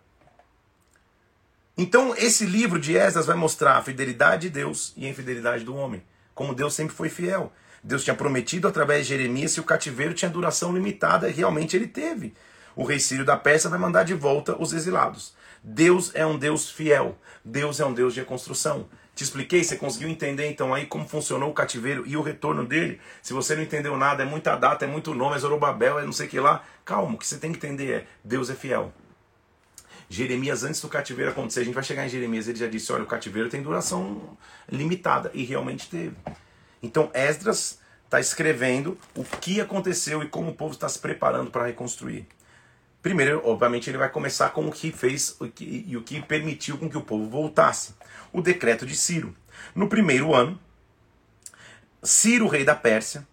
Então, 1.76 2.14
esse 2.16 2.46
livro 2.46 2.78
de 2.78 2.96
Esdras 2.96 3.26
vai 3.26 3.36
mostrar 3.36 3.76
a 3.76 3.82
fidelidade 3.82 4.42
de 4.42 4.50
Deus 4.50 4.94
e 4.96 5.06
a 5.06 5.10
infidelidade 5.10 5.64
do 5.64 5.74
homem. 5.74 6.02
Como 6.34 6.54
Deus 6.54 6.72
sempre 6.72 6.94
foi 6.94 7.08
fiel. 7.08 7.52
Deus 7.82 8.02
tinha 8.02 8.16
prometido 8.16 8.66
através 8.66 9.02
de 9.06 9.14
Jeremias 9.14 9.52
que 9.52 9.60
o 9.60 9.64
cativeiro 9.64 10.14
tinha 10.14 10.30
duração 10.30 10.72
limitada 10.72 11.28
e 11.28 11.32
realmente 11.32 11.76
ele 11.76 11.86
teve. 11.86 12.32
O 12.74 12.84
rei 12.84 12.98
Sírio 12.98 13.24
da 13.24 13.36
Pérsia 13.36 13.68
vai 13.68 13.78
mandar 13.78 14.04
de 14.04 14.14
volta 14.14 14.56
os 14.58 14.72
exilados. 14.72 15.34
Deus 15.62 16.10
é 16.14 16.24
um 16.24 16.38
Deus 16.38 16.70
fiel. 16.70 17.18
Deus 17.44 17.78
é 17.78 17.84
um 17.84 17.92
Deus 17.92 18.14
de 18.14 18.20
reconstrução. 18.20 18.88
Te 19.14 19.22
expliquei, 19.22 19.62
você 19.62 19.76
conseguiu 19.76 20.08
entender 20.08 20.50
então 20.50 20.72
aí 20.72 20.86
como 20.86 21.06
funcionou 21.06 21.50
o 21.50 21.54
cativeiro 21.54 22.04
e 22.06 22.16
o 22.16 22.22
retorno 22.22 22.64
dele? 22.64 23.00
Se 23.22 23.32
você 23.32 23.54
não 23.54 23.62
entendeu 23.62 23.96
nada, 23.96 24.22
é 24.22 24.26
muita 24.26 24.56
data, 24.56 24.84
é 24.84 24.88
muito 24.88 25.14
nome, 25.14 25.36
é 25.36 25.38
Zorobabel, 25.38 25.98
é 25.98 26.04
não 26.04 26.12
sei 26.12 26.26
o 26.26 26.30
que 26.30 26.40
lá. 26.40 26.64
Calma, 26.84 27.14
o 27.14 27.18
que 27.18 27.26
você 27.26 27.38
tem 27.38 27.52
que 27.52 27.58
entender 27.58 27.92
é: 27.92 28.06
Deus 28.24 28.48
é 28.48 28.54
fiel. 28.54 28.92
Jeremias, 30.08 30.64
antes 30.64 30.80
do 30.80 30.88
cativeiro 30.88 31.30
acontecer, 31.30 31.60
a 31.60 31.64
gente 31.64 31.74
vai 31.74 31.84
chegar 31.84 32.06
em 32.06 32.08
Jeremias, 32.08 32.48
ele 32.48 32.58
já 32.58 32.66
disse: 32.66 32.92
olha, 32.92 33.04
o 33.04 33.06
cativeiro 33.06 33.48
tem 33.48 33.62
duração 33.62 34.36
limitada, 34.70 35.30
e 35.34 35.44
realmente 35.44 35.88
teve. 35.88 36.16
Então, 36.82 37.10
Esdras 37.14 37.78
está 38.04 38.20
escrevendo 38.20 38.98
o 39.14 39.24
que 39.24 39.60
aconteceu 39.60 40.22
e 40.22 40.28
como 40.28 40.50
o 40.50 40.54
povo 40.54 40.74
está 40.74 40.88
se 40.88 40.98
preparando 40.98 41.50
para 41.50 41.66
reconstruir. 41.66 42.26
Primeiro, 43.04 43.42
obviamente, 43.44 43.90
ele 43.90 43.98
vai 43.98 44.08
começar 44.08 44.48
com 44.48 44.66
o 44.66 44.72
que 44.72 44.90
fez 44.90 45.36
e 45.60 45.94
o 45.94 46.00
que 46.00 46.22
permitiu 46.22 46.78
com 46.78 46.88
que 46.88 46.96
o 46.96 47.02
povo 47.02 47.28
voltasse. 47.28 47.94
O 48.32 48.40
decreto 48.40 48.86
de 48.86 48.96
Ciro. 48.96 49.36
No 49.74 49.90
primeiro 49.90 50.34
ano, 50.34 50.58
Ciro, 52.02 52.48
rei 52.48 52.64
da 52.64 52.74
Pérsia, 52.74 53.28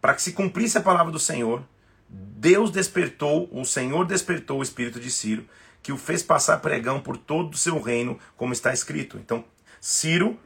para 0.00 0.14
que 0.14 0.22
se 0.22 0.32
cumprisse 0.32 0.78
a 0.78 0.80
palavra 0.80 1.12
do 1.12 1.18
Senhor, 1.20 1.62
Deus 2.08 2.72
despertou, 2.72 3.48
o 3.52 3.64
Senhor 3.64 4.04
despertou 4.04 4.58
o 4.58 4.64
espírito 4.64 4.98
de 4.98 5.12
Ciro, 5.12 5.46
que 5.80 5.92
o 5.92 5.96
fez 5.96 6.20
passar 6.20 6.56
pregão 6.56 7.00
por 7.00 7.16
todo 7.16 7.54
o 7.54 7.56
seu 7.56 7.80
reino, 7.80 8.18
como 8.36 8.52
está 8.52 8.72
escrito. 8.72 9.16
Então, 9.16 9.44
Ciro 9.80 10.36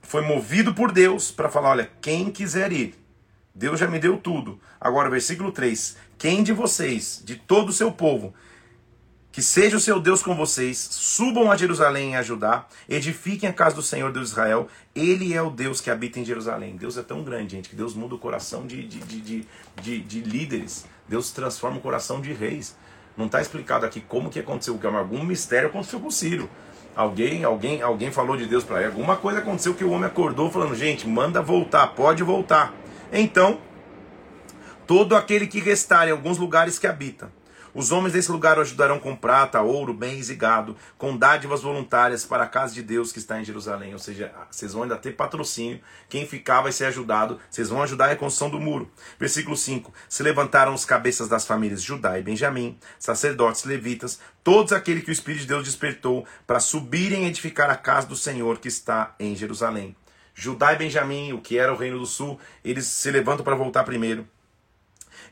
foi 0.00 0.22
movido 0.22 0.72
por 0.72 0.90
Deus 0.90 1.30
para 1.30 1.50
falar: 1.50 1.72
olha, 1.72 1.90
quem 2.00 2.30
quiser 2.30 2.72
ir, 2.72 2.94
Deus 3.54 3.78
já 3.78 3.86
me 3.86 4.00
deu 4.00 4.16
tudo. 4.16 4.58
Agora, 4.80 5.08
versículo 5.08 5.52
3: 5.52 5.96
Quem 6.18 6.42
de 6.42 6.52
vocês, 6.52 7.22
de 7.24 7.36
todo 7.36 7.68
o 7.68 7.72
seu 7.72 7.92
povo, 7.92 8.34
que 9.30 9.42
seja 9.42 9.76
o 9.76 9.80
seu 9.80 10.00
Deus 10.00 10.22
com 10.22 10.34
vocês, 10.34 10.76
subam 10.78 11.50
a 11.50 11.56
Jerusalém 11.56 12.12
e 12.12 12.16
a 12.16 12.22
Judá, 12.22 12.66
edifiquem 12.88 13.48
a 13.48 13.52
casa 13.52 13.76
do 13.76 13.82
Senhor 13.82 14.12
Deus 14.12 14.26
de 14.26 14.32
Israel. 14.32 14.68
Ele 14.94 15.34
é 15.34 15.42
o 15.42 15.50
Deus 15.50 15.80
que 15.80 15.90
habita 15.90 16.18
em 16.18 16.24
Jerusalém. 16.24 16.76
Deus 16.76 16.96
é 16.96 17.02
tão 17.02 17.22
grande, 17.22 17.56
gente, 17.56 17.68
que 17.68 17.76
Deus 17.76 17.94
muda 17.94 18.14
o 18.16 18.18
coração 18.18 18.66
de, 18.66 18.86
de, 18.86 18.98
de, 19.00 19.46
de, 19.80 20.00
de 20.00 20.20
líderes. 20.20 20.86
Deus 21.08 21.30
transforma 21.30 21.78
o 21.78 21.80
coração 21.80 22.20
de 22.20 22.32
reis. 22.32 22.76
Não 23.16 23.26
está 23.26 23.40
explicado 23.40 23.86
aqui 23.86 24.00
como 24.00 24.30
que 24.30 24.40
aconteceu, 24.40 24.76
que 24.76 24.86
algum 24.86 25.24
mistério 25.24 25.68
aconteceu 25.68 26.00
com 26.00 26.10
Ciro. 26.10 26.50
Alguém, 26.96 27.42
alguém, 27.42 27.82
alguém 27.82 28.12
falou 28.12 28.36
de 28.36 28.46
Deus 28.46 28.62
para 28.62 28.78
ele. 28.78 28.86
Alguma 28.86 29.16
coisa 29.16 29.40
aconteceu 29.40 29.74
que 29.74 29.84
o 29.84 29.90
homem 29.90 30.06
acordou 30.06 30.50
falando: 30.50 30.74
gente, 30.74 31.08
manda 31.08 31.42
voltar, 31.42 31.88
pode 31.88 32.22
voltar. 32.22 32.72
Então, 33.12 33.60
todo 34.86 35.16
aquele 35.16 35.46
que 35.46 35.60
restar 35.60 36.08
em 36.08 36.12
alguns 36.12 36.38
lugares 36.38 36.78
que 36.78 36.86
habita, 36.86 37.30
os 37.74 37.90
homens 37.90 38.12
desse 38.12 38.30
lugar 38.30 38.56
o 38.56 38.60
ajudarão 38.60 39.00
com 39.00 39.16
prata, 39.16 39.60
ouro, 39.60 39.92
bens 39.92 40.30
e 40.30 40.36
gado, 40.36 40.76
com 40.96 41.16
dádivas 41.16 41.60
voluntárias 41.60 42.24
para 42.24 42.44
a 42.44 42.46
casa 42.46 42.72
de 42.72 42.84
Deus 42.84 43.10
que 43.10 43.18
está 43.18 43.40
em 43.40 43.44
Jerusalém. 43.44 43.92
Ou 43.92 43.98
seja, 43.98 44.32
vocês 44.48 44.72
vão 44.72 44.84
ainda 44.84 44.96
ter 44.96 45.16
patrocínio. 45.16 45.80
Quem 46.08 46.24
ficar 46.24 46.60
vai 46.62 46.70
ser 46.70 46.84
ajudado. 46.84 47.40
Vocês 47.50 47.68
vão 47.68 47.82
ajudar 47.82 48.04
a 48.04 48.08
reconstrução 48.08 48.48
do 48.48 48.60
muro. 48.60 48.88
Versículo 49.18 49.56
5: 49.56 49.92
Se 50.08 50.22
levantaram 50.22 50.72
os 50.72 50.84
cabeças 50.84 51.28
das 51.28 51.44
famílias 51.44 51.82
Judá 51.82 52.16
e 52.16 52.22
Benjamim, 52.22 52.78
sacerdotes, 52.96 53.64
levitas, 53.64 54.20
todos 54.44 54.72
aqueles 54.72 55.02
que 55.02 55.10
o 55.10 55.12
Espírito 55.12 55.42
de 55.42 55.48
Deus 55.48 55.64
despertou, 55.64 56.24
para 56.46 56.60
subirem 56.60 57.24
e 57.24 57.26
edificar 57.26 57.68
a 57.70 57.76
casa 57.76 58.06
do 58.06 58.14
Senhor 58.14 58.58
que 58.58 58.68
está 58.68 59.16
em 59.18 59.34
Jerusalém. 59.34 59.96
Judá 60.34 60.72
e 60.72 60.76
Benjamim, 60.76 61.32
o 61.32 61.40
que 61.40 61.58
era 61.58 61.72
o 61.72 61.76
reino 61.76 61.98
do 61.98 62.06
sul, 62.06 62.38
eles 62.64 62.86
se 62.86 63.10
levantam 63.10 63.44
para 63.44 63.54
voltar 63.54 63.84
primeiro. 63.84 64.26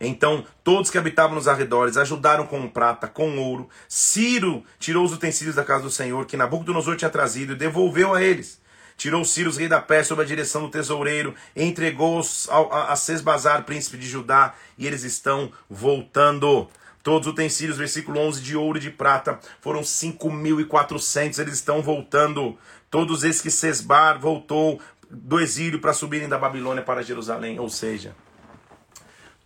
Então, 0.01 0.45
todos 0.65 0.91
que 0.91 0.99
habitavam 0.99 1.35
nos 1.35 1.47
arredores 1.47 1.97
ajudaram 1.97 2.47
com 2.47 2.69
prata, 2.69 3.07
com 3.07 3.39
ouro. 3.39 3.69
Ciro 3.89 4.65
tirou 4.79 5.05
os 5.05 5.13
utensílios 5.13 5.57
da 5.57 5.65
casa 5.65 5.85
do 5.85 5.91
Senhor, 5.91 6.27
que 6.27 6.37
Nabucodonosor 6.37 6.97
tinha 6.97 7.11
trazido, 7.11 7.53
e 7.53 7.57
devolveu 7.57 8.15
a 8.15 8.23
eles. 8.23 8.61
Tirou 8.97 9.25
Ciro, 9.25 9.51
rei 9.51 9.69
da 9.69 9.81
Pérsia, 9.81 10.11
sob 10.11 10.23
a 10.23 10.27
direção 10.27 10.63
do 10.63 10.71
tesoureiro, 10.71 11.35
entregou-os 11.57 12.49
a, 12.51 12.93
a 12.93 12.97
Sesbazar, 12.97 13.65
príncipe 13.65 13.97
de 13.97 14.07
Judá, 14.07 14.55
e 14.77 14.87
eles 14.87 15.03
estão 15.03 15.51
voltando. 15.69 16.69
Todos 17.03 17.27
os 17.27 17.33
utensílios, 17.33 17.79
versículo 17.79 18.21
11, 18.21 18.41
de 18.41 18.57
ouro 18.57 18.79
e 18.79 18.81
de 18.81 18.91
prata, 18.91 19.41
foram 19.61 19.81
5.400, 19.81 21.39
eles 21.41 21.55
estão 21.55 21.83
voltando. 21.83 22.57
Todos 22.93 23.25
esses 23.25 23.41
que 23.41 23.51
Sesbar 23.51 24.21
voltou 24.21 24.79
do 25.11 25.41
exílio 25.41 25.81
para 25.81 25.95
subirem 25.95 26.29
da 26.29 26.37
Babilônia 26.37 26.83
para 26.83 27.03
Jerusalém. 27.03 27.59
Ou 27.59 27.71
seja, 27.71 28.15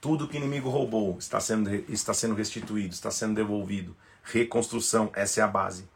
tudo 0.01 0.27
que 0.27 0.37
o 0.37 0.39
inimigo 0.39 0.69
roubou 0.69 1.17
está 1.17 1.39
sendo, 1.39 1.73
está 1.89 2.13
sendo 2.13 2.35
restituído, 2.35 2.93
está 2.93 3.09
sendo 3.09 3.37
devolvido. 3.37 3.97
Reconstrução, 4.25 5.13
essa 5.15 5.41
é 5.41 5.45
a 5.45 5.47
base. 5.47 5.89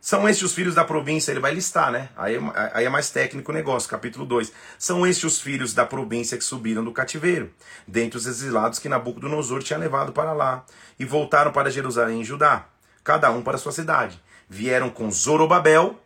São 0.00 0.26
estes 0.26 0.46
os 0.46 0.54
filhos 0.54 0.74
da 0.74 0.82
província, 0.82 1.30
ele 1.30 1.40
vai 1.40 1.52
listar, 1.52 1.92
né? 1.92 2.08
Aí, 2.16 2.38
aí 2.72 2.86
é 2.86 2.88
mais 2.88 3.10
técnico 3.10 3.52
o 3.52 3.54
negócio, 3.54 3.90
capítulo 3.90 4.24
2. 4.24 4.50
São 4.78 5.06
estes 5.06 5.24
os 5.24 5.40
filhos 5.42 5.74
da 5.74 5.84
província 5.84 6.38
que 6.38 6.42
subiram 6.42 6.82
do 6.82 6.90
cativeiro, 6.90 7.52
dentre 7.86 8.16
os 8.16 8.26
exilados 8.26 8.78
que 8.78 8.88
Nabucodonosor 8.88 9.62
tinha 9.62 9.78
levado 9.78 10.10
para 10.10 10.32
lá, 10.32 10.64
e 10.98 11.04
voltaram 11.04 11.52
para 11.52 11.70
Jerusalém 11.70 12.22
e 12.22 12.24
Judá, 12.24 12.64
cada 13.04 13.30
um 13.30 13.42
para 13.42 13.58
sua 13.58 13.72
cidade. 13.72 14.18
Vieram 14.48 14.88
com 14.88 15.10
Zorobabel, 15.10 16.00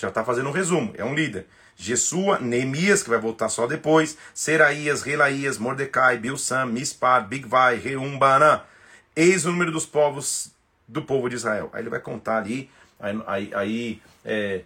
já 0.00 0.08
está 0.08 0.24
fazendo 0.24 0.48
um 0.48 0.52
resumo, 0.52 0.92
é 0.96 1.04
um 1.04 1.14
líder. 1.14 1.46
Jesua, 1.76 2.38
Neemias, 2.38 3.02
que 3.02 3.08
vai 3.08 3.18
voltar 3.18 3.48
só 3.48 3.66
depois, 3.66 4.16
Seraías, 4.34 5.02
Relaías, 5.02 5.56
Mordecai, 5.56 6.18
Bilsam, 6.18 6.66
Mispar, 6.66 7.26
Bigvai, 7.26 7.76
Reumbanã. 7.76 8.62
Eis 9.16 9.46
o 9.46 9.50
número 9.50 9.72
dos 9.72 9.86
povos 9.86 10.52
do 10.86 11.02
povo 11.02 11.28
de 11.28 11.36
Israel. 11.36 11.70
Aí 11.72 11.82
ele 11.82 11.90
vai 11.90 12.00
contar 12.00 12.38
ali, 12.38 12.70
aí, 12.98 13.22
aí, 13.26 13.50
aí 13.54 14.02
é, 14.24 14.62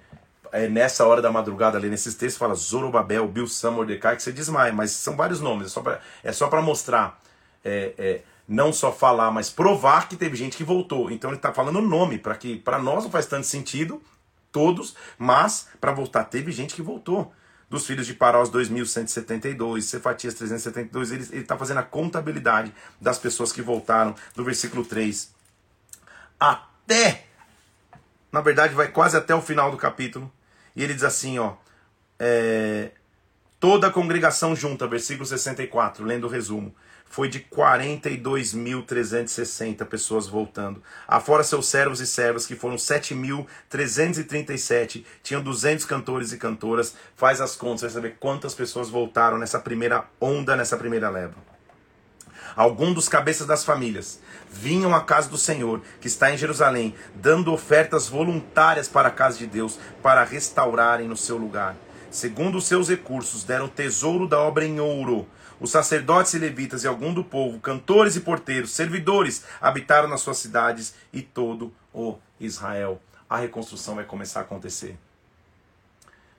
é, 0.51 0.69
nessa 0.69 1.07
hora 1.07 1.21
da 1.21 1.31
madrugada, 1.31 1.79
ali 1.79 1.89
nesses 1.89 2.15
textos, 2.15 2.39
fala 2.39 2.55
Zorobabel, 2.55 3.29
Bilsam, 3.29 3.73
Mordecai, 3.73 4.17
que 4.17 4.23
você 4.23 4.33
desmaia, 4.33 4.73
mas 4.73 4.91
são 4.91 5.17
vários 5.17 5.41
nomes, 5.41 5.67
é 6.23 6.33
só 6.33 6.49
para 6.49 6.61
é 6.61 6.63
mostrar, 6.63 7.21
é, 7.65 7.93
é, 7.99 8.23
não 8.47 8.73
só 8.73 8.93
falar, 8.93 9.31
mas 9.31 9.51
provar 9.51 10.09
que 10.09 10.17
teve 10.17 10.37
gente 10.37 10.57
que 10.57 10.65
voltou. 10.65 11.11
Então 11.11 11.31
ele 11.31 11.39
está 11.39 11.53
falando 11.53 11.79
o 11.79 11.83
nome, 11.83 12.19
para 12.19 12.37
que 12.37 12.57
para 12.57 12.79
nós 12.79 13.05
não 13.05 13.11
faz 13.11 13.27
tanto 13.27 13.47
sentido, 13.47 14.03
todos, 14.55 14.97
mas 15.19 15.69
para 15.79 15.93
voltar, 15.93 16.25
teve 16.25 16.51
gente 16.51 16.75
que 16.75 16.81
voltou. 16.81 17.35
Dos 17.69 17.87
filhos 17.87 18.07
de 18.07 18.15
Parós 18.15 18.49
2172, 18.51 19.85
Cefatias 19.85 20.35
372, 20.35 21.11
ele 21.11 21.41
está 21.41 21.59
fazendo 21.59 21.79
a 21.79 21.83
contabilidade 21.83 22.73
das 23.01 23.19
pessoas 23.19 23.51
que 23.51 23.61
voltaram, 23.61 24.15
do 24.35 24.45
versículo 24.45 24.85
3 24.85 25.35
até, 26.39 27.25
na 28.31 28.41
verdade, 28.41 28.75
vai 28.75 28.89
quase 28.89 29.17
até 29.17 29.35
o 29.35 29.41
final 29.41 29.71
do 29.71 29.77
capítulo. 29.77 30.31
E 30.77 30.83
ele 30.83 30.95
diz 30.95 31.05
assim, 31.05 31.39
ó, 31.39 31.55
é, 32.19 32.91
toda 33.59 33.87
a 33.87 33.91
congregação 33.91 34.55
junta, 34.55 34.87
versículo 34.87 35.25
64, 35.25 36.05
lendo 36.05 36.27
o 36.27 36.31
resumo, 36.31 36.75
foi 37.09 37.29
de 37.29 37.39
42.360 37.41 39.85
pessoas 39.87 40.27
voltando. 40.27 40.83
Afora 41.07 41.45
seus 41.45 41.69
servos 41.69 42.01
e 42.01 42.07
servas, 42.07 42.47
que 42.47 42.57
foram 42.57 42.77
7.337, 42.77 45.05
tinham 45.23 45.43
200 45.43 45.85
cantores 45.85 46.33
e 46.33 46.39
cantoras. 46.39 46.97
Faz 47.15 47.41
as 47.41 47.55
contas, 47.55 47.83
vai 47.83 47.91
saber 47.91 48.17
quantas 48.19 48.55
pessoas 48.55 48.91
voltaram 48.91 49.39
nessa 49.39 49.61
primeira 49.61 50.05
onda, 50.21 50.57
nessa 50.57 50.77
primeira 50.77 51.09
leva. 51.09 51.55
Algum 52.57 52.93
dos 52.93 53.09
cabeças 53.09 53.47
das 53.47 53.65
famílias 53.65 54.21
vinham 54.51 54.95
à 54.95 55.01
casa 55.01 55.29
do 55.29 55.37
Senhor, 55.37 55.83
que 56.01 56.07
está 56.07 56.33
em 56.33 56.37
Jerusalém, 56.37 56.95
dando 57.15 57.53
ofertas 57.53 58.09
voluntárias 58.09 58.87
para 58.87 59.09
a 59.09 59.13
casa 59.13 59.39
de 59.39 59.47
Deus, 59.47 59.79
para 60.03 60.23
restaurarem 60.23 61.09
no 61.09 61.17
seu 61.17 61.37
lugar. 61.37 61.75
Segundo 62.11 62.59
os 62.59 62.67
seus 62.67 62.89
recursos, 62.89 63.43
deram 63.43 63.67
tesouro 63.67 64.29
da 64.29 64.39
obra 64.39 64.65
em 64.65 64.79
ouro. 64.79 65.27
Os 65.65 65.71
sacerdotes 65.71 66.35
e 66.35 66.39
levitas 66.39 66.85
e 66.85 66.87
algum 66.87 67.15
do 67.15 67.25
povo, 67.25 67.59
cantores 67.59 68.17
e 68.17 68.21
porteiros, 68.21 68.73
servidores, 68.73 69.47
habitaram 69.63 70.07
nas 70.07 70.21
suas 70.21 70.37
cidades 70.37 70.95
e 71.11 71.23
todo 71.23 71.73
o 71.91 72.19
Israel. 72.39 73.01
A 73.31 73.39
reconstrução 73.39 73.95
vai 73.95 74.05
começar 74.05 74.41
a 74.41 74.43
acontecer. 74.43 74.95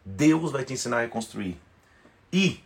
Deus 0.06 0.52
vai 0.52 0.64
te 0.64 0.74
ensinar 0.74 0.98
a 0.98 1.02
reconstruir. 1.02 1.58
E 2.32 2.64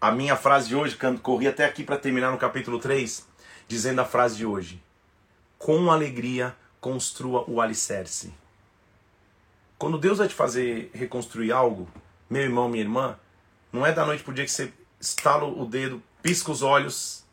a 0.00 0.10
minha 0.10 0.34
frase 0.34 0.66
de 0.66 0.74
hoje, 0.74 0.98
corri 1.22 1.46
até 1.46 1.64
aqui 1.64 1.84
para 1.84 1.96
terminar 1.96 2.32
no 2.32 2.38
capítulo 2.38 2.80
3, 2.80 3.24
dizendo 3.68 4.00
a 4.00 4.04
frase 4.04 4.38
de 4.38 4.44
hoje: 4.44 4.82
Com 5.60 5.92
alegria 5.92 6.56
construa 6.80 7.48
o 7.48 7.60
alicerce. 7.60 8.34
Quando 9.78 9.96
Deus 9.96 10.18
vai 10.18 10.26
te 10.26 10.34
fazer 10.34 10.90
reconstruir 10.92 11.52
algo, 11.52 11.88
meu 12.28 12.42
irmão, 12.42 12.68
minha 12.68 12.82
irmã, 12.82 13.16
não 13.72 13.86
é 13.86 13.92
da 13.92 14.04
noite 14.04 14.24
pro 14.24 14.34
dia 14.34 14.44
que 14.44 14.50
você 14.50 14.72
estala 15.08 15.44
o 15.44 15.64
dedo, 15.64 16.02
pisca 16.22 16.50
os 16.50 16.62
olhos 16.62 17.24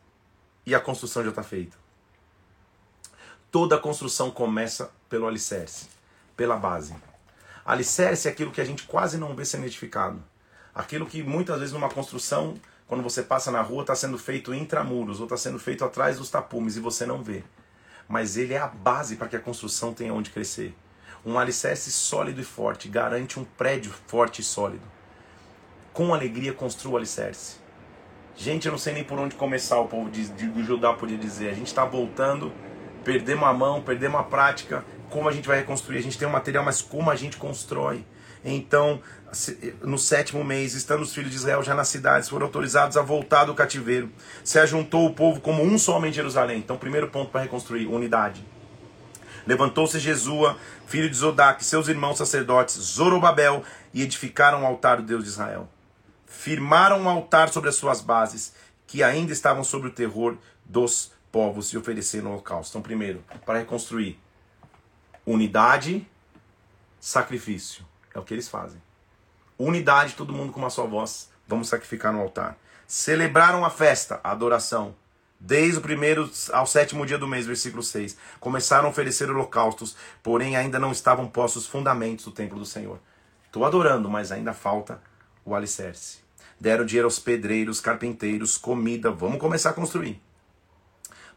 e 0.65 0.75
a 0.75 0.79
construção 0.79 1.23
já 1.23 1.29
está 1.29 1.43
feita. 1.43 1.75
Toda 3.51 3.77
construção 3.77 4.31
começa 4.31 4.91
pelo 5.09 5.27
alicerce, 5.27 5.87
pela 6.35 6.57
base. 6.57 6.95
Alicerce 7.65 8.27
é 8.27 8.31
aquilo 8.31 8.51
que 8.51 8.61
a 8.61 8.65
gente 8.65 8.83
quase 8.83 9.17
não 9.17 9.35
vê 9.35 9.45
sendo 9.45 9.65
edificado. 9.65 10.23
Aquilo 10.73 11.05
que 11.05 11.23
muitas 11.23 11.59
vezes 11.59 11.73
numa 11.73 11.89
construção 11.89 12.59
quando 12.87 13.01
você 13.01 13.23
passa 13.23 13.49
na 13.49 13.61
rua, 13.61 13.81
está 13.81 13.95
sendo 13.95 14.19
feito 14.19 14.53
intramuros 14.53 15.19
ou 15.19 15.25
está 15.25 15.35
sendo 15.35 15.57
feito 15.57 15.83
atrás 15.83 16.19
dos 16.19 16.29
tapumes 16.29 16.75
e 16.75 16.79
você 16.79 17.07
não 17.07 17.23
vê. 17.23 17.43
Mas 18.07 18.37
ele 18.37 18.53
é 18.53 18.59
a 18.59 18.67
base 18.67 19.15
para 19.15 19.27
que 19.27 19.35
a 19.35 19.39
construção 19.39 19.93
tenha 19.93 20.13
onde 20.13 20.29
crescer. 20.29 20.75
Um 21.25 21.39
alicerce 21.39 21.91
sólido 21.91 22.41
e 22.41 22.43
forte 22.43 22.89
garante 22.89 23.39
um 23.39 23.45
prédio 23.45 23.91
forte 24.05 24.41
e 24.41 24.43
sólido. 24.43 24.83
Com 25.93 26.13
alegria 26.13 26.53
construa 26.53 26.93
o 26.93 26.97
alicerce. 26.97 27.62
Gente, 28.35 28.65
eu 28.65 28.71
não 28.71 28.79
sei 28.79 28.93
nem 28.93 29.03
por 29.03 29.19
onde 29.19 29.35
começar, 29.35 29.79
o 29.79 29.87
povo 29.87 30.09
de, 30.09 30.27
de 30.29 30.63
Judá 30.63 30.93
podia 30.93 31.17
dizer. 31.17 31.49
A 31.49 31.53
gente 31.53 31.67
está 31.67 31.85
voltando, 31.85 32.51
perdemos 33.03 33.47
a 33.47 33.53
mão, 33.53 33.81
perdemos 33.81 34.19
a 34.19 34.23
prática. 34.23 34.83
Como 35.09 35.29
a 35.29 35.31
gente 35.31 35.47
vai 35.47 35.57
reconstruir? 35.57 35.99
A 35.99 36.01
gente 36.01 36.17
tem 36.17 36.27
o 36.27 36.29
um 36.29 36.33
material, 36.33 36.63
mas 36.63 36.81
como 36.81 37.11
a 37.11 37.15
gente 37.15 37.37
constrói? 37.37 38.03
Então, 38.43 38.99
no 39.81 39.97
sétimo 39.97 40.43
mês, 40.43 40.73
estando 40.73 41.01
os 41.01 41.13
filhos 41.13 41.31
de 41.31 41.37
Israel 41.37 41.63
já 41.63 41.73
nas 41.73 41.87
cidades, 41.87 42.27
foram 42.27 42.47
autorizados 42.47 42.97
a 42.97 43.01
voltar 43.01 43.45
do 43.45 43.53
cativeiro. 43.53 44.11
Se 44.43 44.59
ajuntou 44.59 45.05
o 45.05 45.13
povo 45.13 45.39
como 45.39 45.63
um 45.63 45.77
só 45.77 45.97
homem 45.97 46.09
em 46.09 46.13
Jerusalém. 46.13 46.57
Então, 46.57 46.77
primeiro 46.77 47.09
ponto 47.09 47.31
para 47.31 47.41
reconstruir: 47.41 47.87
unidade. 47.87 48.43
Levantou-se 49.45 49.99
Jesua, 49.99 50.57
filho 50.87 51.09
de 51.09 51.15
Zodac, 51.15 51.63
seus 51.63 51.87
irmãos 51.87 52.17
sacerdotes, 52.17 52.75
Zorobabel, 52.75 53.63
e 53.93 54.01
edificaram 54.01 54.63
o 54.63 54.65
altar 54.65 54.97
do 54.97 55.03
Deus 55.03 55.23
de 55.23 55.29
Israel. 55.29 55.67
Firmaram 56.43 56.99
um 56.99 57.07
altar 57.07 57.47
sobre 57.47 57.69
as 57.69 57.75
suas 57.77 58.01
bases, 58.01 58.53
que 58.85 59.01
ainda 59.01 59.31
estavam 59.31 59.63
sob 59.63 59.87
o 59.87 59.89
terror 59.89 60.37
dos 60.65 61.13
povos, 61.31 61.71
e 61.71 61.77
ofereceram 61.77 62.31
holocausto. 62.31 62.71
Então, 62.71 62.81
primeiro, 62.81 63.23
para 63.45 63.59
reconstruir: 63.59 64.19
unidade, 65.25 66.05
sacrifício. 66.99 67.85
É 68.13 68.19
o 68.19 68.23
que 68.23 68.33
eles 68.33 68.49
fazem. 68.49 68.81
Unidade, 69.57 70.15
todo 70.15 70.33
mundo 70.33 70.51
com 70.51 70.59
uma 70.59 70.69
só 70.69 70.85
voz. 70.85 71.29
Vamos 71.47 71.69
sacrificar 71.69 72.11
no 72.11 72.19
altar. 72.19 72.57
Celebraram 72.85 73.63
a 73.63 73.69
festa, 73.69 74.19
a 74.21 74.31
adoração. 74.31 74.93
Desde 75.39 75.77
o 75.77 75.81
primeiro 75.81 76.29
ao 76.51 76.67
sétimo 76.67 77.05
dia 77.05 77.17
do 77.17 77.25
mês, 77.25 77.45
versículo 77.45 77.81
6. 77.81 78.17
Começaram 78.41 78.87
a 78.87 78.91
oferecer 78.91 79.31
holocaustos, 79.31 79.95
porém 80.21 80.57
ainda 80.57 80.77
não 80.77 80.91
estavam 80.91 81.25
postos 81.25 81.63
os 81.63 81.69
fundamentos 81.69 82.25
do 82.25 82.31
templo 82.31 82.59
do 82.59 82.65
Senhor. 82.65 82.99
Estou 83.45 83.63
adorando, 83.63 84.09
mas 84.09 84.29
ainda 84.29 84.53
falta 84.53 85.01
o 85.45 85.55
alicerce. 85.55 86.22
Deram 86.59 86.85
dinheiro 86.85 87.07
aos 87.07 87.19
pedreiros, 87.19 87.79
carpinteiros, 87.79 88.57
comida. 88.57 89.11
Vamos 89.11 89.39
começar 89.39 89.71
a 89.71 89.73
construir. 89.73 90.21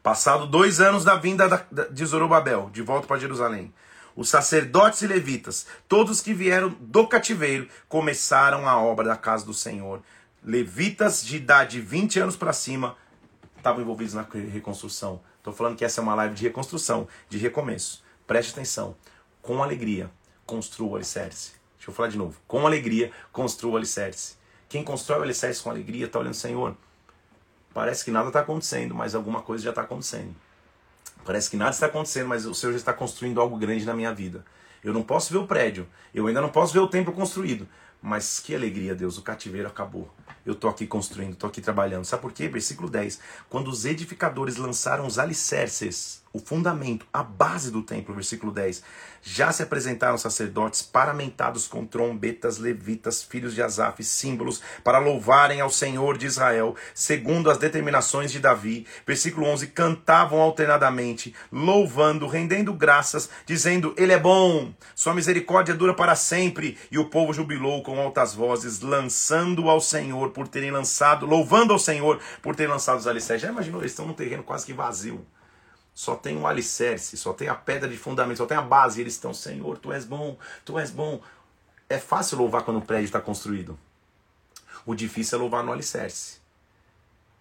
Passado 0.02 0.46
dois 0.46 0.80
anos 0.80 1.04
da 1.04 1.16
vinda 1.16 1.66
de 1.90 2.06
Zorobabel, 2.06 2.70
de 2.72 2.80
volta 2.80 3.08
para 3.08 3.18
Jerusalém, 3.18 3.74
os 4.14 4.28
sacerdotes 4.28 5.02
e 5.02 5.06
levitas, 5.06 5.66
todos 5.88 6.20
que 6.20 6.32
vieram 6.32 6.70
do 6.80 7.06
cativeiro, 7.08 7.68
começaram 7.88 8.68
a 8.68 8.80
obra 8.80 9.08
da 9.08 9.16
casa 9.16 9.44
do 9.44 9.52
Senhor. 9.52 10.00
Levitas 10.44 11.24
de 11.24 11.36
idade 11.36 11.72
de 11.72 11.80
20 11.80 12.20
anos 12.20 12.36
para 12.36 12.52
cima 12.52 12.96
estavam 13.56 13.82
envolvidos 13.82 14.14
na 14.14 14.22
reconstrução. 14.22 15.20
Estou 15.38 15.52
falando 15.52 15.76
que 15.76 15.84
essa 15.84 16.00
é 16.00 16.02
uma 16.02 16.14
live 16.14 16.34
de 16.34 16.44
reconstrução, 16.44 17.08
de 17.28 17.36
recomeço. 17.36 18.04
Preste 18.26 18.52
atenção. 18.52 18.96
Com 19.42 19.62
alegria, 19.62 20.10
construa 20.46 20.92
o 20.92 20.96
alicerce. 20.96 21.52
Deixa 21.76 21.90
eu 21.90 21.94
falar 21.94 22.08
de 22.08 22.16
novo. 22.16 22.40
Com 22.46 22.66
alegria, 22.66 23.10
construa 23.32 23.74
o 23.74 23.76
alicerce. 23.76 24.36
Quem 24.68 24.82
constrói 24.82 25.20
o 25.20 25.22
alicerce 25.22 25.62
com 25.62 25.70
alegria 25.70 26.06
está 26.06 26.18
olhando, 26.18 26.34
Senhor, 26.34 26.76
parece 27.72 28.04
que 28.04 28.10
nada 28.10 28.28
está 28.28 28.40
acontecendo, 28.40 28.94
mas 28.94 29.14
alguma 29.14 29.42
coisa 29.42 29.64
já 29.64 29.70
está 29.70 29.82
acontecendo. 29.82 30.34
Parece 31.24 31.50
que 31.50 31.56
nada 31.56 31.70
está 31.70 31.86
acontecendo, 31.86 32.28
mas 32.28 32.46
o 32.46 32.54
Senhor 32.54 32.72
já 32.72 32.78
está 32.78 32.92
construindo 32.92 33.40
algo 33.40 33.56
grande 33.56 33.84
na 33.84 33.94
minha 33.94 34.12
vida. 34.12 34.44
Eu 34.82 34.92
não 34.92 35.02
posso 35.02 35.32
ver 35.32 35.38
o 35.38 35.46
prédio, 35.46 35.88
eu 36.14 36.26
ainda 36.26 36.40
não 36.40 36.48
posso 36.48 36.72
ver 36.72 36.80
o 36.80 36.88
templo 36.88 37.12
construído, 37.12 37.66
mas 38.00 38.38
que 38.38 38.54
alegria, 38.54 38.94
Deus, 38.94 39.18
o 39.18 39.22
cativeiro 39.22 39.68
acabou. 39.68 40.08
Eu 40.44 40.52
estou 40.52 40.70
aqui 40.70 40.86
construindo, 40.86 41.32
estou 41.32 41.48
aqui 41.48 41.60
trabalhando. 41.60 42.04
Sabe 42.04 42.22
por 42.22 42.32
quê? 42.32 42.46
Versículo 42.46 42.88
10. 42.88 43.18
Quando 43.48 43.68
os 43.68 43.84
edificadores 43.84 44.56
lançaram 44.56 45.04
os 45.04 45.18
alicerces, 45.18 46.22
o 46.37 46.39
fundamento, 46.39 47.07
a 47.11 47.22
base 47.22 47.70
do 47.70 47.82
templo, 47.82 48.14
versículo 48.14 48.53
10, 48.53 48.82
já 49.22 49.51
se 49.51 49.62
apresentaram 49.62 50.18
sacerdotes 50.18 50.82
paramentados 50.82 51.66
com 51.66 51.87
trombetas, 51.87 52.59
levitas, 52.59 53.22
filhos 53.22 53.55
de 53.55 53.62
Asaf, 53.62 54.05
símbolos, 54.05 54.61
para 54.84 54.99
louvarem 54.99 55.62
ao 55.62 55.70
Senhor 55.70 56.18
de 56.18 56.26
Israel, 56.26 56.76
segundo 56.95 57.51
as 57.51 57.57
determinações 57.57 58.30
de 58.30 58.39
Davi. 58.39 58.87
Versículo 59.07 59.47
11: 59.47 59.68
cantavam 59.68 60.41
alternadamente, 60.41 61.34
louvando, 61.51 62.26
rendendo 62.26 62.74
graças, 62.74 63.30
dizendo: 63.47 63.95
Ele 63.97 64.12
é 64.12 64.18
bom, 64.18 64.72
sua 64.95 65.14
misericórdia 65.14 65.74
dura 65.74 65.95
para 65.95 66.14
sempre. 66.14 66.76
E 66.91 66.99
o 66.99 67.07
povo 67.07 67.32
jubilou 67.32 67.82
com 67.82 67.99
altas 67.99 68.34
vozes, 68.34 68.80
lançando 68.80 69.70
ao 69.70 69.80
Senhor 69.80 70.30
por 70.30 70.47
terem 70.47 70.70
lançado, 70.70 71.24
louvando 71.24 71.72
ao 71.72 71.78
Senhor 71.78 72.20
por 72.43 72.55
terem 72.55 72.70
lançado 72.70 72.99
os 72.99 73.07
alicerces. 73.07 73.43
Já 73.43 73.49
imaginou? 73.51 73.80
Eles 73.80 73.93
estão 73.93 74.07
num 74.07 74.12
terreno 74.12 74.43
quase 74.43 74.66
que 74.66 74.74
vazio 74.74 75.26
só 75.97 76.14
tem 76.14 76.36
um 76.36 76.47
alicerce, 76.47 77.16
só 77.16 77.32
tem 77.32 77.49
a 77.49 77.55
pedra 77.55 77.88
de 77.88 77.97
fundamento, 77.97 78.36
só 78.36 78.44
tem 78.44 78.55
a 78.55 78.61
base. 78.61 79.01
E 79.01 79.03
eles 79.03 79.14
estão, 79.14 79.32
Senhor, 79.32 79.78
tu 79.78 79.90
és 79.90 80.05
bom, 80.05 80.36
tu 80.62 80.78
és 80.78 80.90
bom. 80.90 81.22
É 81.88 81.99
fácil 81.99 82.36
louvar 82.36 82.64
quando 82.64 82.76
o 82.76 82.82
prédio 82.82 83.07
está 83.07 83.18
construído. 83.18 83.78
O 84.84 84.94
difícil 84.94 85.38
é 85.38 85.40
louvar 85.40 85.64
no 85.64 85.72
alicerce. 85.72 86.36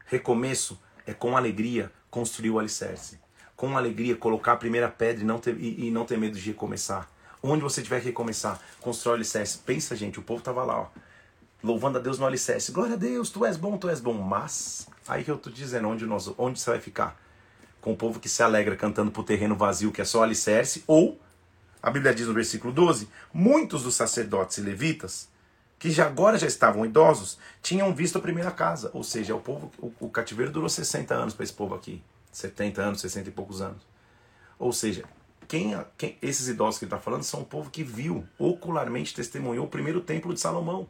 Recomeço 0.06 0.80
é 1.06 1.14
com 1.14 1.36
alegria 1.36 1.92
construir 2.10 2.50
o 2.50 2.58
alicerce. 2.58 3.20
Com 3.58 3.76
alegria 3.76 4.16
colocar 4.16 4.54
a 4.54 4.58
primeira 4.58 4.88
pedra 4.88 5.22
e 5.22 5.28
não 5.28 5.38
ter, 5.38 5.60
e, 5.60 5.88
e 5.88 5.92
não 5.92 6.06
ter 6.06 6.18
medo 6.18 6.40
de 6.40 6.50
recomeçar. 6.50 7.10
Onde 7.44 7.62
você 7.62 7.82
tiver 7.82 8.00
que 8.00 8.06
recomeçar, 8.06 8.58
constrói 8.80 9.16
o 9.16 9.18
alicerce. 9.18 9.58
Pensa, 9.58 9.98
gente, 9.98 10.18
o 10.18 10.24
povo 10.24 10.40
estava 10.40 10.64
lá, 10.64 10.80
ó, 10.80 10.88
louvando 11.62 11.98
a 11.98 12.02
Deus 12.02 12.18
no 12.18 12.26
alicerce. 12.26 12.72
Glória 12.72 12.94
a 12.94 12.98
Deus, 12.98 13.30
tu 13.30 13.46
és 13.46 13.58
bom, 13.58 13.78
tu 13.78 13.90
és 13.90 14.00
bom. 14.00 14.14
Mas, 14.14 14.88
aí 15.06 15.26
que 15.26 15.30
eu 15.30 15.38
te 15.38 15.52
dizendo, 15.52 15.90
onde, 15.90 16.06
nós, 16.06 16.34
onde 16.38 16.58
você 16.58 16.70
vai 16.70 16.80
ficar? 16.80 17.25
Com 17.86 17.94
o 17.94 17.96
povo 17.96 18.20
que 18.20 18.28
se 18.28 18.42
alegra 18.42 18.76
cantando 18.76 19.12
pro 19.12 19.22
terreno 19.22 19.56
vazio, 19.56 19.92
que 19.92 20.02
é 20.02 20.06
só 20.06 20.24
alicerce, 20.24 20.84
ou, 20.88 21.22
a 21.84 21.92
Bíblia 21.92 22.16
diz 22.16 22.26
no 22.26 22.34
versículo 22.34 22.74
12, 22.74 23.08
muitos 23.32 23.84
dos 23.84 23.94
sacerdotes 23.94 24.58
e 24.58 24.62
levitas, 24.62 25.30
que 25.78 25.92
já 25.92 26.08
agora 26.08 26.36
já 26.36 26.48
estavam 26.48 26.84
idosos, 26.84 27.38
tinham 27.62 27.94
visto 27.94 28.18
a 28.18 28.22
primeira 28.22 28.50
casa. 28.50 28.90
Ou 28.92 29.04
seja, 29.04 29.36
o 29.36 29.40
povo, 29.40 29.72
o, 29.78 29.94
o 30.00 30.10
cativeiro 30.10 30.52
durou 30.52 30.68
60 30.68 31.14
anos 31.14 31.36
para 31.36 31.44
esse 31.44 31.54
povo 31.54 31.76
aqui. 31.76 32.02
70 32.32 32.82
anos, 32.82 33.02
60 33.02 33.30
e 33.30 33.32
poucos 33.32 33.62
anos. 33.62 33.86
Ou 34.58 34.74
seja, 34.74 35.04
quem, 35.48 35.80
quem 35.96 36.18
esses 36.24 36.48
idosos 36.48 36.80
que 36.80 36.86
ele 36.86 36.90
está 36.90 37.00
falando 37.00 37.22
são 37.22 37.42
o 37.42 37.46
povo 37.46 37.70
que 37.70 37.84
viu, 37.84 38.26
ocularmente 38.40 39.14
testemunhou 39.14 39.66
o 39.66 39.70
primeiro 39.70 40.02
templo 40.02 40.34
de 40.34 40.40
Salomão. 40.40 40.88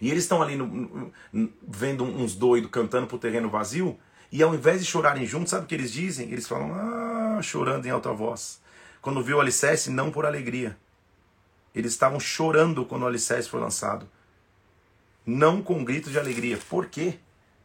E 0.00 0.10
eles 0.10 0.24
estão 0.24 0.40
ali 0.40 0.56
no, 0.56 1.12
no, 1.30 1.52
vendo 1.68 2.02
uns 2.02 2.34
doidos 2.34 2.70
cantando 2.70 3.06
para 3.06 3.16
o 3.16 3.18
terreno 3.18 3.50
vazio, 3.50 3.98
e 4.30 4.42
ao 4.42 4.54
invés 4.54 4.80
de 4.80 4.86
chorarem 4.86 5.26
juntos, 5.26 5.50
sabe 5.50 5.64
o 5.64 5.66
que 5.66 5.74
eles 5.74 5.92
dizem? 5.92 6.30
Eles 6.30 6.48
falam, 6.48 6.72
ah, 6.74 7.40
chorando 7.42 7.86
em 7.86 7.90
alta 7.90 8.12
voz. 8.12 8.60
Quando 9.00 9.22
viu 9.22 9.36
o 9.36 9.40
alicerce, 9.40 9.90
não 9.90 10.10
por 10.10 10.26
alegria. 10.26 10.76
Eles 11.74 11.92
estavam 11.92 12.18
chorando 12.18 12.84
quando 12.84 13.02
o 13.02 13.06
alicerce 13.06 13.48
foi 13.48 13.60
lançado. 13.60 14.08
Não 15.24 15.62
com 15.62 15.84
gritos 15.84 16.12
de 16.12 16.18
alegria. 16.18 16.58
Por 16.68 16.86
quê? 16.86 17.18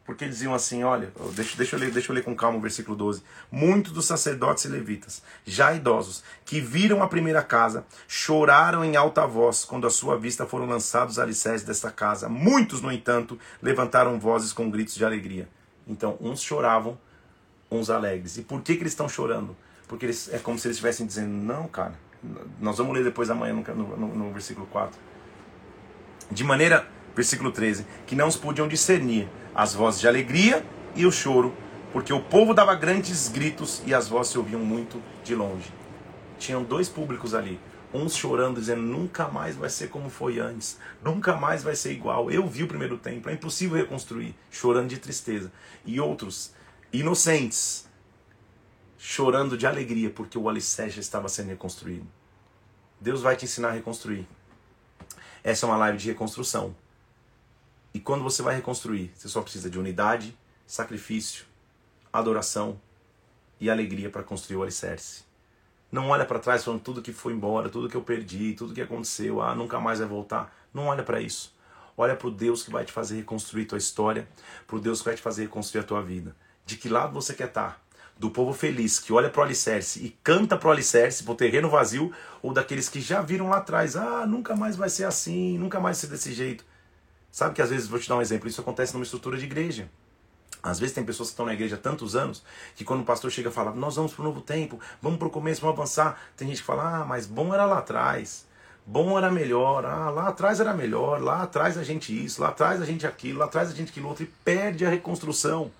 Porque 0.04 0.24
eles 0.24 0.36
diziam 0.36 0.52
assim, 0.52 0.82
olha, 0.82 1.12
deixa, 1.34 1.56
deixa, 1.56 1.76
eu 1.76 1.80
ler, 1.80 1.90
deixa 1.90 2.10
eu 2.10 2.14
ler 2.14 2.24
com 2.24 2.34
calma 2.34 2.58
o 2.58 2.60
versículo 2.60 2.96
12. 2.96 3.22
Muitos 3.50 3.92
dos 3.92 4.04
sacerdotes 4.04 4.64
e 4.64 4.68
levitas, 4.68 5.22
já 5.46 5.72
idosos, 5.72 6.24
que 6.44 6.60
viram 6.60 7.02
a 7.02 7.08
primeira 7.08 7.42
casa, 7.42 7.84
choraram 8.08 8.84
em 8.84 8.96
alta 8.96 9.26
voz 9.26 9.64
quando 9.64 9.86
à 9.86 9.90
sua 9.90 10.18
vista 10.18 10.44
foram 10.44 10.66
lançados 10.66 11.14
os 11.14 11.18
alicerces 11.20 11.66
desta 11.66 11.90
casa. 11.90 12.28
Muitos, 12.28 12.82
no 12.82 12.90
entanto, 12.90 13.38
levantaram 13.62 14.18
vozes 14.18 14.52
com 14.52 14.68
gritos 14.68 14.96
de 14.96 15.04
alegria. 15.04 15.48
Então, 15.86 16.16
uns 16.20 16.42
choravam, 16.42 16.98
uns 17.70 17.90
alegres. 17.90 18.38
E 18.38 18.42
por 18.42 18.60
que, 18.62 18.74
que 18.76 18.82
eles 18.82 18.92
estão 18.92 19.08
chorando? 19.08 19.56
Porque 19.88 20.06
eles, 20.06 20.32
é 20.32 20.38
como 20.38 20.58
se 20.58 20.66
eles 20.66 20.76
estivessem 20.76 21.06
dizendo, 21.06 21.28
não, 21.28 21.66
cara, 21.68 21.94
nós 22.60 22.78
vamos 22.78 22.94
ler 22.94 23.04
depois 23.04 23.30
amanhã 23.30 23.52
no, 23.52 23.96
no, 23.96 24.08
no 24.14 24.32
versículo 24.32 24.66
4. 24.66 24.98
De 26.30 26.44
maneira, 26.44 26.86
versículo 27.14 27.50
13, 27.50 27.86
que 28.06 28.14
não 28.14 28.28
os 28.28 28.36
podiam 28.36 28.68
discernir 28.68 29.28
as 29.54 29.74
vozes 29.74 30.00
de 30.00 30.08
alegria 30.08 30.64
e 30.94 31.04
o 31.04 31.12
choro, 31.12 31.52
porque 31.92 32.12
o 32.12 32.20
povo 32.20 32.54
dava 32.54 32.74
grandes 32.74 33.28
gritos 33.28 33.82
e 33.84 33.92
as 33.92 34.08
vozes 34.08 34.32
se 34.32 34.38
ouviam 34.38 34.60
muito 34.60 35.02
de 35.24 35.34
longe. 35.34 35.72
Tinham 36.38 36.62
dois 36.62 36.88
públicos 36.88 37.34
ali, 37.34 37.60
uns 37.92 38.16
chorando, 38.16 38.60
dizendo 38.60 38.82
nunca 38.82 39.28
mais 39.28 39.56
vai 39.56 39.68
ser 39.68 39.88
como 39.88 40.08
foi 40.08 40.38
antes, 40.38 40.78
nunca 41.02 41.36
mais 41.36 41.62
vai 41.62 41.76
ser 41.76 41.92
igual. 41.92 42.30
Eu 42.30 42.46
vi 42.46 42.62
o 42.62 42.68
primeiro 42.68 42.96
templo, 42.96 43.30
é 43.30 43.34
impossível 43.34 43.76
reconstruir, 43.76 44.34
chorando 44.50 44.88
de 44.88 44.98
tristeza. 44.98 45.52
E 45.84 46.00
outros, 46.00 46.52
inocentes, 46.92 47.86
chorando 48.98 49.58
de 49.58 49.66
alegria, 49.66 50.10
porque 50.10 50.38
o 50.38 50.48
alicerce 50.48 51.00
estava 51.00 51.28
sendo 51.28 51.48
reconstruído. 51.48 52.06
Deus 53.00 53.20
vai 53.20 53.36
te 53.36 53.44
ensinar 53.44 53.68
a 53.68 53.72
reconstruir. 53.72 54.26
Essa 55.42 55.66
é 55.66 55.68
uma 55.68 55.76
live 55.76 55.98
de 55.98 56.08
reconstrução. 56.08 56.74
E 57.92 58.00
quando 58.00 58.22
você 58.22 58.42
vai 58.42 58.54
reconstruir, 58.54 59.10
você 59.14 59.28
só 59.28 59.42
precisa 59.42 59.68
de 59.68 59.78
unidade, 59.78 60.36
sacrifício, 60.66 61.44
adoração 62.12 62.80
e 63.60 63.68
alegria 63.68 64.08
para 64.08 64.22
construir 64.22 64.56
o 64.56 64.62
alicerce. 64.62 65.24
Não 65.92 66.08
olha 66.08 66.24
para 66.24 66.38
trás 66.38 66.64
falando 66.64 66.80
tudo 66.80 67.02
que 67.02 67.12
foi 67.12 67.34
embora, 67.34 67.68
tudo 67.68 67.86
que 67.86 67.94
eu 67.94 68.00
perdi, 68.00 68.54
tudo 68.54 68.72
que 68.72 68.80
aconteceu, 68.80 69.42
ah, 69.42 69.54
nunca 69.54 69.78
mais 69.78 69.98
vai 69.98 70.08
voltar. 70.08 70.50
Não 70.72 70.86
olha 70.86 71.02
para 71.02 71.20
isso. 71.20 71.54
Olha 71.94 72.16
para 72.16 72.28
o 72.28 72.30
Deus 72.30 72.62
que 72.62 72.70
vai 72.70 72.82
te 72.82 72.90
fazer 72.90 73.16
reconstruir 73.16 73.66
tua 73.66 73.76
história, 73.76 74.26
para 74.66 74.76
o 74.76 74.80
Deus 74.80 75.00
que 75.00 75.04
vai 75.04 75.14
te 75.14 75.20
fazer 75.20 75.42
reconstruir 75.42 75.82
a 75.82 75.84
tua 75.84 76.00
vida. 76.00 76.34
De 76.64 76.78
que 76.78 76.88
lado 76.88 77.12
você 77.12 77.34
quer 77.34 77.48
estar? 77.48 77.72
Tá? 77.72 77.76
Do 78.18 78.30
povo 78.30 78.54
feliz 78.54 78.98
que 78.98 79.12
olha 79.12 79.28
para 79.28 79.42
o 79.42 79.44
alicerce 79.44 80.02
e 80.02 80.16
canta 80.24 80.56
para 80.56 80.68
o 80.68 80.72
alicerce, 80.72 81.24
para 81.24 81.32
o 81.32 81.36
terreno 81.36 81.68
vazio, 81.68 82.10
ou 82.40 82.54
daqueles 82.54 82.88
que 82.88 83.00
já 83.00 83.20
viram 83.20 83.50
lá 83.50 83.58
atrás, 83.58 83.94
ah, 83.94 84.26
nunca 84.26 84.56
mais 84.56 84.76
vai 84.76 84.88
ser 84.88 85.04
assim, 85.04 85.58
nunca 85.58 85.78
mais 85.78 85.98
vai 85.98 86.00
ser 86.00 86.06
desse 86.06 86.32
jeito. 86.32 86.64
Sabe 87.30 87.54
que 87.54 87.60
às 87.60 87.68
vezes, 87.68 87.86
vou 87.86 87.98
te 87.98 88.08
dar 88.08 88.16
um 88.16 88.22
exemplo, 88.22 88.48
isso 88.48 88.62
acontece 88.62 88.94
numa 88.94 89.02
estrutura 89.02 89.36
de 89.36 89.44
igreja. 89.44 89.90
Às 90.62 90.78
vezes 90.78 90.94
tem 90.94 91.04
pessoas 91.04 91.30
que 91.30 91.32
estão 91.32 91.46
na 91.46 91.54
igreja 91.54 91.74
há 91.74 91.78
tantos 91.78 92.14
anos 92.14 92.42
que 92.76 92.84
quando 92.84 93.00
o 93.00 93.04
pastor 93.04 93.30
chega 93.30 93.48
e 93.48 93.52
fala, 93.52 93.72
nós 93.72 93.96
vamos 93.96 94.12
para 94.12 94.22
o 94.22 94.24
novo 94.24 94.40
tempo, 94.40 94.78
vamos 95.00 95.18
para 95.18 95.26
o 95.26 95.30
começo, 95.30 95.60
vamos 95.60 95.76
avançar. 95.76 96.20
Tem 96.36 96.46
gente 96.46 96.60
que 96.60 96.66
fala, 96.66 97.00
ah, 97.00 97.04
mas 97.04 97.26
bom 97.26 97.52
era 97.52 97.64
lá 97.64 97.78
atrás, 97.78 98.46
bom 98.86 99.18
era 99.18 99.30
melhor, 99.30 99.84
ah, 99.84 100.08
lá 100.10 100.28
atrás 100.28 100.60
era 100.60 100.72
melhor, 100.72 101.20
lá 101.20 101.42
atrás 101.42 101.76
a 101.76 101.82
gente 101.82 102.24
isso, 102.24 102.40
lá 102.40 102.48
atrás 102.48 102.80
a 102.80 102.84
gente 102.84 103.04
aquilo, 103.04 103.40
lá 103.40 103.46
atrás 103.46 103.70
a 103.70 103.74
gente 103.74 103.90
aquilo 103.90 104.08
outro, 104.08 104.22
e 104.22 104.26
perde 104.44 104.86
a 104.86 104.90
reconstrução. 104.90 105.70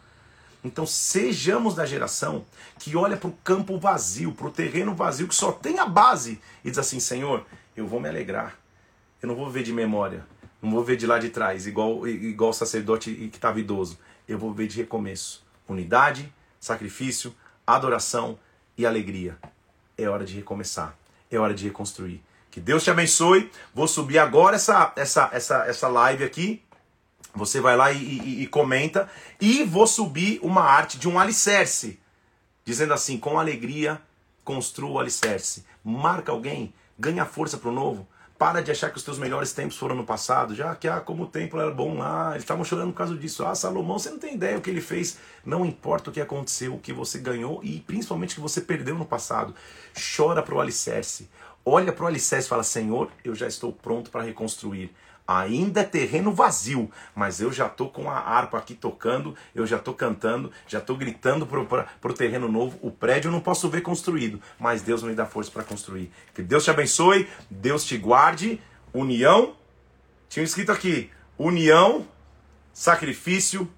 Então 0.64 0.84
sejamos 0.84 1.74
da 1.74 1.86
geração 1.86 2.44
que 2.78 2.96
olha 2.96 3.16
para 3.16 3.28
o 3.28 3.32
campo 3.44 3.78
vazio, 3.78 4.32
para 4.32 4.46
o 4.48 4.50
terreno 4.50 4.94
vazio, 4.94 5.28
que 5.28 5.34
só 5.34 5.52
tem 5.52 5.78
a 5.78 5.86
base, 5.86 6.40
e 6.64 6.70
diz 6.70 6.78
assim, 6.78 6.98
Senhor, 6.98 7.44
eu 7.76 7.86
vou 7.86 8.00
me 8.00 8.08
alegrar, 8.08 8.56
eu 9.22 9.28
não 9.28 9.36
vou 9.36 9.48
ver 9.48 9.62
de 9.62 9.72
memória, 9.72 10.24
não 10.60 10.72
vou 10.72 10.82
ver 10.82 10.96
de 10.96 11.06
lá 11.06 11.18
de 11.18 11.30
trás, 11.30 11.66
igual, 11.68 12.06
igual 12.06 12.50
o 12.50 12.52
sacerdote 12.52 13.12
que 13.12 13.36
estava 13.36 13.60
idoso. 13.60 13.98
Eu 14.28 14.38
vou 14.38 14.52
ver 14.52 14.66
de 14.66 14.76
recomeço. 14.76 15.44
Unidade, 15.68 16.32
sacrifício, 16.60 17.34
adoração 17.66 18.38
e 18.76 18.86
alegria. 18.86 19.38
É 19.96 20.08
hora 20.08 20.24
de 20.24 20.34
recomeçar. 20.34 20.96
É 21.30 21.38
hora 21.38 21.54
de 21.54 21.64
reconstruir. 21.64 22.22
Que 22.50 22.60
Deus 22.60 22.84
te 22.84 22.90
abençoe. 22.90 23.50
Vou 23.74 23.88
subir 23.88 24.18
agora 24.18 24.56
essa, 24.56 24.92
essa, 24.96 25.30
essa, 25.32 25.66
essa 25.66 25.88
live 25.88 26.24
aqui. 26.24 26.62
Você 27.34 27.60
vai 27.60 27.76
lá 27.76 27.90
e, 27.90 27.96
e, 27.96 28.42
e 28.42 28.46
comenta. 28.46 29.10
E 29.40 29.64
vou 29.64 29.86
subir 29.86 30.38
uma 30.42 30.62
arte 30.62 30.98
de 30.98 31.08
um 31.08 31.18
alicerce. 31.18 31.98
Dizendo 32.64 32.92
assim: 32.92 33.18
com 33.18 33.38
alegria, 33.38 34.00
construa 34.44 34.90
o 34.90 34.98
alicerce. 35.00 35.64
Marca 35.82 36.30
alguém, 36.30 36.74
ganha 36.98 37.24
força 37.24 37.56
para 37.56 37.70
o 37.70 37.72
novo. 37.72 38.06
Para 38.42 38.60
de 38.60 38.72
achar 38.72 38.90
que 38.90 38.96
os 38.96 39.04
teus 39.04 39.20
melhores 39.20 39.52
tempos 39.52 39.76
foram 39.76 39.94
no 39.94 40.02
passado, 40.02 40.52
já 40.52 40.74
que 40.74 40.88
ah, 40.88 40.98
como 40.98 41.22
o 41.22 41.26
tempo 41.28 41.60
era 41.60 41.70
bom 41.70 41.98
lá, 41.98 42.30
eles 42.32 42.42
estavam 42.42 42.64
chorando 42.64 42.90
por 42.90 42.96
causa 42.96 43.16
disso. 43.16 43.46
Ah, 43.46 43.54
Salomão, 43.54 44.00
você 44.00 44.10
não 44.10 44.18
tem 44.18 44.34
ideia 44.34 44.58
o 44.58 44.60
que 44.60 44.68
ele 44.68 44.80
fez. 44.80 45.16
Não 45.46 45.64
importa 45.64 46.10
o 46.10 46.12
que 46.12 46.20
aconteceu, 46.20 46.74
o 46.74 46.78
que 46.80 46.92
você 46.92 47.20
ganhou 47.20 47.60
e 47.62 47.78
principalmente 47.78 48.32
o 48.32 48.34
que 48.34 48.40
você 48.40 48.60
perdeu 48.60 48.98
no 48.98 49.06
passado. 49.06 49.54
Chora 50.16 50.42
para 50.42 50.56
o 50.56 50.60
alicerce. 50.60 51.30
Olha 51.64 51.92
para 51.92 52.02
o 52.02 52.08
alicerce 52.08 52.46
e 52.46 52.48
fala: 52.48 52.64
Senhor, 52.64 53.12
eu 53.24 53.32
já 53.32 53.46
estou 53.46 53.72
pronto 53.72 54.10
para 54.10 54.24
reconstruir. 54.24 54.90
Ainda 55.26 55.80
é 55.80 55.84
terreno 55.84 56.32
vazio, 56.32 56.90
mas 57.14 57.40
eu 57.40 57.52
já 57.52 57.68
tô 57.68 57.88
com 57.88 58.10
a 58.10 58.18
harpa 58.18 58.58
aqui 58.58 58.74
tocando, 58.74 59.36
eu 59.54 59.64
já 59.64 59.78
tô 59.78 59.94
cantando, 59.94 60.50
já 60.66 60.80
tô 60.80 60.96
gritando 60.96 61.46
pro, 61.46 61.66
pro 62.00 62.12
terreno 62.12 62.48
novo. 62.48 62.78
O 62.82 62.90
prédio 62.90 63.28
eu 63.28 63.32
não 63.32 63.40
posso 63.40 63.68
ver 63.70 63.82
construído, 63.82 64.40
mas 64.58 64.82
Deus 64.82 65.02
me 65.02 65.14
dá 65.14 65.24
força 65.24 65.50
para 65.50 65.62
construir. 65.62 66.10
Que 66.34 66.42
Deus 66.42 66.64
te 66.64 66.70
abençoe, 66.70 67.28
Deus 67.48 67.84
te 67.84 67.96
guarde. 67.96 68.60
União, 68.92 69.54
tinha 70.28 70.44
escrito 70.44 70.72
aqui: 70.72 71.10
união, 71.38 72.06
sacrifício, 72.72 73.70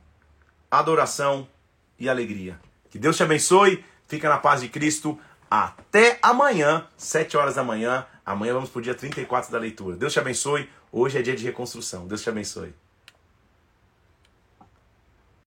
adoração 0.71 1.47
e 1.99 2.09
alegria. 2.09 2.59
Que 2.91 2.99
Deus 2.99 3.17
te 3.17 3.23
abençoe, 3.23 3.85
fica 4.07 4.29
na 4.29 4.39
paz 4.39 4.61
de 4.61 4.69
Cristo. 4.69 5.19
Até 5.51 6.19
amanhã, 6.23 6.87
7 6.97 7.37
horas 7.37 7.57
da 7.57 7.63
manhã. 7.63 8.07
Amanhã 8.25 8.55
vamos 8.55 8.71
para 8.71 8.79
o 8.79 8.83
dia 8.83 8.95
34 8.95 9.53
da 9.53 9.59
leitura. 9.59 9.97
Deus 9.97 10.13
te 10.13 10.19
abençoe. 10.19 10.69
Hoje 10.97 11.19
é 11.19 11.23
dia 11.23 11.35
de 11.35 11.43
reconstrução. 11.43 12.07
Deus 12.07 12.23
te 12.23 12.29
abençoe. 12.29 12.73